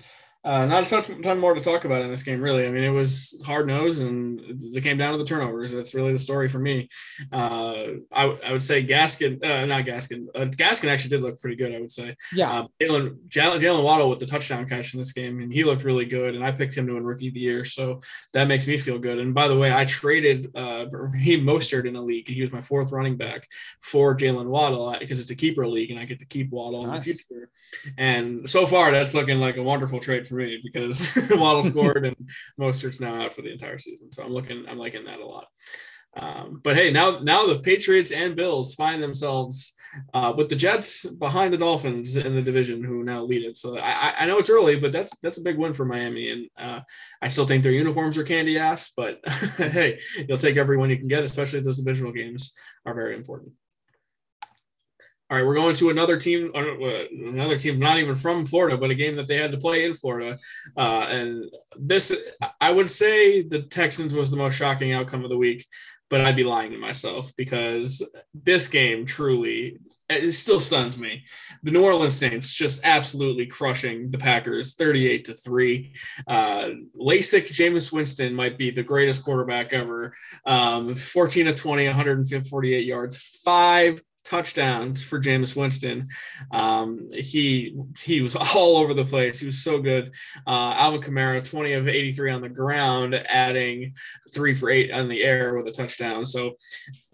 [0.48, 2.66] Uh, not a ton more to talk about in this game, really.
[2.66, 4.40] I mean, it was hard nosed and
[4.74, 5.72] it came down to the turnovers.
[5.72, 6.88] That's really the story for me.
[7.30, 11.56] Uh, I, I would say Gaskin, uh, not Gaskin, uh, Gaskin actually did look pretty
[11.56, 12.16] good, I would say.
[12.32, 12.50] Yeah.
[12.50, 16.06] Uh, Jalen, Jalen Waddle with the touchdown catch in this game, and he looked really
[16.06, 16.34] good.
[16.34, 17.66] And I picked him to win rookie of the year.
[17.66, 18.00] So
[18.32, 19.18] that makes me feel good.
[19.18, 22.26] And by the way, I traded uh, Raheem Mostert in a league.
[22.26, 23.46] He was my fourth running back
[23.82, 27.06] for Jalen Waddle because it's a keeper league and I get to keep Waddle nice.
[27.06, 27.50] in the future.
[27.98, 32.16] And so far, that's looking like a wonderful trade for me because Waddle scored and
[32.58, 34.12] Mostert's now out for the entire season.
[34.12, 35.46] So I'm looking, I'm liking that a lot.
[36.16, 39.74] Um, but hey, now now the Patriots and Bills find themselves
[40.14, 43.56] uh, with the Jets behind the Dolphins in the division, who now lead it.
[43.56, 46.48] So I, I know it's early, but that's that's a big win for Miami, and
[46.58, 46.80] uh,
[47.22, 48.90] I still think their uniforms are candy ass.
[48.96, 49.20] But
[49.56, 52.54] hey, you'll take everyone you can get, especially those divisional games
[52.84, 53.52] are very important.
[55.30, 56.64] All right, we're going to another team, uh,
[57.10, 59.94] another team not even from Florida, but a game that they had to play in
[59.94, 60.38] Florida.
[60.76, 61.44] Uh, and
[61.78, 62.16] this,
[62.60, 65.66] I would say, the Texans was the most shocking outcome of the week,
[66.08, 68.02] but I'd be lying to myself because
[68.32, 69.78] this game truly
[70.08, 71.24] it still stuns me.
[71.62, 75.92] The New Orleans Saints just absolutely crushing the Packers, thirty-eight to three.
[76.26, 80.14] Uh, LASIK Jameis Winston might be the greatest quarterback ever.
[80.46, 86.08] Um, Fourteen to 20, 148 yards, five touchdowns for Jameis Winston.
[86.52, 89.40] Um, he he was all over the place.
[89.40, 90.14] He was so good.
[90.46, 93.94] Uh, Alvin Kamara, 20 of 83 on the ground, adding
[94.32, 96.26] three for eight on the air with a touchdown.
[96.26, 96.56] So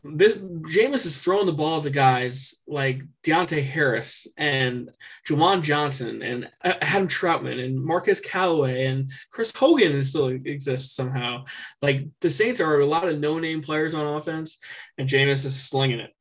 [0.05, 4.91] this Jameis is throwing the ball to guys like Deonte Harris and
[5.27, 11.47] Juwan Johnson and Adam Trautman and Marquez Callaway and Chris Hogan still exists somehow.
[11.81, 14.59] Like the Saints are a lot of no-name players on offense,
[14.99, 16.15] and Jameis is slinging it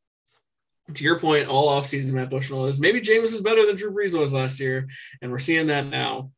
[0.93, 2.79] to your point, all offseason, Matt Bushnell is.
[2.79, 4.87] Maybe James is better than Drew Brees was last year,
[5.21, 6.31] and we're seeing that now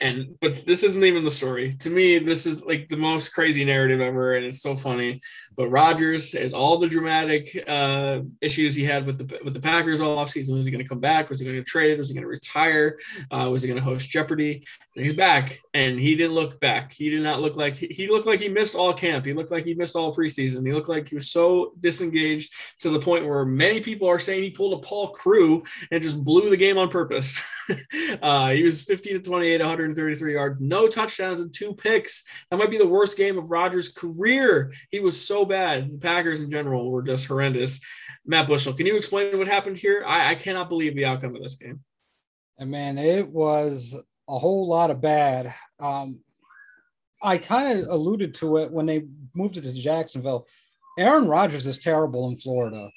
[0.00, 1.72] and but this isn't even the story.
[1.72, 5.20] To me this is like the most crazy narrative ever and it's so funny.
[5.56, 10.00] But Rodgers and all the dramatic uh, issues he had with the with the Packers
[10.00, 11.28] all offseason was he going to come back?
[11.28, 11.98] Was he going to trade?
[11.98, 12.98] Was he going to retire?
[13.30, 14.64] Uh, was he going to host Jeopardy?
[14.94, 16.92] And he's back and he didn't look back.
[16.92, 19.24] He did not look like he, looked like he missed all camp.
[19.24, 20.66] He looked like he missed all preseason.
[20.66, 24.42] He looked like he was so disengaged to the point where many people are saying
[24.42, 27.42] he pulled a Paul Crewe and just blew the game on purpose.
[28.22, 32.24] Uh, he was 15 to 28 100 133 yards, no touchdowns, and two picks.
[32.50, 34.72] That might be the worst game of Rodgers' career.
[34.90, 35.90] He was so bad.
[35.90, 37.80] The Packers in general were just horrendous.
[38.24, 40.04] Matt Bushnell, can you explain what happened here?
[40.06, 41.80] I, I cannot believe the outcome of this game.
[42.58, 43.96] And man, it was
[44.28, 45.54] a whole lot of bad.
[45.80, 46.20] Um,
[47.22, 49.04] I kind of alluded to it when they
[49.34, 50.46] moved it to Jacksonville.
[50.98, 52.90] Aaron Rodgers is terrible in Florida.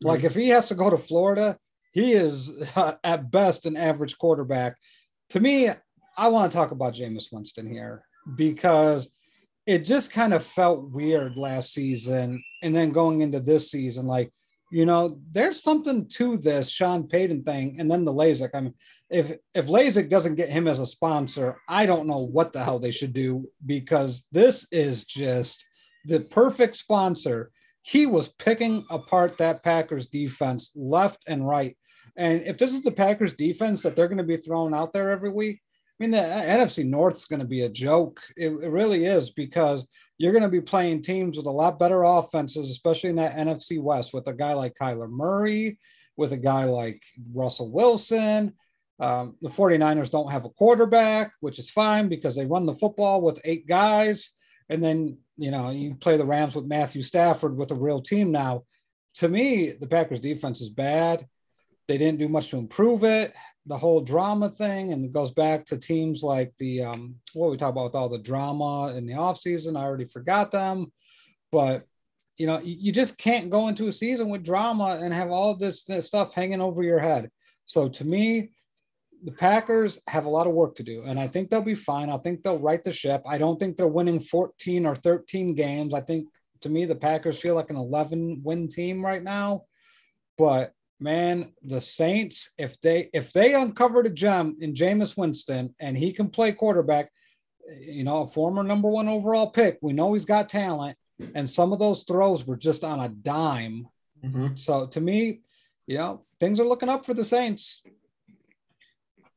[0.00, 0.26] Like mm-hmm.
[0.26, 1.58] if he has to go to Florida,
[1.92, 4.76] he is uh, at best an average quarterback.
[5.30, 5.70] To me,
[6.16, 8.04] I want to talk about Jameis Winston here
[8.36, 9.10] because
[9.66, 12.42] it just kind of felt weird last season.
[12.62, 14.32] And then going into this season, like,
[14.70, 17.76] you know, there's something to this Sean Payton thing.
[17.78, 18.50] And then the LASIK.
[18.54, 18.74] I mean,
[19.10, 22.78] if if LASIK doesn't get him as a sponsor, I don't know what the hell
[22.78, 25.64] they should do because this is just
[26.04, 27.50] the perfect sponsor.
[27.82, 31.76] He was picking apart that Packers defense left and right.
[32.16, 35.10] And if this is the Packers defense that they're going to be throwing out there
[35.10, 35.60] every week,
[35.98, 38.20] mean, the NFC North's going to be a joke.
[38.36, 39.86] It, it really is because
[40.18, 43.80] you're going to be playing teams with a lot better offenses, especially in that NFC
[43.80, 45.78] West with a guy like Kyler Murray,
[46.16, 47.02] with a guy like
[47.32, 48.52] Russell Wilson.
[48.98, 53.20] Um, the 49ers don't have a quarterback, which is fine because they run the football
[53.20, 54.30] with eight guys.
[54.68, 58.32] And then, you know, you play the Rams with Matthew Stafford with a real team
[58.32, 58.64] now.
[59.16, 61.26] To me, the Packers defense is bad.
[61.88, 63.34] They didn't do much to improve it.
[63.66, 67.56] The whole drama thing, and it goes back to teams like the um, what we
[67.56, 69.76] talk about with all the drama in the offseason.
[69.76, 70.92] I already forgot them,
[71.50, 71.84] but
[72.36, 75.84] you know, you, just can't go into a season with drama and have all this,
[75.84, 77.30] this stuff hanging over your head.
[77.64, 78.50] So to me,
[79.24, 82.10] the Packers have a lot of work to do, and I think they'll be fine.
[82.10, 83.22] I think they'll right the ship.
[83.26, 85.94] I don't think they're winning 14 or 13 games.
[85.94, 86.28] I think
[86.60, 89.62] to me, the Packers feel like an 11 win team right now.
[90.36, 95.96] But man, the Saints, if they if they uncovered a gem in Jameis Winston and
[95.96, 97.10] he can play quarterback,
[97.80, 100.96] you know, a former number one overall pick, we know he's got talent,
[101.34, 103.88] and some of those throws were just on a dime.
[104.24, 104.56] Mm-hmm.
[104.56, 105.40] So to me,
[105.86, 107.82] you know, things are looking up for the Saints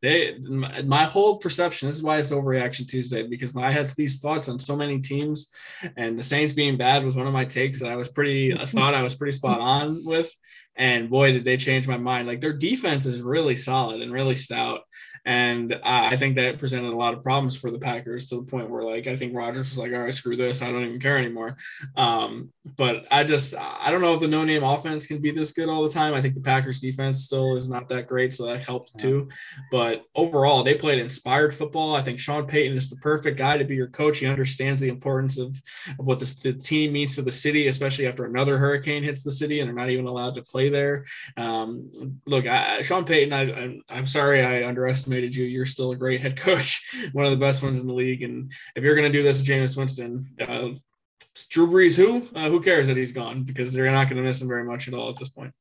[0.01, 4.47] they my whole perception this is why it's overreaction tuesday because i had these thoughts
[4.47, 5.53] on so many teams
[5.97, 8.65] and the saints being bad was one of my takes that i was pretty i
[8.65, 10.33] thought i was pretty spot on with
[10.79, 12.25] and boy did they change my mind.
[12.27, 14.81] Like their defense is really solid and really stout
[15.25, 18.69] and I think that presented a lot of problems for the Packers to the point
[18.69, 20.61] where, like, I think Rodgers was like, all right, screw this.
[20.61, 21.57] I don't even care anymore.
[21.97, 25.51] Um, but I just, I don't know if the no name offense can be this
[25.51, 26.13] good all the time.
[26.13, 28.33] I think the Packers defense still is not that great.
[28.33, 29.27] So that helped too.
[29.71, 31.95] But overall, they played inspired football.
[31.95, 34.19] I think Sean Payton is the perfect guy to be your coach.
[34.19, 35.49] He understands the importance of,
[35.99, 39.31] of what this, the team means to the city, especially after another hurricane hits the
[39.31, 41.05] city and they're not even allowed to play there.
[41.37, 41.91] Um,
[42.25, 45.45] look, I, Sean Payton, I, I, I'm sorry I underestimated underestimated you.
[45.45, 46.83] You're still a great head coach,
[47.13, 48.23] one of the best ones in the league.
[48.23, 50.69] And if you're going to do this Jameis Winston, uh,
[51.49, 52.27] Drew Brees, who?
[52.35, 53.43] Uh, who cares that he's gone?
[53.43, 55.53] Because they're not going to miss him very much at all at this point.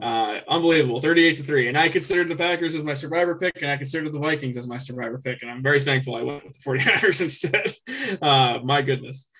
[0.00, 1.68] Uh, unbelievable, 38 to 3.
[1.68, 4.68] And I considered the Packers as my survivor pick, and I considered the Vikings as
[4.68, 5.42] my survivor pick.
[5.42, 8.18] And I'm very thankful I went with the 49ers instead.
[8.22, 9.30] Uh, my goodness.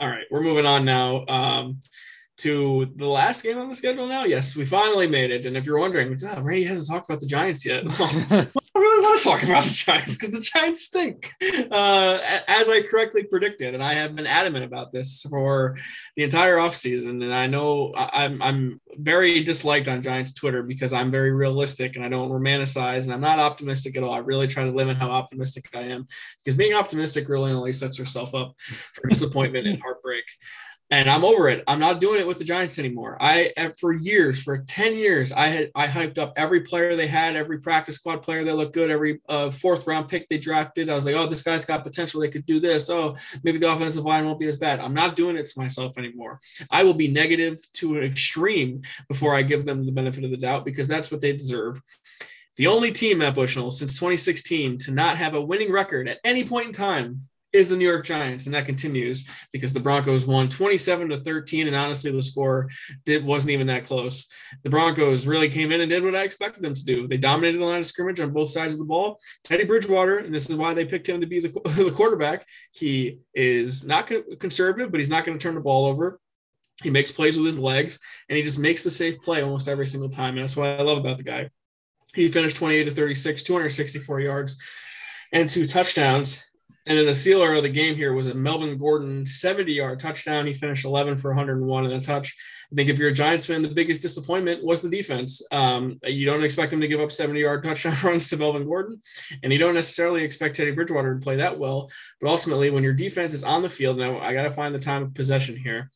[0.00, 1.26] All right, we're moving on now.
[1.26, 1.80] Um,
[2.38, 4.24] to the last game on the schedule now.
[4.24, 5.46] Yes, we finally made it.
[5.46, 7.84] And if you're wondering, oh, Ray hasn't talked about the Giants yet.
[8.74, 11.30] I really want to talk about the Giants because the Giants stink,
[11.70, 12.18] uh,
[12.48, 13.74] as I correctly predicted.
[13.74, 15.76] And I have been adamant about this for
[16.16, 17.22] the entire offseason.
[17.22, 22.04] And I know I'm, I'm very disliked on Giants Twitter because I'm very realistic and
[22.04, 24.12] I don't romanticize and I'm not optimistic at all.
[24.12, 26.06] I really try to limit how optimistic I am
[26.38, 30.24] because being optimistic really only sets yourself up for disappointment and heartbreak
[30.92, 31.64] and I'm over it.
[31.66, 33.16] I'm not doing it with the Giants anymore.
[33.18, 33.50] I
[33.80, 37.60] for years, for 10 years, I had I hyped up every player they had, every
[37.60, 40.90] practice squad player that looked good, every uh, fourth round pick they drafted.
[40.90, 42.20] I was like, oh, this guy's got potential.
[42.20, 42.90] They could do this.
[42.90, 44.80] Oh, maybe the offensive line won't be as bad.
[44.80, 46.38] I'm not doing it to myself anymore.
[46.70, 50.36] I will be negative to an extreme before I give them the benefit of the
[50.36, 51.80] doubt because that's what they deserve.
[52.58, 56.44] The only team at Bushnell since 2016 to not have a winning record at any
[56.44, 60.48] point in time is the New York Giants, and that continues because the Broncos won
[60.48, 62.68] 27 to 13, and honestly, the score
[63.04, 64.26] did wasn't even that close.
[64.62, 67.06] The Broncos really came in and did what I expected them to do.
[67.06, 69.18] They dominated the line of scrimmage on both sides of the ball.
[69.44, 72.46] Teddy Bridgewater, and this is why they picked him to be the, the quarterback.
[72.72, 76.18] He is not conservative, but he's not going to turn the ball over.
[76.82, 77.98] He makes plays with his legs,
[78.28, 80.82] and he just makes the safe play almost every single time, and that's what I
[80.82, 81.50] love about the guy.
[82.14, 84.58] He finished 28 to 36, 264 yards,
[85.32, 86.42] and two touchdowns
[86.86, 90.46] and then the sealer of the game here was a Melvin Gordon 70 yard touchdown.
[90.46, 92.36] He finished 11 for 101 and a touch.
[92.72, 95.42] I think if you're a Giants fan, the biggest disappointment was the defense.
[95.52, 99.00] Um, you don't expect him to give up 70 yard touchdown runs to Melvin Gordon,
[99.42, 101.88] and you don't necessarily expect Teddy Bridgewater to play that well.
[102.20, 104.80] But ultimately, when your defense is on the field, now I got to find the
[104.80, 105.90] time of possession here,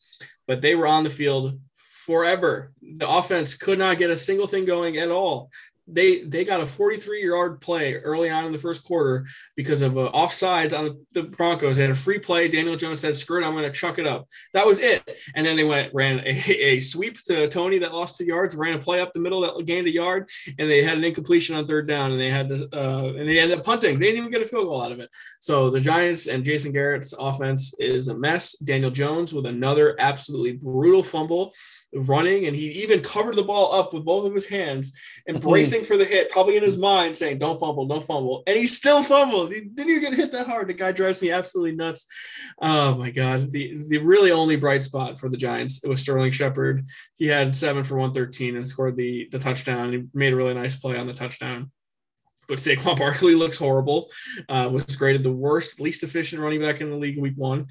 [0.47, 2.73] but they were on the field forever.
[2.81, 5.51] The offense could not get a single thing going at all
[5.89, 9.97] they they got a 43 yard play early on in the first quarter because of
[9.97, 11.77] uh, offsides on the, Broncos.
[11.77, 12.49] They had a free play.
[12.49, 15.03] Daniel Jones said, "Screw it, I'm going to chuck it up." That was it.
[15.35, 18.75] And then they went ran a, a sweep to Tony that lost two yards, ran
[18.75, 21.67] a play up the middle that gained a yard, and they had an incompletion on
[21.67, 23.99] third down, and they had to uh, and they ended up punting.
[23.99, 25.11] They didn't even get a field goal out of it.
[25.41, 28.59] So the Giants and Jason Garrett's offense is a mess.
[28.59, 31.53] Daniel Jones with another absolutely brutal fumble
[31.97, 35.35] running, and he even covered the ball up with both of his hands mm-hmm.
[35.36, 38.56] and bracing for the hit, probably in his mind saying, "Don't fumble, don't fumble," and
[38.56, 39.52] he still fumbled.
[39.52, 40.68] He didn't even get hit that hard.
[40.68, 42.06] The guy drives me absolutely nuts.
[42.60, 46.31] Oh my god, the the really only bright spot for the Giants it was Sterling
[46.31, 46.86] Shepard.
[47.16, 49.93] He had seven for one thirteen and scored the the touchdown.
[49.93, 51.70] He made a really nice play on the touchdown
[52.48, 54.10] but Saquon Barkley looks horrible.
[54.48, 57.66] Uh, was graded the worst, least efficient running back in the league week one.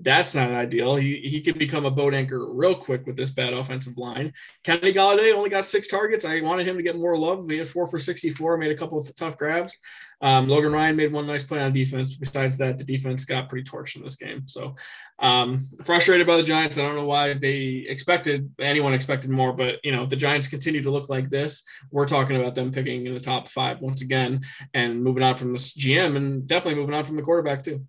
[0.00, 0.96] That's not ideal.
[0.96, 4.32] He he could become a boat anchor real quick with this bad offensive line.
[4.64, 6.24] Kenny Golladay only got six targets.
[6.24, 7.48] I wanted him to get more love.
[7.48, 9.78] He had four for 64, made a couple of tough grabs.
[10.20, 12.14] Um, Logan Ryan made one nice play on defense.
[12.14, 14.46] Besides that, the defense got pretty torched in this game.
[14.46, 14.74] So
[15.18, 16.78] um, frustrated by the Giants.
[16.78, 20.48] I don't know why they expected anyone expected more, but you know if the Giants
[20.48, 21.64] continue to look like this.
[21.90, 24.42] We're talking about them picking in the top five once again
[24.74, 27.86] and moving on from this GM and definitely moving on from the quarterback too.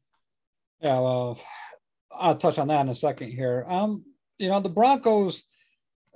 [0.80, 1.40] Yeah, well,
[2.12, 3.66] I'll touch on that in a second here.
[3.68, 4.06] Um,
[4.38, 5.44] you know the Broncos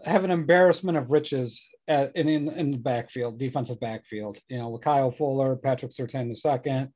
[0.04, 4.38] have an embarrassment of riches at, in, in, in the backfield, defensive backfield.
[4.50, 6.92] You know, with Kyle Fuller, Patrick Surtain the second,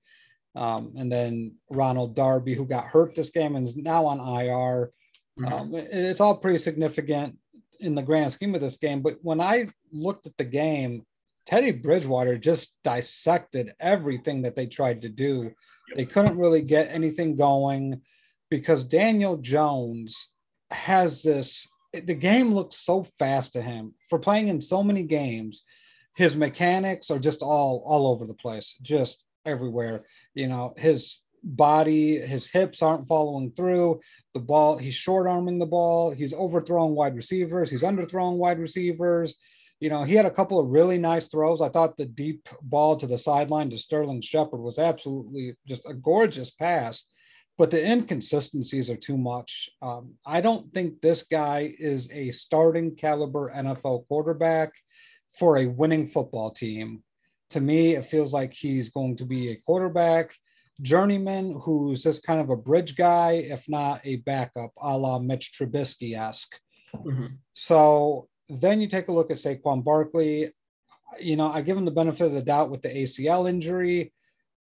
[0.56, 4.92] um, and then Ronald Darby, who got hurt this game and is now on IR.
[5.40, 5.54] Mm-hmm.
[5.54, 7.38] Um, it's all pretty significant
[7.80, 9.02] in the grand scheme of this game.
[9.02, 11.06] But when I looked at the game,
[11.46, 15.52] Teddy Bridgewater just dissected everything that they tried to do.
[15.96, 18.02] They couldn't really get anything going
[18.50, 20.30] because Daniel Jones
[20.70, 25.64] has this the game looks so fast to him for playing in so many games.
[26.16, 30.04] His mechanics are just all all over the place, just everywhere.
[30.34, 34.02] You know, his body, his hips aren't following through.
[34.34, 36.12] The ball, he's short arming the ball.
[36.12, 37.70] He's overthrowing wide receivers.
[37.70, 39.36] He's underthrowing wide receivers.
[39.80, 41.62] You know, he had a couple of really nice throws.
[41.62, 45.94] I thought the deep ball to the sideline to Sterling Shepard was absolutely just a
[45.94, 47.06] gorgeous pass
[47.60, 49.70] but the inconsistencies are too much.
[49.82, 54.72] Um, I don't think this guy is a starting caliber NFL quarterback
[55.38, 57.04] for a winning football team.
[57.50, 60.34] To me, it feels like he's going to be a quarterback
[60.82, 65.52] journeyman who's just kind of a bridge guy, if not a backup, a la Mitch
[65.52, 66.56] Trubisky esque.
[66.96, 67.26] Mm-hmm.
[67.52, 70.54] So then you take a look at Saquon Barkley.
[71.20, 74.14] You know, I give him the benefit of the doubt with the ACL injury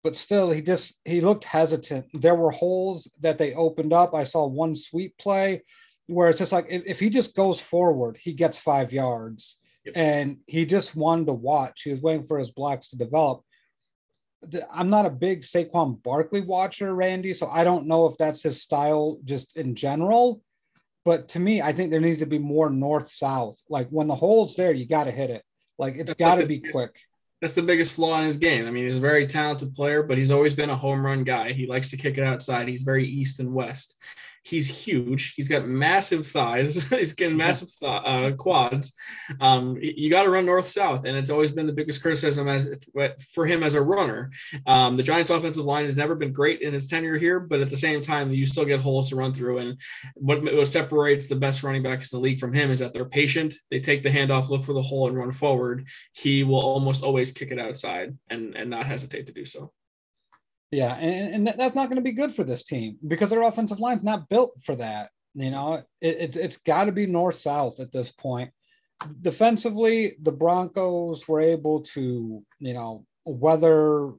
[0.03, 2.07] but still he just he looked hesitant.
[2.13, 4.13] There were holes that they opened up.
[4.13, 5.63] I saw one sweep play
[6.07, 9.57] where it's just like if, if he just goes forward he gets five yards.
[9.85, 9.93] Yep.
[9.95, 11.83] and he just wanted to watch.
[11.83, 13.43] He was waiting for his blocks to develop.
[14.73, 18.61] I'm not a big saquon barkley watcher randy so i don't know if that's his
[18.61, 20.41] style just in general.
[21.05, 24.15] But to me i think there needs to be more north south like when the
[24.15, 25.43] hole's there you got to hit it.
[25.77, 26.95] Like it's got to be quick
[27.41, 28.67] that's the biggest flaw in his game.
[28.67, 31.53] I mean, he's a very talented player, but he's always been a home run guy.
[31.53, 32.67] He likes to kick it outside.
[32.67, 34.01] He's very east and west.
[34.49, 35.35] He's huge.
[35.35, 36.83] He's got massive thighs.
[36.89, 38.95] he's getting massive th- uh, quads.
[39.39, 42.67] Um, you got to run north south, and it's always been the biggest criticism as
[43.31, 44.31] for him as a runner.
[44.65, 47.69] Um, the Giants' offensive line has never been great in his tenure here, but at
[47.69, 49.59] the same time, you still get holes to run through.
[49.59, 49.79] And
[50.15, 53.05] what, what separates the best running backs in the league from him is that they're
[53.05, 53.53] patient.
[53.69, 55.87] They take the handoff, look for the hole, and run forward.
[56.13, 59.71] He will almost always kick it outside and and not hesitate to do so.
[60.71, 63.79] Yeah, and, and that's not going to be good for this team because their offensive
[63.79, 65.09] line's not built for that.
[65.33, 68.51] You know, it, it, it's got to be north south at this point.
[69.21, 74.11] Defensively, the Broncos were able to, you know, weather,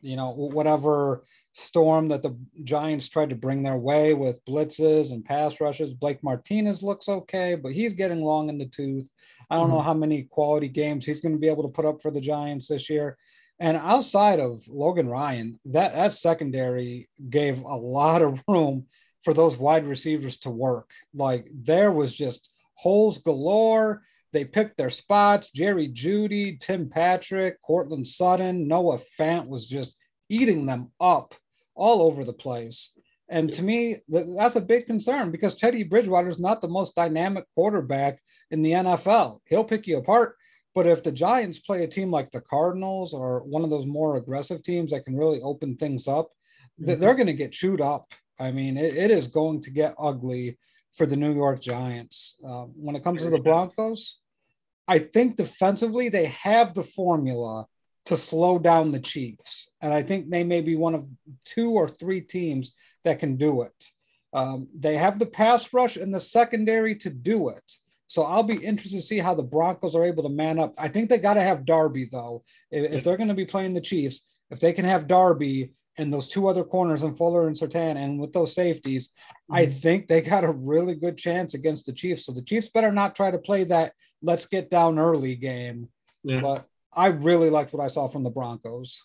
[0.00, 5.24] you know, whatever storm that the Giants tried to bring their way with blitzes and
[5.24, 5.94] pass rushes.
[5.94, 9.10] Blake Martinez looks okay, but he's getting long in the tooth.
[9.50, 9.74] I don't mm-hmm.
[9.74, 12.20] know how many quality games he's going to be able to put up for the
[12.20, 13.16] Giants this year.
[13.60, 18.86] And outside of Logan Ryan, that, that secondary gave a lot of room
[19.24, 20.90] for those wide receivers to work.
[21.12, 24.02] Like there was just holes galore.
[24.32, 25.50] They picked their spots.
[25.50, 29.96] Jerry Jeudy, Tim Patrick, Courtland Sutton, Noah Fant was just
[30.28, 31.34] eating them up
[31.74, 32.92] all over the place.
[33.28, 37.44] And to me, that's a big concern because Teddy Bridgewater is not the most dynamic
[37.54, 38.20] quarterback
[38.50, 39.40] in the NFL.
[39.44, 40.36] He'll pick you apart
[40.74, 44.16] but if the Giants play a team like the Cardinals or one of those more
[44.16, 46.30] aggressive teams that can really open things up,
[46.80, 47.00] mm-hmm.
[47.00, 48.12] they're going to get chewed up.
[48.38, 50.58] I mean, it, it is going to get ugly
[50.96, 52.36] for the New York Giants.
[52.46, 54.18] Uh, when it comes to the Broncos,
[54.86, 57.66] I think defensively they have the formula
[58.06, 59.70] to slow down the Chiefs.
[59.82, 61.06] And I think they may be one of
[61.44, 62.72] two or three teams
[63.04, 63.84] that can do it.
[64.32, 67.72] Um, they have the pass rush and the secondary to do it.
[68.08, 70.74] So I'll be interested to see how the Broncos are able to man up.
[70.76, 72.42] I think they got to have Darby though.
[72.70, 76.12] If, if they're going to be playing the Chiefs, if they can have Darby and
[76.12, 79.54] those two other corners and Fuller and Surtain, and with those safeties, mm-hmm.
[79.54, 82.26] I think they got a really good chance against the Chiefs.
[82.26, 85.88] So the Chiefs better not try to play that let's get down early game.
[86.22, 86.40] Yeah.
[86.40, 89.00] But I really liked what I saw from the Broncos.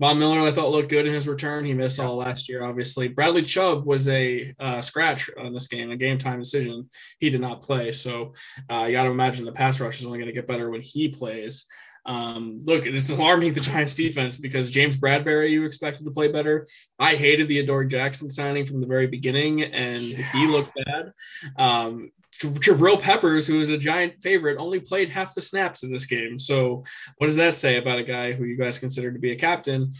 [0.00, 1.64] Von Miller, I thought looked good in his return.
[1.64, 3.08] He missed all last year, obviously.
[3.08, 6.88] Bradley Chubb was a uh, scratch on this game, a game time decision.
[7.18, 8.34] He did not play, so
[8.70, 10.82] uh, you got to imagine the pass rush is only going to get better when
[10.82, 11.66] he plays.
[12.06, 16.66] Um, look, it's alarming the Giants defense because James Bradberry, you expected to play better.
[16.98, 20.32] I hated the Adoree Jackson signing from the very beginning, and yeah.
[20.32, 21.12] he looked bad.
[21.56, 22.10] Um,
[22.40, 26.38] Jabril Peppers, who is a giant favorite, only played half the snaps in this game.
[26.38, 26.84] So,
[27.16, 29.92] what does that say about a guy who you guys consider to be a captain?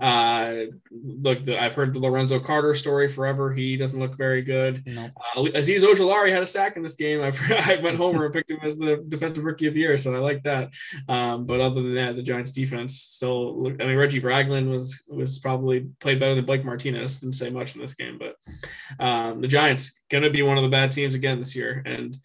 [0.00, 3.52] Uh, look, the, I've heard the Lorenzo Carter story forever.
[3.52, 4.82] He doesn't look very good.
[4.86, 5.08] No.
[5.34, 7.20] Uh, Azeez Ojulari had a sack in this game.
[7.22, 7.32] I,
[7.74, 10.18] I went homer and picked him as the defensive rookie of the year, so I
[10.18, 10.70] like that.
[11.08, 13.62] Um, but other than that, the Giants defense still.
[13.62, 17.20] Look, I mean, Reggie Ragland was was probably played better than Blake Martinez.
[17.20, 18.36] Didn't say much in this game, but
[19.00, 21.82] um, the Giants going to be one of the bad teams again this year.
[21.86, 22.16] And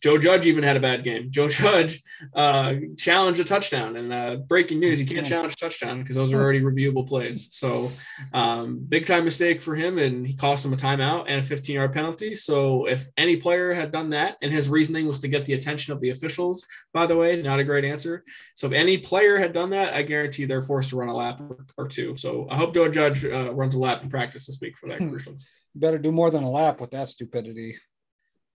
[0.00, 1.30] Joe Judge even had a bad game.
[1.30, 2.02] Joe Judge
[2.34, 3.96] uh, challenged a touchdown.
[3.96, 7.48] And uh, breaking news, he can't challenge a touchdown because those are already reviewable plays.
[7.50, 7.90] So
[8.32, 9.98] um, big time mistake for him.
[9.98, 12.34] And he cost him a timeout and a 15 yard penalty.
[12.34, 15.92] So if any player had done that, and his reasoning was to get the attention
[15.92, 16.64] of the officials,
[16.94, 18.24] by the way, not a great answer.
[18.54, 21.40] So if any player had done that, I guarantee they're forced to run a lap
[21.76, 22.16] or two.
[22.16, 24.98] So I hope Joe Judge uh, runs a lap in practice this week for that
[24.98, 25.10] hmm.
[25.10, 25.36] crucial
[25.78, 27.76] better do more than a lap with that stupidity.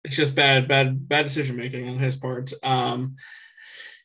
[0.03, 2.51] It's just bad, bad, bad decision making on his part.
[2.63, 3.15] Um,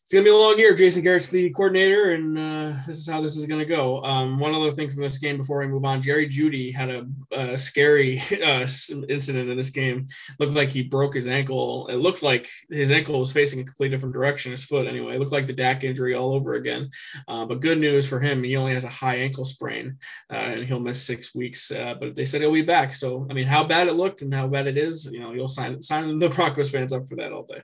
[0.04, 0.74] it's gonna be a long year.
[0.74, 4.02] Jason Garrett's the coordinator, and uh, this is how this is gonna go.
[4.02, 7.06] Um, one other thing from this game before we move on: Jerry Jeudy had a,
[7.32, 8.68] a scary uh,
[9.08, 10.06] incident in this game.
[10.38, 11.86] Looked like he broke his ankle.
[11.86, 14.50] It looked like his ankle was facing a completely different direction.
[14.50, 16.90] His foot, anyway, it looked like the Dak injury all over again.
[17.26, 19.96] Uh, but good news for him: he only has a high ankle sprain,
[20.30, 21.70] uh, and he'll miss six weeks.
[21.70, 22.92] Uh, but they said he'll be back.
[22.92, 25.48] So I mean, how bad it looked and how bad it is, you know, you'll
[25.48, 27.62] sign sign the Broncos fans up for that all day.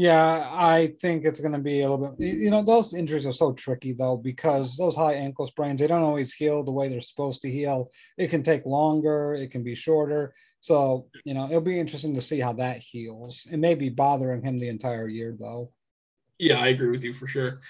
[0.00, 2.26] Yeah, I think it's going to be a little bit.
[2.26, 6.02] You know, those injuries are so tricky though because those high ankle sprains they don't
[6.02, 7.90] always heal the way they're supposed to heal.
[8.16, 10.32] It can take longer, it can be shorter.
[10.60, 13.46] So you know, it'll be interesting to see how that heals.
[13.52, 15.70] It may be bothering him the entire year though.
[16.38, 17.60] Yeah, I agree with you for sure.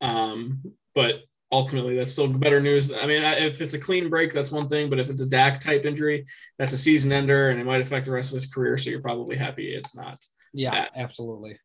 [0.00, 0.62] Um,
[0.94, 2.92] but ultimately, that's still better news.
[2.92, 4.90] I mean, if it's a clean break, that's one thing.
[4.90, 6.24] But if it's a Dak type injury,
[6.56, 8.78] that's a season ender, and it might affect the rest of his career.
[8.78, 10.20] So you're probably happy it's not.
[10.52, 10.92] Yeah, that.
[10.94, 11.58] absolutely.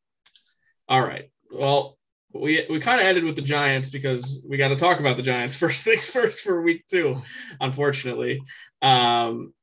[0.88, 1.30] All right.
[1.52, 1.98] Well,
[2.34, 5.24] we we kind of ended with the Giants because we got to talk about the
[5.24, 7.22] Giants first things first for week two,
[7.60, 8.42] unfortunately.
[8.82, 9.54] Um,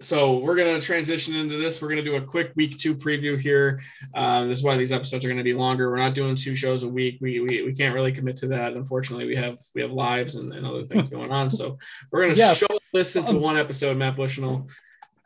[0.00, 1.80] so we're gonna transition into this.
[1.80, 3.80] We're gonna do a quick week two preview here.
[4.14, 5.90] Uh, this is why these episodes are gonna be longer.
[5.90, 7.18] We're not doing two shows a week.
[7.20, 8.72] We we, we can't really commit to that.
[8.72, 11.50] Unfortunately, we have we have lives and, and other things going on.
[11.50, 11.78] So
[12.10, 12.58] we're gonna yes.
[12.58, 14.66] show this into one episode, Matt Bushnell,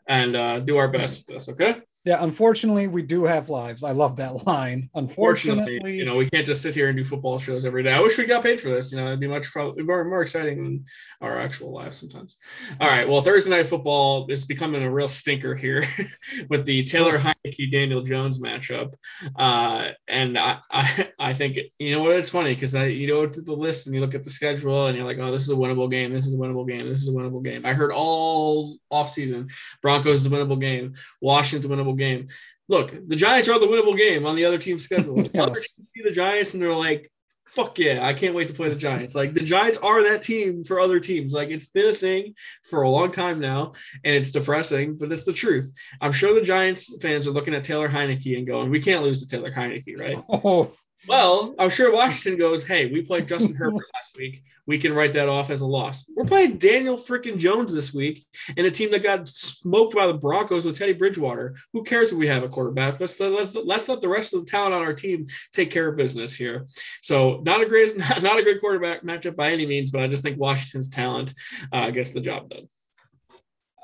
[0.09, 1.49] and uh, do our best with this.
[1.49, 1.81] Okay.
[2.07, 3.83] Yeah, unfortunately, we do have lives.
[3.83, 4.89] I love that line.
[4.95, 7.93] Unfortunately, you know, we can't just sit here and do football shows every day.
[7.93, 8.93] I wish we got paid for this.
[8.93, 10.85] You know, it'd be much probably more, more exciting than
[11.21, 12.39] our actual lives sometimes.
[12.81, 15.85] All right, well, Thursday night football is becoming a real stinker here
[16.49, 18.95] with the Taylor Heinicke Daniel Jones matchup,
[19.35, 23.27] uh, and I, I I think you know what it's funny because I you go
[23.27, 25.51] to the list and you look at the schedule and you're like, oh, this is
[25.51, 26.13] a winnable game.
[26.13, 26.87] This is a winnable game.
[26.87, 27.67] This is a winnable game.
[27.67, 29.51] I heard all offseason
[29.83, 30.93] Broncos is a winnable game.
[31.21, 32.27] Washington's a winnable game.
[32.69, 35.23] Look, the Giants are the winnable game on the other team's schedule.
[35.35, 35.43] yes.
[35.43, 37.11] Other teams see the Giants and they're like,
[37.57, 39.15] fuck yeah, I can't wait to play the Giants.
[39.15, 41.33] Like the Giants are that team for other teams.
[41.33, 42.35] Like it's been a thing
[42.69, 43.73] for a long time now,
[44.05, 45.73] and it's depressing, but it's the truth.
[46.01, 49.25] I'm sure the Giants fans are looking at Taylor Heinicke and going, "We can't lose
[49.25, 50.73] to Taylor Heinicke, right?" Oh,
[51.09, 54.43] well, I'm sure Washington goes, hey, we played Justin Herbert last week.
[54.67, 56.11] We can write that off as a loss.
[56.15, 58.27] We're playing Daniel freaking Jones this week
[58.57, 61.55] in a team that got smoked by the Broncos with Teddy Bridgewater.
[61.73, 62.99] Who cares if we have a quarterback?
[62.99, 65.89] Let's let, let's, let's let the rest of the talent on our team take care
[65.89, 66.67] of business here.
[67.03, 70.09] So not a great not, not a great quarterback matchup by any means, but I
[70.09, 71.33] just think Washington's talent
[71.73, 72.69] uh, gets the job done.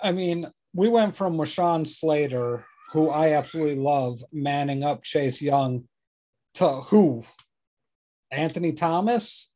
[0.03, 5.85] I mean, we went from Rashawn Slater, who I absolutely love, manning up Chase Young
[6.55, 7.25] to who?
[8.31, 9.49] Anthony Thomas?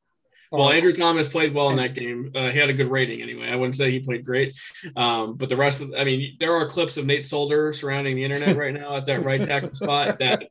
[0.53, 2.31] Well, Andrew Thomas played well in that game.
[2.35, 3.49] Uh, he had a good rating anyway.
[3.49, 4.57] I wouldn't say he played great,
[4.95, 8.25] um, but the rest of, I mean, there are clips of Nate Solder surrounding the
[8.25, 10.45] internet right now at that right tackle spot that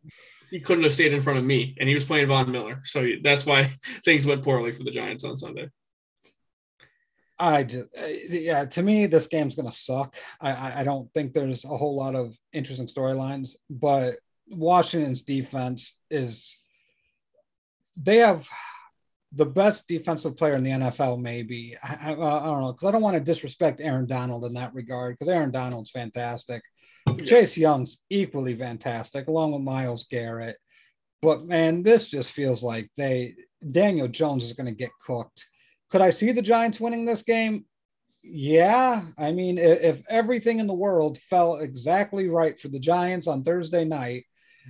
[0.52, 2.82] he couldn't have stayed in front of me, and he was playing Von Miller.
[2.84, 3.64] So that's why
[4.06, 5.70] things went poorly for the Giants on Sunday.
[7.38, 10.16] I just, uh, yeah, to me, this game's going to suck.
[10.40, 14.20] I, I don't think there's a whole lot of interesting storylines, but
[14.50, 16.58] Washington's defense is
[17.98, 18.48] they have
[19.36, 21.78] the best defensive player in the NFL, maybe.
[21.84, 24.74] I, I, I don't know, because I don't want to disrespect Aaron Donald in that
[24.74, 26.62] regard, because Aaron Donald's fantastic.
[27.08, 27.24] Yeah.
[27.26, 30.58] Chase Young's equally fantastic, along with Myles Garrett.
[31.22, 33.36] But man, this just feels like they
[33.72, 35.46] Daniel Jones is going to get cooked.
[35.90, 37.66] Could I see the Giants winning this game?
[38.24, 43.28] Yeah, I mean, if, if everything in the world fell exactly right for the Giants
[43.28, 44.26] on Thursday night,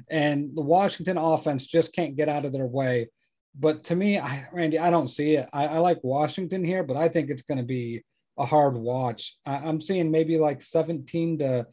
[0.09, 3.09] and the Washington offense just can't get out of their way.
[3.57, 5.49] But to me, I, Randy, I don't see it.
[5.53, 8.03] I, I like Washington here, but I think it's going to be
[8.37, 9.35] a hard watch.
[9.45, 11.67] I, I'm seeing maybe like 17 to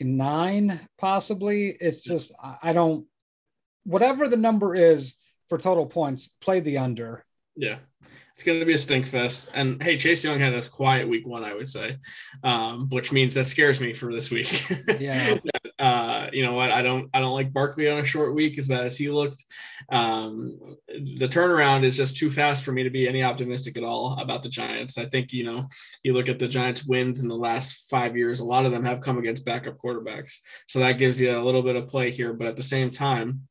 [0.00, 1.76] nine, possibly.
[1.80, 2.32] It's just,
[2.62, 3.06] I don't,
[3.84, 5.14] whatever the number is
[5.48, 7.24] for total points, play the under.
[7.56, 7.78] Yeah
[8.34, 9.50] it's going to be a stink fest.
[9.54, 11.98] And hey, Chase Young had a quiet week one, I would say,
[12.42, 14.66] um, which means that scares me for this week.
[14.98, 15.38] Yeah.
[15.78, 16.70] uh, you know what?
[16.70, 19.42] I don't, I don't like Barkley on a short week as bad as he looked.
[19.90, 20.58] Um,
[20.88, 24.42] the turnaround is just too fast for me to be any optimistic at all about
[24.42, 24.98] the Giants.
[24.98, 25.66] I think, you know,
[26.02, 28.84] you look at the Giants wins in the last five years, a lot of them
[28.84, 30.36] have come against backup quarterbacks.
[30.68, 32.32] So that gives you a little bit of play here.
[32.32, 33.42] But at the same time,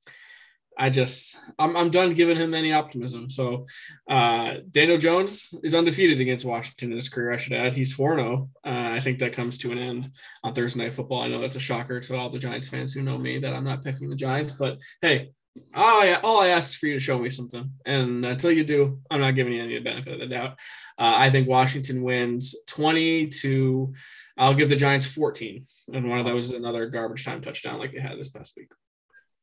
[0.77, 3.30] I just I'm, I'm done giving him any optimism.
[3.30, 3.65] So
[4.10, 7.31] uh, Daniel Jones is undefeated against Washington in his career.
[7.31, 8.49] I should add he's 4-0.
[8.65, 10.11] Uh, I think that comes to an end
[10.43, 11.22] on Thursday Night Football.
[11.22, 13.64] I know that's a shocker to all the Giants fans who know me that I'm
[13.64, 15.31] not picking the Giants, but hey,
[15.76, 18.64] all I, all I ask is for you to show me something, and until you
[18.64, 20.52] do, I'm not giving you any of the benefit of the doubt.
[20.98, 23.93] Uh, I think Washington wins 20 to.
[24.38, 27.91] I'll give the Giants 14, and one of those is another garbage time touchdown like
[27.91, 28.72] they had this past week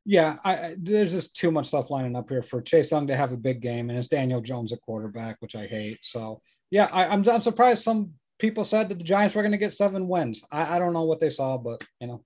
[0.05, 3.33] yeah, I, there's just too much stuff lining up here for Chase Young to have
[3.33, 5.99] a big game, and it's Daniel Jones at quarterback, which I hate.
[6.03, 9.53] So yeah, I, am I'm, I'm surprised some people said that the Giants were going
[9.53, 10.43] to get seven wins.
[10.51, 12.25] I, I don't know what they saw, but you know.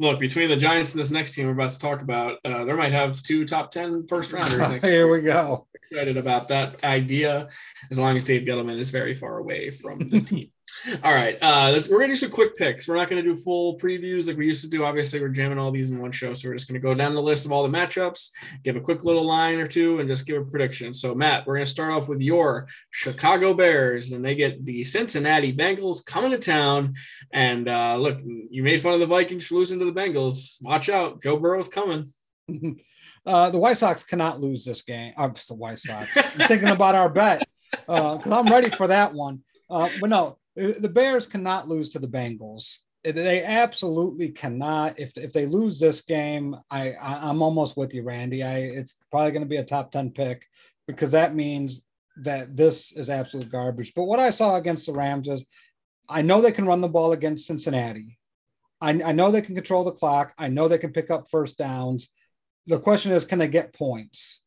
[0.00, 2.76] Look, between the Giants and this next team we're about to talk about, uh, there
[2.76, 4.68] might have two top 10 first rounders.
[4.82, 5.66] Here we go.
[5.74, 7.48] Excited about that idea,
[7.90, 10.50] as long as Dave Gettleman is very far away from the team.
[11.02, 11.36] All right.
[11.40, 12.86] Uh, we're going to do some quick picks.
[12.86, 14.84] We're not to do full previews like we used to do.
[14.84, 16.34] Obviously, we're jamming all these in one show.
[16.34, 18.30] So we're just to go down the list of all the matchups,
[18.64, 20.94] give a quick little line or two, and just give a prediction.
[20.94, 25.54] So, Matt, we're to start off with your Chicago Bears, and they get the Cincinnati
[25.54, 26.94] Bengals coming to town.
[27.32, 30.56] And uh, look, you made fun of the Vikings for losing to the Bengals.
[30.62, 31.22] Watch out.
[31.22, 32.12] Joe Burrow's coming.
[33.26, 35.12] Uh, the White Sox cannot lose this game.
[35.18, 36.16] I'm the White Sox.
[36.16, 39.42] I'm thinking about our bet because uh, I'm ready for that one.
[39.68, 42.78] Uh, but no, Uh, the Bears cannot lose to the Bengals.
[43.06, 44.98] Uh, they absolutely cannot.
[44.98, 48.42] If, if they lose this game, I, I am almost with you, Randy.
[48.42, 50.46] I it's probably going to be a top ten pick
[50.86, 51.84] because that means
[52.22, 53.92] that this is absolute garbage.
[53.94, 55.46] But what I saw against the Rams is,
[56.08, 58.18] I know they can run the ball against Cincinnati.
[58.80, 60.34] I, I know they can control the clock.
[60.38, 62.08] I know they can pick up first downs.
[62.66, 64.40] The question is, can they get points?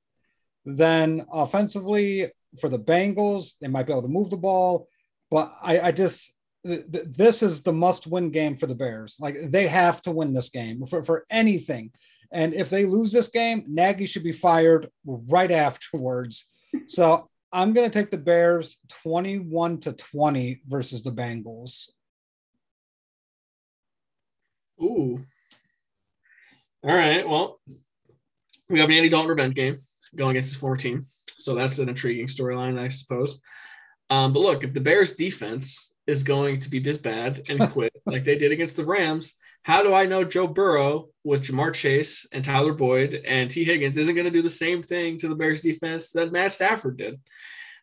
[0.65, 4.87] Then offensively for the Bengals, they might be able to move the ball.
[5.31, 6.33] But I, I just
[6.65, 9.15] th- th- this is the must-win game for the Bears.
[9.19, 11.91] Like they have to win this game for, for anything.
[12.31, 16.45] And if they lose this game, Nagy should be fired right afterwards.
[16.87, 21.89] So I'm going to take the Bears 21 to 20 versus the Bengals.
[24.81, 25.19] Ooh.
[26.83, 27.27] All right.
[27.27, 27.59] Well,
[28.69, 29.75] we have an Andy Dalton revenge game
[30.15, 31.05] going against his former team.
[31.37, 33.41] So that's an intriguing storyline, I suppose.
[34.11, 37.93] Um, but look, if the Bears defense is going to be this bad and quit
[38.05, 42.27] like they did against the Rams, how do I know Joe Burrow with Ja'Marr Chase
[42.33, 45.35] and Tyler Boyd and Tee Higgins isn't going to do the same thing to the
[45.35, 47.15] Bears defense that Matt Stafford did?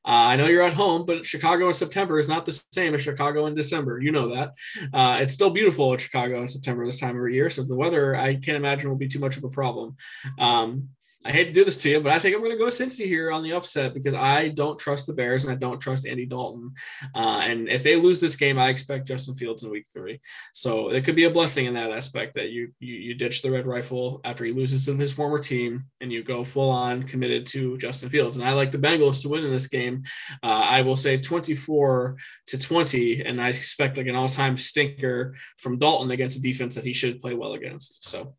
[0.04, 3.02] Uh, I know you're at home, but Chicago in September is not the same as
[3.02, 4.00] Chicago in December.
[4.00, 4.54] You know that.
[4.92, 7.50] Uh, it's still beautiful in Chicago in September this time of year.
[7.50, 9.96] So the weather, I can't imagine, will be too much of a problem.
[10.38, 10.88] Um,
[11.24, 13.06] I hate to do this to you, but I think I'm going to go Cincy
[13.06, 16.26] here on the upset because I don't trust the Bears and I don't trust Andy
[16.26, 16.72] Dalton.
[17.12, 20.20] Uh, and if they lose this game, I expect Justin Fields in Week Three.
[20.52, 23.50] So it could be a blessing in that aspect that you you, you ditch the
[23.50, 27.46] red rifle after he loses to his former team and you go full on committed
[27.46, 28.36] to Justin Fields.
[28.36, 30.04] And I like the Bengals to win in this game.
[30.44, 32.16] Uh, I will say 24
[32.46, 36.76] to 20, and I expect like an all time stinker from Dalton against a defense
[36.76, 38.08] that he should play well against.
[38.08, 38.34] So.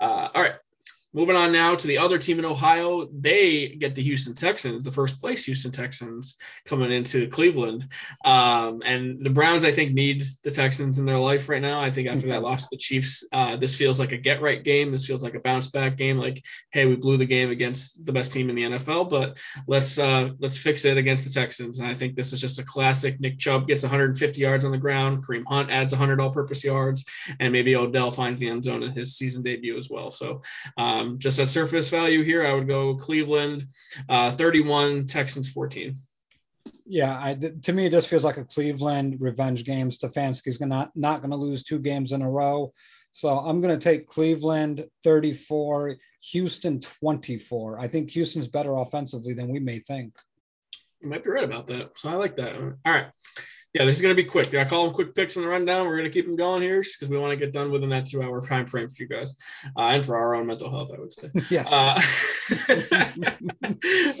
[0.00, 0.54] Uh, all right,
[1.14, 4.90] Moving on now to the other team in Ohio, they get the Houston Texans, the
[4.90, 7.86] first place Houston Texans coming into Cleveland.
[8.24, 11.82] Um, and the Browns, I think, need the Texans in their life right now.
[11.82, 14.64] I think after that loss to the Chiefs, uh, this feels like a get right
[14.64, 14.90] game.
[14.90, 16.16] This feels like a bounce back game.
[16.16, 19.98] Like, hey, we blew the game against the best team in the NFL, but let's
[19.98, 21.78] uh, let's fix it against the Texans.
[21.78, 23.20] And I think this is just a classic.
[23.20, 25.26] Nick Chubb gets 150 yards on the ground.
[25.26, 27.04] Kareem Hunt adds 100 all-purpose yards,
[27.38, 30.10] and maybe Odell finds the end zone in his season debut as well.
[30.10, 30.40] So.
[30.78, 33.66] Uh, Um, just at surface value here, I would go Cleveland
[34.08, 35.94] uh, 31, Texans 14.
[36.86, 39.90] Yeah, I, th- to me, this feels like a Cleveland revenge game.
[39.90, 42.72] Stefanski's gonna not going to lose two games in a row.
[43.12, 45.96] So I'm going to take Cleveland 34,
[46.32, 47.78] Houston 24.
[47.78, 50.14] I think Houston's better offensively than we may think.
[51.02, 51.98] You might be right about that.
[51.98, 52.56] So I like that.
[52.56, 53.06] All right.
[53.74, 54.54] Yeah, this is going to be quick.
[54.54, 55.86] I call them quick picks in the rundown.
[55.86, 58.04] We're going to keep them going here because we want to get done within that
[58.06, 59.34] two hour time frame for you guys
[59.76, 61.30] uh, and for our own mental health, I would say.
[61.50, 61.72] Yes.
[61.72, 62.00] Uh,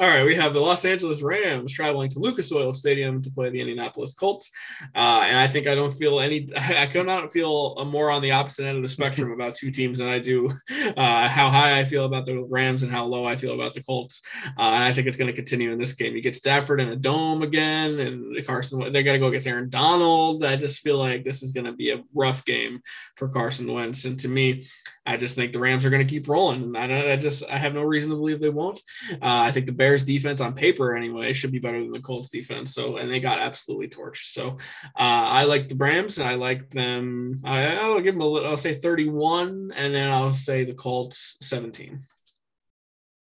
[0.00, 0.24] all right.
[0.24, 4.14] We have the Los Angeles Rams traveling to Lucas Oil Stadium to play the Indianapolis
[4.14, 4.50] Colts.
[4.94, 8.30] Uh, and I think I don't feel any, I could not feel more on the
[8.30, 10.48] opposite end of the spectrum about two teams than I do
[10.96, 13.82] uh, how high I feel about the Rams and how low I feel about the
[13.82, 14.22] Colts.
[14.58, 16.16] Uh, and I think it's going to continue in this game.
[16.16, 19.46] You get Stafford in a dome again, and Carson, they got to go get against
[19.46, 20.44] Aaron Donald.
[20.44, 22.80] I just feel like this is going to be a rough game
[23.16, 24.04] for Carson Wentz.
[24.04, 24.62] And to me,
[25.06, 26.74] I just think the Rams are going to keep rolling.
[26.76, 28.80] I, I just I have no reason to believe they won't.
[29.12, 32.30] Uh, I think the Bears defense on paper anyway should be better than the Colts
[32.30, 32.74] defense.
[32.74, 34.32] So and they got absolutely torched.
[34.32, 34.58] So
[34.96, 36.18] uh, I like the Rams.
[36.18, 37.40] I like them.
[37.44, 38.50] I, will give them a little.
[38.50, 42.00] I'll say 31, and then I'll say the Colts 17.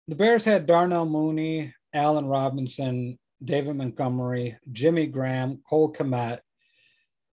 [0.07, 6.41] The Bears had Darnell Mooney, Allen Robinson, David Montgomery, Jimmy Graham, Cole Kmet,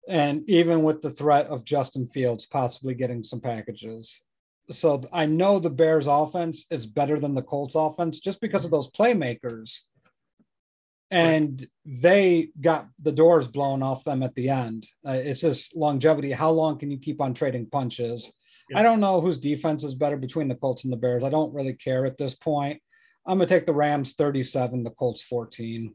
[0.08, 4.22] and even with the threat of Justin Fields possibly getting some packages.
[4.70, 8.70] So I know the Bears offense is better than the Colts offense just because of
[8.70, 9.80] those playmakers.
[11.10, 14.86] And they got the doors blown off them at the end.
[15.06, 16.32] Uh, it's just longevity.
[16.32, 18.30] How long can you keep on trading punches?
[18.68, 18.80] Yeah.
[18.80, 21.24] I don't know whose defense is better between the Colts and the Bears.
[21.24, 22.82] I don't really care at this point.
[23.28, 25.94] I'm going to take the Rams 37, the Colts 14.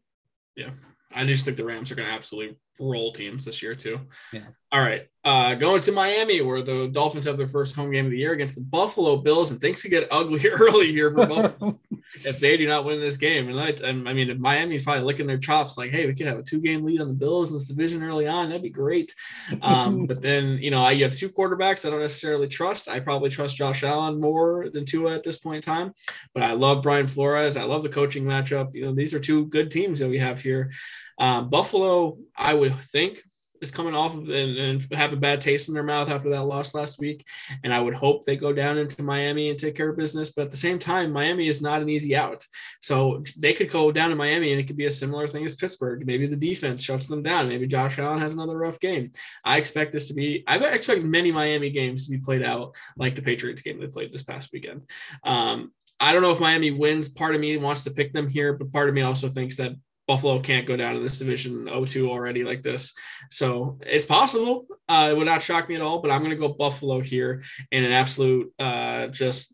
[0.56, 0.70] Yeah.
[1.12, 4.00] I just think the Rams are going to absolutely roll teams this year, too.
[4.32, 4.48] Yeah.
[4.74, 5.08] All right.
[5.24, 8.34] Uh, going to Miami, where the Dolphins have their first home game of the year
[8.34, 11.80] against the Buffalo Bills, and things could get ugly early here for Buffalo
[12.26, 13.50] if they do not win this game.
[13.50, 16.40] And I, I mean, if Miami's probably licking their chops, like, hey, we could have
[16.40, 18.50] a two-game lead on the Bills in this division early on.
[18.50, 19.14] That'd be great.
[19.62, 22.90] Um, but then, you know, I you have two quarterbacks I don't necessarily trust.
[22.90, 25.94] I probably trust Josh Allen more than Tua at this point in time.
[26.34, 27.58] But I love Brian Flores.
[27.58, 28.74] I love the coaching matchup.
[28.74, 30.72] You know, these are two good teams that we have here.
[31.20, 33.20] Um, Buffalo, I would think,
[33.64, 36.44] is coming off of and, and, have a bad taste in their mouth after that
[36.44, 37.26] loss last week.
[37.64, 40.32] And I would hope they go down into Miami and take care of business.
[40.32, 42.46] But at the same time, Miami is not an easy out.
[42.82, 45.56] So they could go down to Miami and it could be a similar thing as
[45.56, 46.06] Pittsburgh.
[46.06, 47.48] Maybe the defense shuts them down.
[47.48, 49.12] Maybe Josh Allen has another rough game.
[49.46, 53.16] I expect this to be, I expect many Miami games to be played out like
[53.16, 54.82] the Patriots game they played this past weekend.
[55.24, 57.08] Um, I don't know if Miami wins.
[57.08, 59.74] Part of me wants to pick them here, but part of me also thinks that
[60.08, 62.94] Buffalo can't go down in this division 0-2 already like this.
[63.32, 64.68] So it's possible.
[64.90, 67.42] Uh, it would not shock me at all, but I'm going to go Buffalo here
[67.72, 69.54] in an absolute uh, just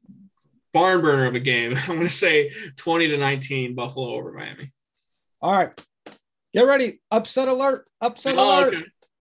[0.73, 1.75] barn burner of a game.
[1.87, 4.71] I'm going to say 20 to 19 Buffalo over Miami.
[5.41, 5.85] All right.
[6.53, 6.99] Get ready.
[7.11, 7.85] Upset alert.
[8.01, 8.73] Upset oh, alert.
[8.73, 8.85] Okay.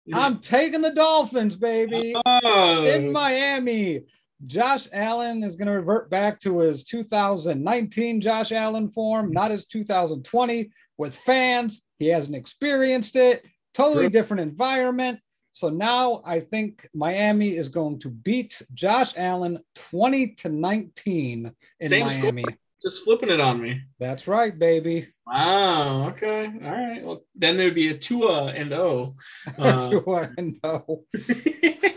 [0.05, 0.19] Yeah.
[0.19, 2.15] I'm taking the Dolphins, baby.
[2.25, 2.85] Oh.
[2.85, 4.03] In Miami.
[4.45, 9.65] Josh Allen is going to revert back to his 2019 Josh Allen form, not his
[9.65, 11.81] 2020 with fans.
[11.99, 13.45] He hasn't experienced it.
[13.73, 15.19] Totally different environment.
[15.51, 21.87] So now I think Miami is going to beat Josh Allen 20 to 19 in
[21.87, 22.43] Same Miami.
[22.43, 22.57] Score.
[22.79, 23.81] Just flipping it on me.
[23.99, 25.07] That's right, baby.
[25.25, 26.09] Wow.
[26.09, 26.45] Okay.
[26.63, 27.03] All right.
[27.03, 29.15] Well, then there'd be a Tua and O.
[29.57, 31.05] Uh, Tua and O.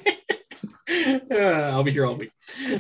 [1.32, 2.32] I'll be here all week.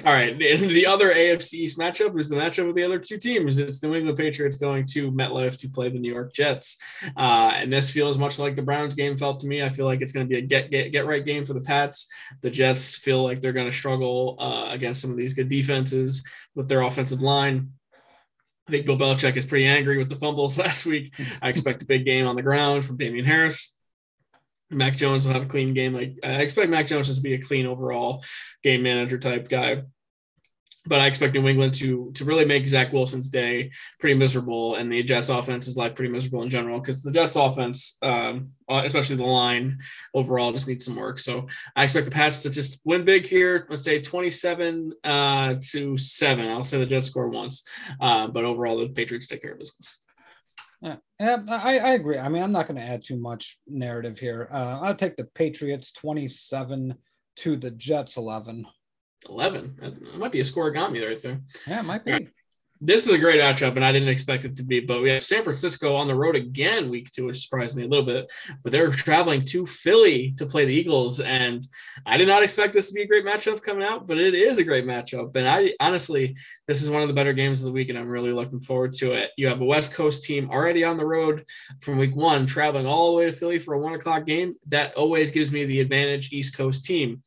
[0.04, 0.36] All right.
[0.38, 3.58] The other AFC East matchup is the matchup of the other two teams.
[3.58, 6.76] It's the New England Patriots going to MetLife to play the New York Jets.
[7.16, 9.62] Uh, and this feels much like the Browns game felt to me.
[9.62, 11.62] I feel like it's going to be a get, get, get right game for the
[11.62, 12.08] Pats.
[12.42, 16.26] The Jets feel like they're going to struggle uh, against some of these good defenses
[16.54, 17.70] with their offensive line.
[18.68, 21.12] I think Bill Belichick is pretty angry with the fumbles last week.
[21.42, 23.76] I expect a big game on the ground from Damien Harris.
[24.70, 25.92] Mac Jones will have a clean game.
[25.92, 28.24] Like I expect Mac Jones to be a clean overall
[28.62, 29.82] game manager type guy.
[30.86, 34.90] But I expect New England to to really make Zach Wilson's day pretty miserable, and
[34.90, 38.80] the Jets' offense is like pretty miserable in general because the Jets' offense, um, uh,
[38.86, 39.78] especially the line
[40.14, 41.18] overall, just needs some work.
[41.18, 43.66] So I expect the Pats to just win big here.
[43.68, 46.48] Let's say twenty-seven uh, to seven.
[46.48, 47.62] I'll say the Jets score once,
[48.00, 49.98] uh, but overall the Patriots take care of business.
[50.82, 52.18] Yeah, I, I agree.
[52.18, 54.48] I mean, I'm not going to add too much narrative here.
[54.50, 56.94] Uh, I'll take the Patriots 27
[57.36, 58.64] to the Jets 11.
[59.28, 59.76] 11.
[59.80, 61.40] That might be a score got me right there.
[61.66, 62.28] Yeah, it might be.
[62.80, 64.80] This is a great matchup, and I didn't expect it to be.
[64.80, 67.88] But we have San Francisco on the road again, week two, which surprised me a
[67.88, 68.32] little bit.
[68.62, 71.66] But they're traveling to Philly to play the Eagles, and
[72.06, 74.58] I did not expect this to be a great matchup coming out, but it is
[74.58, 75.36] a great matchup.
[75.36, 76.34] And I honestly,
[76.66, 78.92] this is one of the better games of the week, and I'm really looking forward
[78.94, 79.30] to it.
[79.36, 81.44] You have a West Coast team already on the road
[81.82, 84.54] from week one, traveling all the way to Philly for a one o'clock game.
[84.68, 87.22] That always gives me the advantage, East Coast team.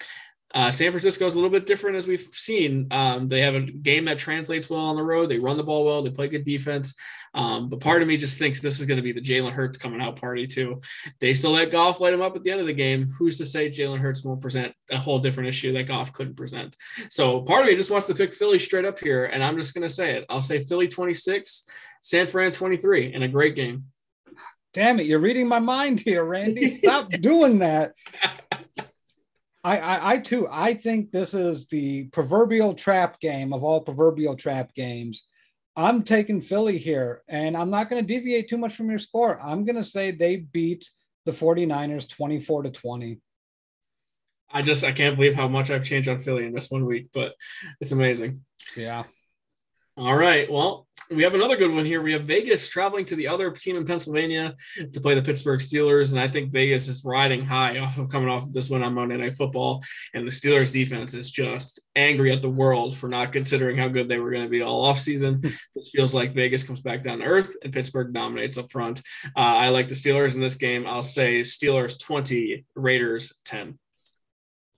[0.53, 2.87] Uh, San Francisco is a little bit different as we've seen.
[2.91, 5.29] Um, they have a game that translates well on the road.
[5.29, 6.03] They run the ball well.
[6.03, 6.95] They play good defense.
[7.35, 9.79] Um, but part of me just thinks this is going to be the Jalen Hurts
[9.79, 10.79] coming out party too.
[11.19, 13.07] They still let Goff light him up at the end of the game.
[13.17, 16.75] Who's to say Jalen Hurts won't present a whole different issue that Goff couldn't present?
[17.09, 19.73] So part of me just wants to pick Philly straight up here, and I'm just
[19.73, 20.25] going to say it.
[20.29, 21.67] I'll say Philly 26,
[22.01, 23.85] San Fran 23, in a great game.
[24.73, 26.77] Damn it, you're reading my mind here, Randy.
[26.77, 27.93] Stop doing that.
[29.63, 34.35] I, I, I too, I think this is the proverbial trap game of all proverbial
[34.35, 35.25] trap games.
[35.75, 39.41] I'm taking Philly here, and I'm not going to deviate too much from your score.
[39.41, 40.89] I'm going to say they beat
[41.25, 43.19] the 49ers 24 to 20.
[44.51, 47.07] I just I can't believe how much I've changed on Philly in just one week,
[47.11, 47.33] but
[47.81, 48.41] it's amazing.
[48.77, 49.03] Yeah.
[49.95, 50.51] All right.
[50.51, 52.01] Well, we have another good one here.
[52.01, 54.55] We have Vegas traveling to the other team in Pennsylvania
[54.91, 56.11] to play the Pittsburgh Steelers.
[56.11, 58.95] And I think Vegas is riding high off of coming off of this win on
[58.95, 59.83] Monday Night Football.
[60.15, 64.09] And the Steelers defense is just angry at the world for not considering how good
[64.09, 65.43] they were going to be all offseason.
[65.75, 68.99] this feels like Vegas comes back down to earth and Pittsburgh dominates up front.
[69.35, 70.87] Uh, I like the Steelers in this game.
[70.87, 73.77] I'll say Steelers 20, Raiders 10.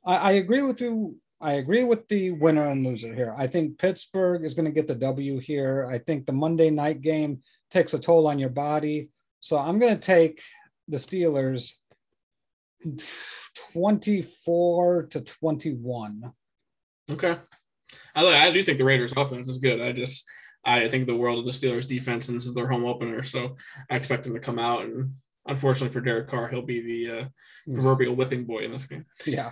[0.05, 3.35] I, I agree with you I agree with the winner and loser here.
[3.37, 5.87] I think Pittsburgh is going to get the W here.
[5.91, 7.41] I think the Monday night game
[7.71, 9.09] takes a toll on your body.
[9.41, 10.41] So I'm going to take
[10.87, 11.73] the Steelers
[13.73, 16.31] 24 to 21.
[17.11, 17.37] Okay.
[18.15, 19.81] I, I do think the Raiders offense is good.
[19.81, 20.25] I just,
[20.63, 23.23] I think the world of the Steelers defense, and this is their home opener.
[23.23, 23.55] So
[23.91, 24.83] I expect them to come out.
[24.83, 25.13] And
[25.45, 27.25] unfortunately for Derek Carr, he'll be the uh,
[27.67, 27.73] mm.
[27.73, 29.05] proverbial whipping boy in this game.
[29.25, 29.51] Yeah.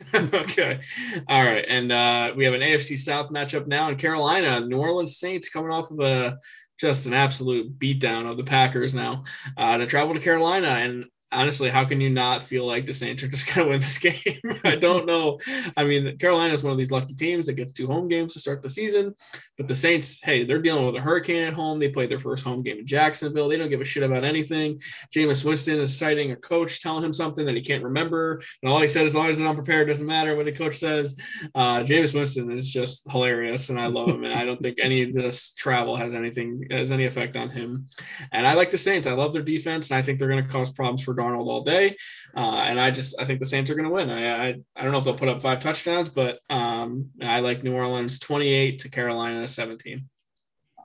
[0.14, 0.80] okay.
[1.28, 1.64] All right.
[1.68, 4.60] And uh, we have an AFC South matchup now in Carolina.
[4.60, 6.38] New Orleans Saints coming off of a
[6.78, 9.24] just an absolute beatdown of the Packers now
[9.56, 10.68] uh, to travel to Carolina.
[10.68, 13.80] And honestly, how can you not feel like the Saints are just going to win
[13.80, 14.60] this game?
[14.64, 15.38] I don't know.
[15.76, 18.40] I mean, Carolina is one of these lucky teams that gets two home games to
[18.40, 19.14] start the season,
[19.56, 21.78] but the Saints, hey, they're dealing with a hurricane at home.
[21.78, 23.48] They played their first home game in Jacksonville.
[23.48, 24.80] They don't give a shit about anything.
[25.14, 28.80] Jameis Winston is citing a coach telling him something that he can't remember, and all
[28.80, 31.18] he said, is as long as it's unprepared, doesn't matter what the coach says.
[31.54, 35.02] Uh, Jameis Winston is just hilarious, and I love him, and I don't think any
[35.02, 37.88] of this travel has anything has any effect on him.
[38.32, 39.06] And I like the Saints.
[39.06, 41.62] I love their defense, and I think they're going to cause problems for Darnold all
[41.62, 41.96] day.
[42.36, 44.10] Uh, and I just I think the Saints are going to win.
[44.10, 47.62] I, I, I don't know if they'll put up five touchdowns, but um, I like
[47.62, 50.08] New Orleans 28 to Carolina 17.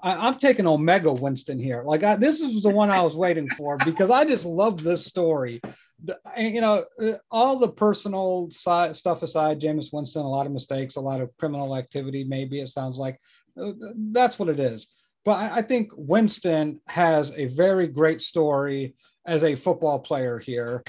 [0.03, 1.81] I, am taking Omega Winston here.
[1.83, 5.05] Like I, this is the one I was waiting for because I just love this
[5.05, 5.61] story.
[6.03, 10.51] The, you know, uh, all the personal side, stuff aside, Jameis Winston, a lot of
[10.51, 12.25] mistakes, a lot of criminal activity.
[12.25, 13.17] Maybe it sounds like
[13.59, 13.71] uh,
[14.11, 14.89] that's what it is.
[15.23, 20.83] But I, I think Winston has a very great story as a football player here.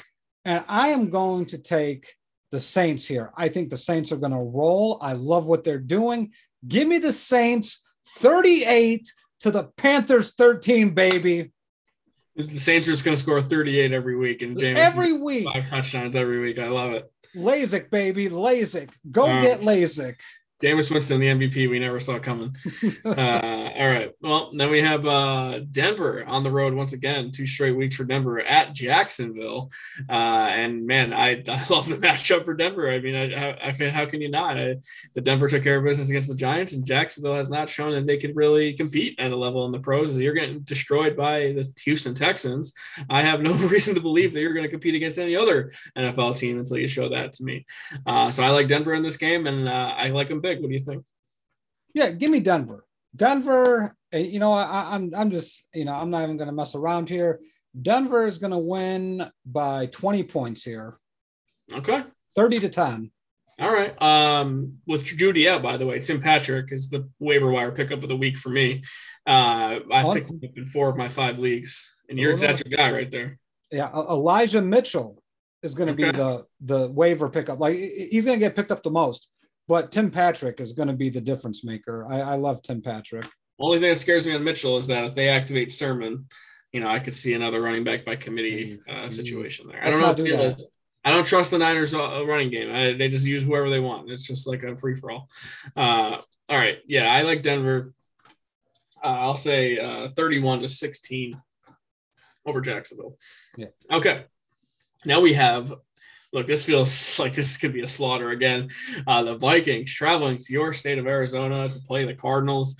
[0.44, 2.12] And I am going to take
[2.52, 3.32] the Saints here.
[3.36, 4.98] I think the Saints are going to roll.
[5.00, 6.32] I love what they're doing.
[6.66, 7.82] Give me the Saints
[8.18, 11.52] 38 to the Panthers 13, baby.
[12.36, 15.66] The Saints are just going to score 38 every week, and Jameis every week five
[15.66, 16.58] touchdowns every week.
[16.58, 17.10] I love it.
[17.36, 18.90] LASIK, baby, LASIK.
[19.10, 20.16] Go get LASIK.
[20.62, 22.54] Jameis Winston, the MVP, we never saw coming.
[23.04, 24.12] Uh, all right.
[24.20, 28.04] Well, then we have uh, Denver on the road once again, two straight weeks for
[28.04, 29.70] Denver at Jacksonville.
[30.08, 32.90] Uh, and man, I, I love the matchup for Denver.
[32.90, 34.58] I mean, I, I, how can you not?
[34.58, 34.76] I,
[35.14, 38.06] the Denver took care of business against the Giants, and Jacksonville has not shown that
[38.06, 40.16] they could really compete at a level in the pros.
[40.16, 42.72] You're getting destroyed by the Houston Texans.
[43.10, 46.38] I have no reason to believe that you're going to compete against any other NFL
[46.38, 47.66] team until you show that to me.
[48.06, 50.60] Uh, so I like Denver in this game, and uh, I like them big.
[50.60, 51.04] What do you think?
[51.94, 52.84] Yeah, give me Denver.
[53.16, 56.54] Denver, eh, you know, I, I'm I'm just, you know, I'm not even going to
[56.54, 57.40] mess around here.
[57.80, 60.98] Denver is going to win by 20 points here.
[61.72, 62.04] Okay.
[62.36, 63.10] 30 to 10.
[63.60, 64.00] All right.
[64.02, 68.08] Um, with Jeudy out, by the way, Tim Patrick is the waiver wire pickup of
[68.08, 68.82] the week for me.
[69.26, 72.76] Uh, I picked him up in four of my five leagues, and you're that's your
[72.76, 73.38] guy right there.
[73.70, 75.22] Yeah, Elijah Mitchell
[75.62, 76.12] is going to okay.
[76.12, 77.60] be the the waiver pickup.
[77.60, 79.28] Like he's going to get picked up the most.
[79.66, 82.06] But Tim Patrick is going to be the difference maker.
[82.10, 83.26] I, I love Tim Patrick.
[83.58, 86.26] Only thing that scares me on Mitchell is that if they activate Sermon,
[86.72, 89.10] you know, I could see another running back by committee uh, mm-hmm.
[89.10, 89.82] situation there.
[89.82, 90.14] I don't know.
[90.14, 90.54] Do
[91.06, 92.74] I don't trust the Niners uh, running game.
[92.74, 94.10] I, they just use whoever they want.
[94.10, 95.28] It's just like a free for all.
[95.76, 96.18] Uh,
[96.48, 97.92] all right, yeah, I like Denver.
[99.02, 101.40] Uh, I'll say uh, 31 to 16
[102.46, 103.16] over Jacksonville.
[103.56, 103.68] Yeah.
[103.90, 104.24] Okay.
[105.04, 105.72] Now we have
[106.34, 108.68] look, this feels like this could be a slaughter again.
[109.06, 112.76] Uh, the Vikings traveling to your state of Arizona to play the Cardinals.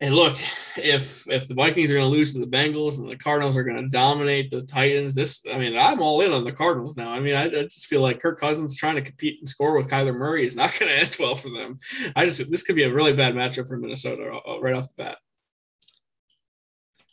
[0.00, 0.36] And look,
[0.76, 3.64] if if the Vikings are going to lose to the Bengals and the Cardinals are
[3.64, 7.10] going to dominate the Titans, this I mean, I'm all in on the Cardinals now.
[7.10, 9.88] I mean, I, I just feel like Kirk Cousins trying to compete and score with
[9.88, 11.78] Kyler Murray is not going to end well for them.
[12.14, 15.04] I just this could be a really bad matchup for Minnesota uh, right off the
[15.04, 15.18] bat.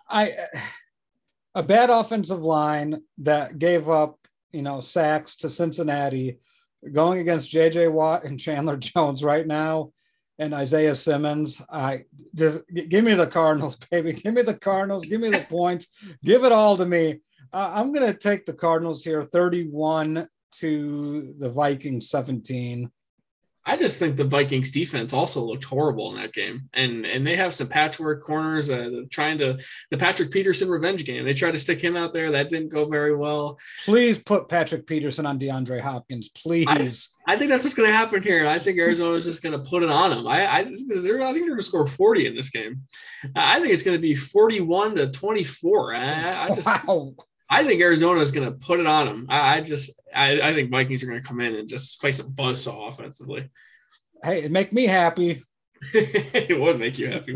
[0.09, 0.35] I
[1.55, 4.17] a bad offensive line that gave up,
[4.51, 6.39] you know, sacks to Cincinnati,
[6.91, 7.87] going against J.J.
[7.87, 9.91] Watt and Chandler Jones right now
[10.41, 11.61] and Isaiah Simmons.
[11.71, 14.13] I just give me the Cardinals, baby.
[14.13, 15.05] Give me the Cardinals.
[15.05, 15.87] Give me the points.
[16.23, 17.19] Give it all to me.
[17.53, 22.91] Uh, I'm going to take the Cardinals here, 31 to the Vikings 17.
[23.63, 27.35] I just think the Vikings defense also looked horrible in that game, and and they
[27.35, 28.71] have some patchwork corners.
[28.71, 29.59] Uh, trying to
[29.91, 31.23] the Patrick Peterson revenge game.
[31.25, 32.31] They tried to stick him out there.
[32.31, 33.59] That didn't go very well.
[33.85, 36.67] Please put Patrick Peterson on DeAndre Hopkins, please.
[37.27, 38.47] I, I think that's what's going to happen here.
[38.47, 40.25] I think Arizona is just going to put it on them.
[40.25, 42.81] I I, I think they're going to score forty in this game.
[43.35, 45.93] I think it's going to be forty-one to twenty-four.
[45.93, 46.67] I, I just.
[46.67, 47.13] Wow.
[47.51, 49.25] I think Arizona is going to put it on them.
[49.27, 52.19] I, I just, I, I, think Vikings are going to come in and just face
[52.19, 53.49] a buzzsaw offensively.
[54.23, 55.43] Hey, make me happy.
[55.93, 57.35] it would make you happy.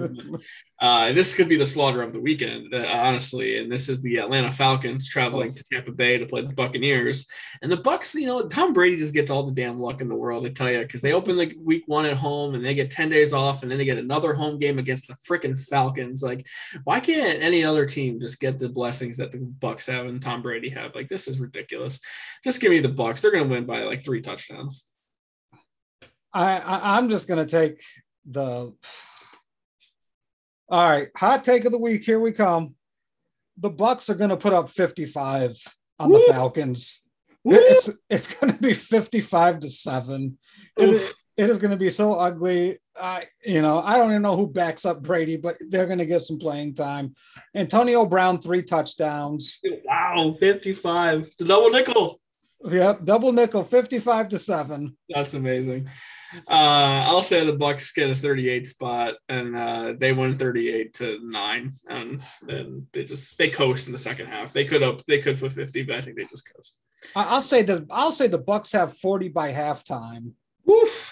[0.79, 3.57] Uh, this could be the slaughter of the weekend, uh, honestly.
[3.57, 7.27] And this is the Atlanta Falcons traveling to Tampa Bay to play the Buccaneers.
[7.63, 10.15] And the Bucs, you know, Tom Brady just gets all the damn luck in the
[10.15, 12.91] world, I tell you, because they open the week one at home and they get
[12.91, 16.21] 10 days off and then they get another home game against the freaking Falcons.
[16.21, 16.45] Like,
[16.83, 20.43] why can't any other team just get the blessings that the Bucs have and Tom
[20.43, 20.93] Brady have?
[20.93, 21.99] Like, this is ridiculous.
[22.43, 23.21] Just give me the Bucs.
[23.21, 24.87] They're going to win by like three touchdowns.
[26.31, 27.81] I, I I'm just going to take
[28.25, 28.73] the
[30.67, 32.03] all right, hot take of the week.
[32.03, 32.75] Here we come.
[33.57, 35.57] The Bucs are going to put up 55
[35.99, 36.17] on Woo!
[36.17, 37.03] the Falcons.
[37.43, 37.55] Woo!
[37.55, 40.37] It's it's going to be 55 to seven.
[40.75, 42.79] It is, it is going to be so ugly.
[42.99, 46.05] I you know I don't even know who backs up Brady, but they're going to
[46.05, 47.13] get some playing time.
[47.53, 49.59] Antonio Brown three touchdowns.
[49.85, 52.19] Wow, 55 the double nickel.
[52.67, 54.97] Yep, double nickel, 55 to seven.
[55.09, 55.87] That's amazing.
[56.47, 61.19] Uh, I'll say the Bucs get a 38 spot, and uh, they win 38 to
[61.23, 64.53] nine, and then they just they coast in the second half.
[64.53, 66.79] They could up they could put 50, but I think they just coast.
[67.15, 70.31] I'll say the I'll say the Bucs have 40 by halftime.
[70.65, 71.11] Woof.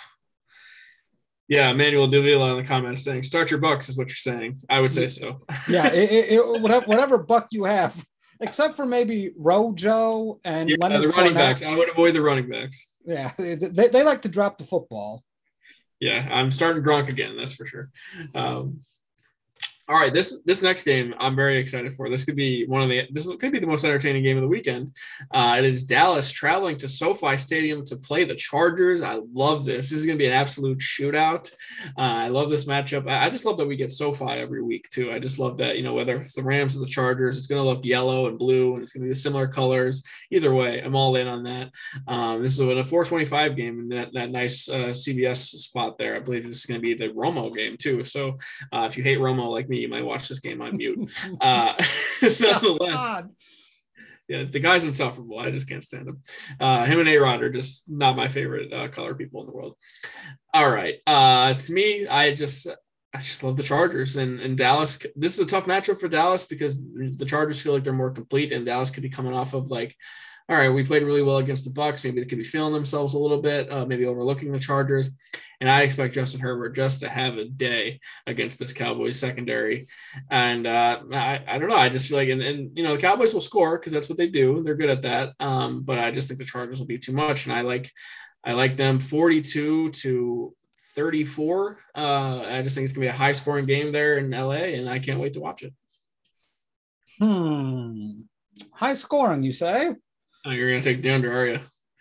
[1.47, 4.59] Yeah, Manuel Davila in the comments saying, "Start your Bucs" is what you're saying.
[4.69, 5.41] I would say so.
[5.67, 7.93] yeah, it, it, it, whatever, whatever Buck you have,
[8.39, 11.61] except for maybe Rojo and yeah, the running backs.
[11.61, 12.92] I would avoid the running backs.
[13.05, 15.23] Yeah, they, they like to drop the football.
[15.99, 17.37] Yeah, I'm starting Gronk again.
[17.37, 17.89] That's for sure.
[18.35, 18.81] Um,
[19.89, 22.09] all right, this this next game I'm very excited for.
[22.09, 24.47] This could be one of the this could be the most entertaining game of the
[24.47, 24.95] weekend.
[25.31, 29.01] Uh, it is Dallas traveling to SoFi Stadium to play the Chargers.
[29.01, 29.89] I love this.
[29.89, 31.51] This is going to be an absolute shootout.
[31.97, 33.09] Uh, I love this matchup.
[33.09, 35.11] I, I, just love that we get SoFi every week too.
[35.11, 37.61] I just love that you know whether it's the Rams or the Chargers, it's going
[37.61, 40.01] to look yellow and blue, and it's going to be the similar colors.
[40.31, 41.71] Either way, I'm all in on that.
[42.07, 46.15] Um, this is a 425 game in that that nice uh, CBS spot there.
[46.15, 48.05] I believe this is going to be the Romo game too.
[48.05, 48.37] So
[48.71, 51.11] uh, if you hate Romo like me, you might watch this game on mute.
[51.41, 51.73] Uh,
[52.39, 53.23] nonetheless,
[54.29, 55.37] yeah, the guy's insufferable.
[55.37, 56.21] I just can't stand him.
[56.59, 59.53] Uh, him and A Rod are just not my favorite uh, color people in the
[59.53, 59.77] world.
[60.53, 60.95] All right.
[61.05, 62.67] Uh, to me, I just
[63.13, 64.97] I just love the Chargers and, and Dallas.
[65.15, 68.51] This is a tough matchup for Dallas because the Chargers feel like they're more complete,
[68.51, 69.95] and Dallas could be coming off of like
[70.49, 72.03] all right, we played really well against the Bucs.
[72.03, 75.09] Maybe they could be feeling themselves a little bit, uh, maybe overlooking the Chargers.
[75.61, 79.87] And I expect Justin Herbert just to have a day against this Cowboys secondary.
[80.29, 81.77] And uh, I, I don't know.
[81.77, 84.17] I just feel like, and, and you know, the Cowboys will score because that's what
[84.17, 84.61] they do.
[84.61, 85.33] They're good at that.
[85.39, 87.45] Um, but I just think the Chargers will be too much.
[87.45, 87.89] And I like,
[88.43, 90.53] I like them 42 to
[90.95, 91.77] 34.
[91.95, 94.89] Uh, I just think it's gonna be a high scoring game there in LA, and
[94.89, 95.73] I can't wait to watch it.
[97.19, 98.21] Hmm.
[98.71, 99.95] High scoring, you say?
[100.45, 101.59] Oh, you're gonna take Denver, are you?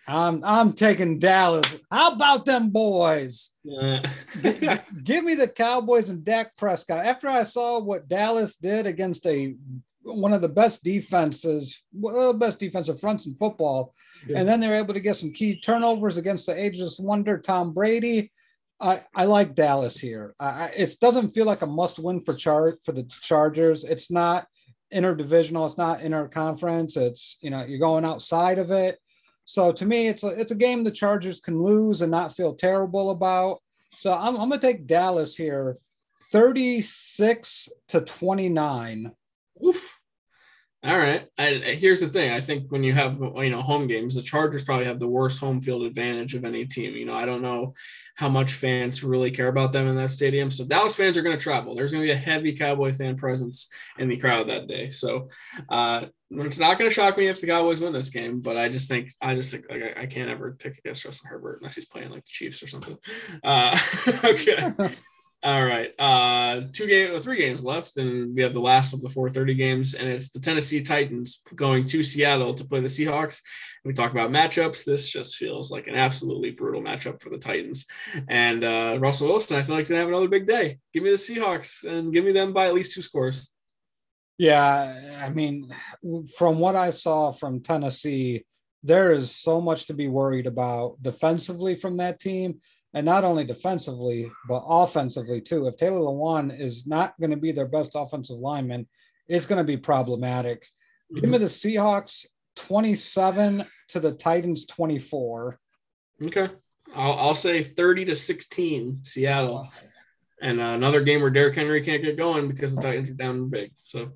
[0.08, 1.76] I'm I'm taking Dallas.
[1.90, 3.50] How about them boys?
[3.62, 4.02] Yeah.
[5.04, 7.06] Give me the Cowboys and Dak Prescott.
[7.06, 9.54] After I saw what Dallas did against a
[10.04, 13.94] one of the best defenses, well, best defensive fronts in football,
[14.26, 14.40] yeah.
[14.40, 18.32] and then they're able to get some key turnovers against the ageless wonder Tom Brady.
[18.80, 20.34] I, I like Dallas here.
[20.40, 23.84] I, it doesn't feel like a must win for char for the Chargers.
[23.84, 24.46] It's not
[24.92, 25.66] interdivisional.
[25.66, 26.96] It's not interconference.
[26.96, 28.98] It's you know you're going outside of it.
[29.44, 32.54] So to me, it's a it's a game the Chargers can lose and not feel
[32.54, 33.60] terrible about.
[33.98, 35.78] So I'm, I'm gonna take Dallas here,
[36.30, 39.12] 36 to 29.
[39.64, 40.01] Oof.
[40.84, 41.28] All right.
[41.38, 42.32] And here's the thing.
[42.32, 45.38] I think when you have you know home games, the Chargers probably have the worst
[45.38, 46.96] home field advantage of any team.
[46.96, 47.74] You know, I don't know
[48.16, 50.50] how much fans really care about them in that stadium.
[50.50, 51.76] So Dallas fans are going to travel.
[51.76, 54.90] There's going to be a heavy Cowboy fan presence in the crowd that day.
[54.90, 55.28] So
[55.68, 58.40] uh, it's not going to shock me if the Cowboys win this game.
[58.40, 61.30] But I just think I just think like I, I can't ever pick against Justin
[61.30, 62.98] Herbert unless he's playing like the Chiefs or something.
[63.44, 63.78] Uh,
[64.24, 64.72] okay.
[65.44, 65.90] All right.
[65.98, 69.94] Uh two game three games left, and we have the last of the 430 games,
[69.94, 73.42] and it's the Tennessee Titans going to Seattle to play the Seahawks.
[73.84, 74.84] We talk about matchups.
[74.84, 77.86] This just feels like an absolutely brutal matchup for the Titans.
[78.28, 80.78] And uh Russell Wilson, I feel like, he's gonna have another big day.
[80.94, 83.50] Give me the Seahawks and give me them by at least two scores.
[84.38, 85.74] Yeah, I mean,
[86.36, 88.44] from what I saw from Tennessee,
[88.82, 92.60] there is so much to be worried about defensively from that team
[92.94, 95.66] and not only defensively but offensively too.
[95.66, 98.86] If Taylor Lewan is not going to be their best offensive lineman,
[99.28, 100.62] it's going to be problematic.
[100.62, 101.20] Mm-hmm.
[101.20, 105.58] Give me the Seahawks 27 to the Titans 24.
[106.26, 106.48] Okay.
[106.94, 109.68] I'll, I'll say 30 to 16 Seattle.
[110.40, 113.48] And uh, another game where Derrick Henry can't get going because the Titans are down
[113.48, 113.72] big.
[113.84, 114.10] So,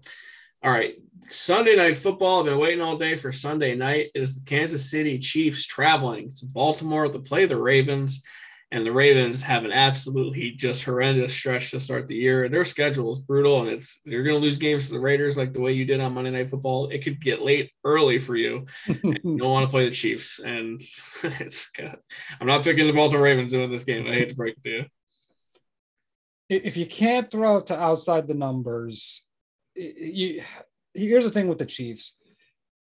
[0.63, 0.97] all right.
[1.29, 2.41] Sunday night football.
[2.41, 4.11] I've been waiting all day for Sunday night.
[4.15, 8.23] It is the Kansas City Chiefs traveling to Baltimore to play the Ravens
[8.73, 12.49] and the Ravens have an absolutely just horrendous stretch to start the year.
[12.49, 15.53] Their schedule is brutal, and it's you're going to lose games to the Raiders like
[15.53, 16.89] the way you did on Monday Night Football.
[16.89, 18.67] It could get late early for you.
[18.87, 20.81] you don't want to play the Chiefs, and
[21.23, 21.71] it's.
[21.71, 21.99] God,
[22.41, 24.07] I'm not picking the Baltimore Ravens in this game.
[24.07, 24.85] I hate to break it to you.
[26.49, 29.25] If you can't throw it to outside the numbers,
[29.77, 30.43] you
[30.93, 32.17] here's the thing with the Chiefs.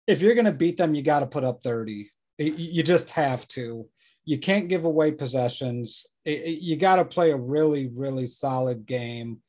[0.08, 2.10] If you're going to beat them, you got to put up 30.
[2.38, 3.86] You just have to
[4.24, 6.06] you can't give away possessions.
[6.24, 9.40] It, it, you got to play a really, really solid game.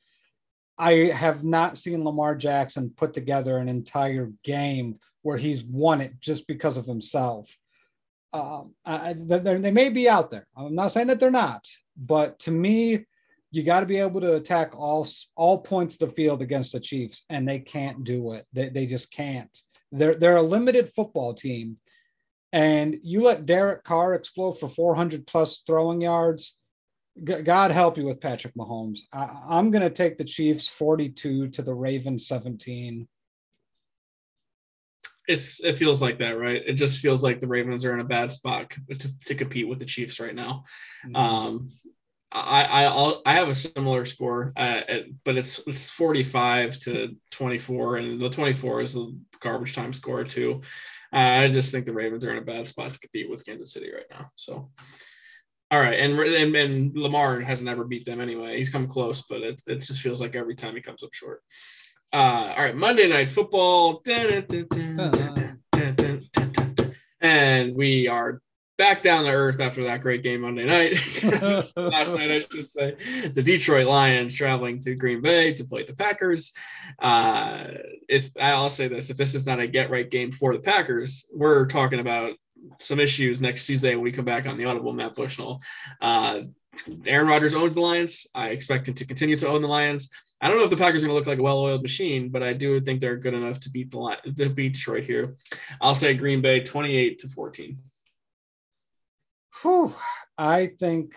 [0.78, 6.20] I have not seen Lamar Jackson put together an entire game where he's won it
[6.20, 7.56] just because of himself.
[8.32, 10.46] Um, I, they may be out there.
[10.56, 11.66] I'm not saying that they're not,
[11.96, 13.04] but to me,
[13.50, 16.80] you got to be able to attack all all points of the field against the
[16.80, 18.46] Chiefs, and they can't do it.
[18.54, 19.56] They, they just can't.
[19.92, 21.76] They're they're a limited football team,
[22.52, 26.58] and you let Derek Carr explode for 400 plus throwing yards.
[27.24, 29.00] God help you with Patrick Mahomes.
[29.12, 33.08] I, am going to take the Chiefs 42 to the Ravens 17.
[35.28, 36.62] It's it feels like that, right?
[36.66, 39.78] It just feels like the Ravens are in a bad spot to, to compete with
[39.78, 40.64] the Chiefs right now.
[41.06, 41.16] Mm-hmm.
[41.16, 41.72] Um,
[42.32, 47.16] I I I'll, i have a similar score, uh, at, but it's it's 45 to
[47.30, 49.06] 24, and the 24 is a
[49.40, 50.62] garbage time score too.
[51.12, 53.92] I just think the Ravens are in a bad spot to compete with Kansas City
[53.92, 54.30] right now.
[54.36, 54.70] So,
[55.70, 58.56] all right, and and, and Lamar hasn't ever beat them anyway.
[58.56, 61.42] He's come close, but it, it just feels like every time he comes up short.
[62.12, 64.02] Uh, all right, Monday Night Football,
[67.20, 68.40] and we are
[68.82, 70.98] back down to earth after that great game Monday night.
[71.76, 72.96] last night, I should say.
[73.32, 76.52] The Detroit Lions traveling to Green Bay to play the Packers.
[76.98, 77.66] Uh,
[78.08, 81.28] if I'll say this, if this is not a get right game for the Packers,
[81.32, 82.32] we're talking about
[82.80, 85.60] some issues next Tuesday when we come back on the Audible Matt Bushnell.
[86.00, 86.40] Uh,
[87.06, 88.26] Aaron Rodgers owns the Lions.
[88.34, 90.10] I expect him to continue to own the Lions.
[90.40, 92.42] I don't know if the Packers are going to look like a well-oiled machine, but
[92.42, 95.36] I do think they're good enough to beat the to beat Detroit here.
[95.80, 97.78] I'll say Green Bay 28 to 14.
[99.62, 99.94] Whew,
[100.36, 101.16] I think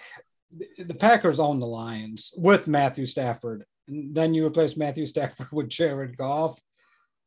[0.78, 3.66] the Packers own the Lions with Matthew Stafford.
[3.88, 6.60] And then you replace Matthew Stafford with Jared Goff.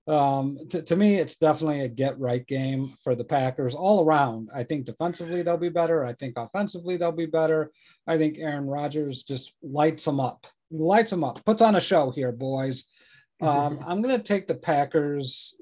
[0.07, 4.49] Um, to, to me, it's definitely a get right game for the Packers all around.
[4.55, 6.03] I think defensively they'll be better.
[6.05, 7.71] I think offensively they'll be better.
[8.07, 12.11] I think Aaron Rodgers just lights them up, lights them up, puts on a show
[12.11, 12.85] here, boys.
[13.41, 15.55] Um, I'm going to take the Packers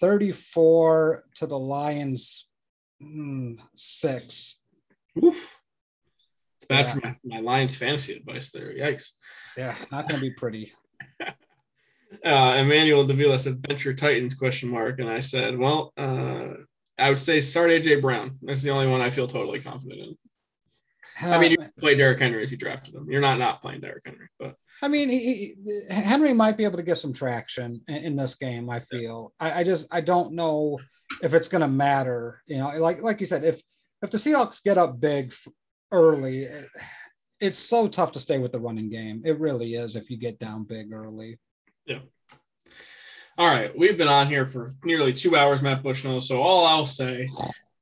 [0.00, 2.46] 34 to the Lions
[3.02, 4.56] mm, six.
[5.22, 5.58] Oof.
[6.56, 6.92] It's bad yeah.
[6.92, 8.72] for my, my Lions fantasy advice there.
[8.72, 9.10] Yikes.
[9.56, 10.72] Yeah, not going to be pretty.
[11.20, 16.50] uh, Emmanuel Davila said, "Venture Titans?" Question mark, and I said, "Well, uh,
[16.98, 18.38] I would say start AJ Brown.
[18.42, 20.16] That's the only one I feel totally confident in.
[21.22, 23.10] Uh, I mean, you play Derrick Henry if you drafted him.
[23.10, 26.78] You're not not playing Derrick Henry, but I mean, he, he, Henry might be able
[26.78, 28.70] to get some traction in, in this game.
[28.70, 29.32] I feel.
[29.40, 29.48] Yeah.
[29.48, 30.78] I, I just I don't know
[31.22, 32.42] if it's going to matter.
[32.46, 33.62] You know, like like you said, if
[34.02, 35.32] if the Seahawks get up big
[35.90, 36.48] early,
[37.40, 39.22] it's so tough to stay with the running game.
[39.24, 41.38] It really is if you get down big early.
[41.86, 42.00] Yeah.
[43.38, 43.76] All right.
[43.76, 46.20] We've been on here for nearly two hours, Matt Bushnell.
[46.20, 47.28] So all I'll say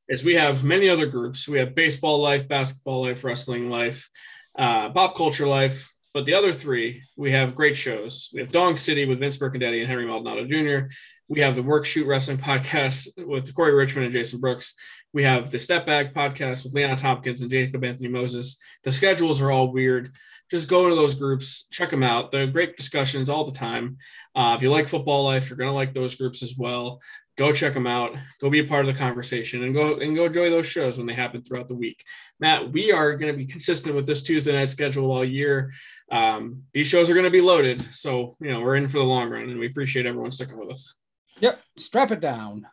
[0.08, 1.48] is we have many other groups.
[1.48, 4.08] We have baseball life, basketball life, wrestling life,
[4.56, 8.30] uh, pop culture life, But the other three, we have great shows.
[8.34, 10.92] We have Dong City with Vince Mercandetti and Henry Maldonado Jr.
[11.28, 14.74] We have the Work Shoot Wrestling podcast with Corey Richmond and Jason Brooks.
[15.12, 18.58] We have the Step Back podcast with Leon Tompkins and Jacob Anthony Moses.
[18.82, 20.10] The schedules are all weird.
[20.50, 22.32] Just go into those groups, check them out.
[22.32, 23.96] They're great discussions all the time.
[24.34, 27.00] Uh, if you like football life, you're going to like those groups as well.
[27.40, 28.14] Go check them out.
[28.38, 31.06] Go be a part of the conversation and go and go enjoy those shows when
[31.06, 32.04] they happen throughout the week.
[32.38, 35.72] Matt, we are going to be consistent with this Tuesday night schedule all year.
[36.12, 39.04] Um, these shows are going to be loaded, so you know we're in for the
[39.04, 40.96] long run, and we appreciate everyone sticking with us.
[41.38, 42.66] Yep, strap it down.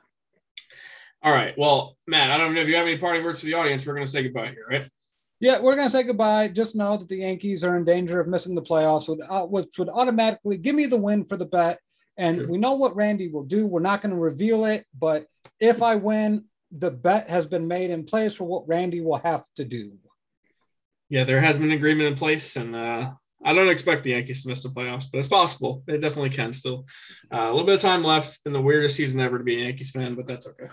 [1.23, 1.57] All right.
[1.57, 3.85] Well, Matt, I don't know if you have any parting words to the audience.
[3.85, 4.91] We're going to say goodbye here, right?
[5.39, 6.49] Yeah, we're going to say goodbye.
[6.49, 9.07] Just know that the Yankees are in danger of missing the playoffs,
[9.49, 11.79] which would automatically give me the win for the bet.
[12.17, 12.47] And sure.
[12.47, 13.65] we know what Randy will do.
[13.65, 15.27] We're not going to reveal it, but
[15.59, 19.45] if I win, the bet has been made in place for what Randy will have
[19.55, 19.93] to do.
[21.09, 23.13] Yeah, there has been an agreement in place, and uh,
[23.47, 25.81] I don't expect the Yankees to miss the playoffs, but it's possible.
[25.85, 26.85] They definitely can still.
[27.31, 29.63] Uh, a little bit of time left in the weirdest season ever to be a
[29.63, 30.67] Yankees fan, but that's okay.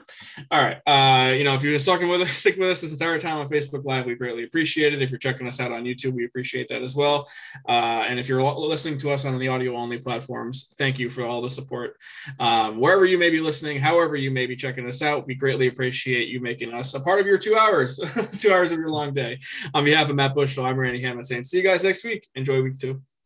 [0.51, 0.79] All right.
[0.85, 3.37] Uh, you know, if you're just sticking with us, stick with us this entire time
[3.37, 5.01] on Facebook Live, we greatly appreciate it.
[5.01, 7.29] If you're checking us out on YouTube, we appreciate that as well.
[7.69, 11.23] Uh, and if you're listening to us on the audio only platforms, thank you for
[11.23, 11.97] all the support.
[12.41, 15.69] Um, wherever you may be listening, however you may be checking us out, we greatly
[15.69, 18.01] appreciate you making us a part of your two hours,
[18.39, 19.39] two hours of your long day.
[19.75, 22.29] On behalf of Matt Bushnell, I'm Randy Hammond saying, see you guys next week.
[22.35, 23.03] Enjoy week two.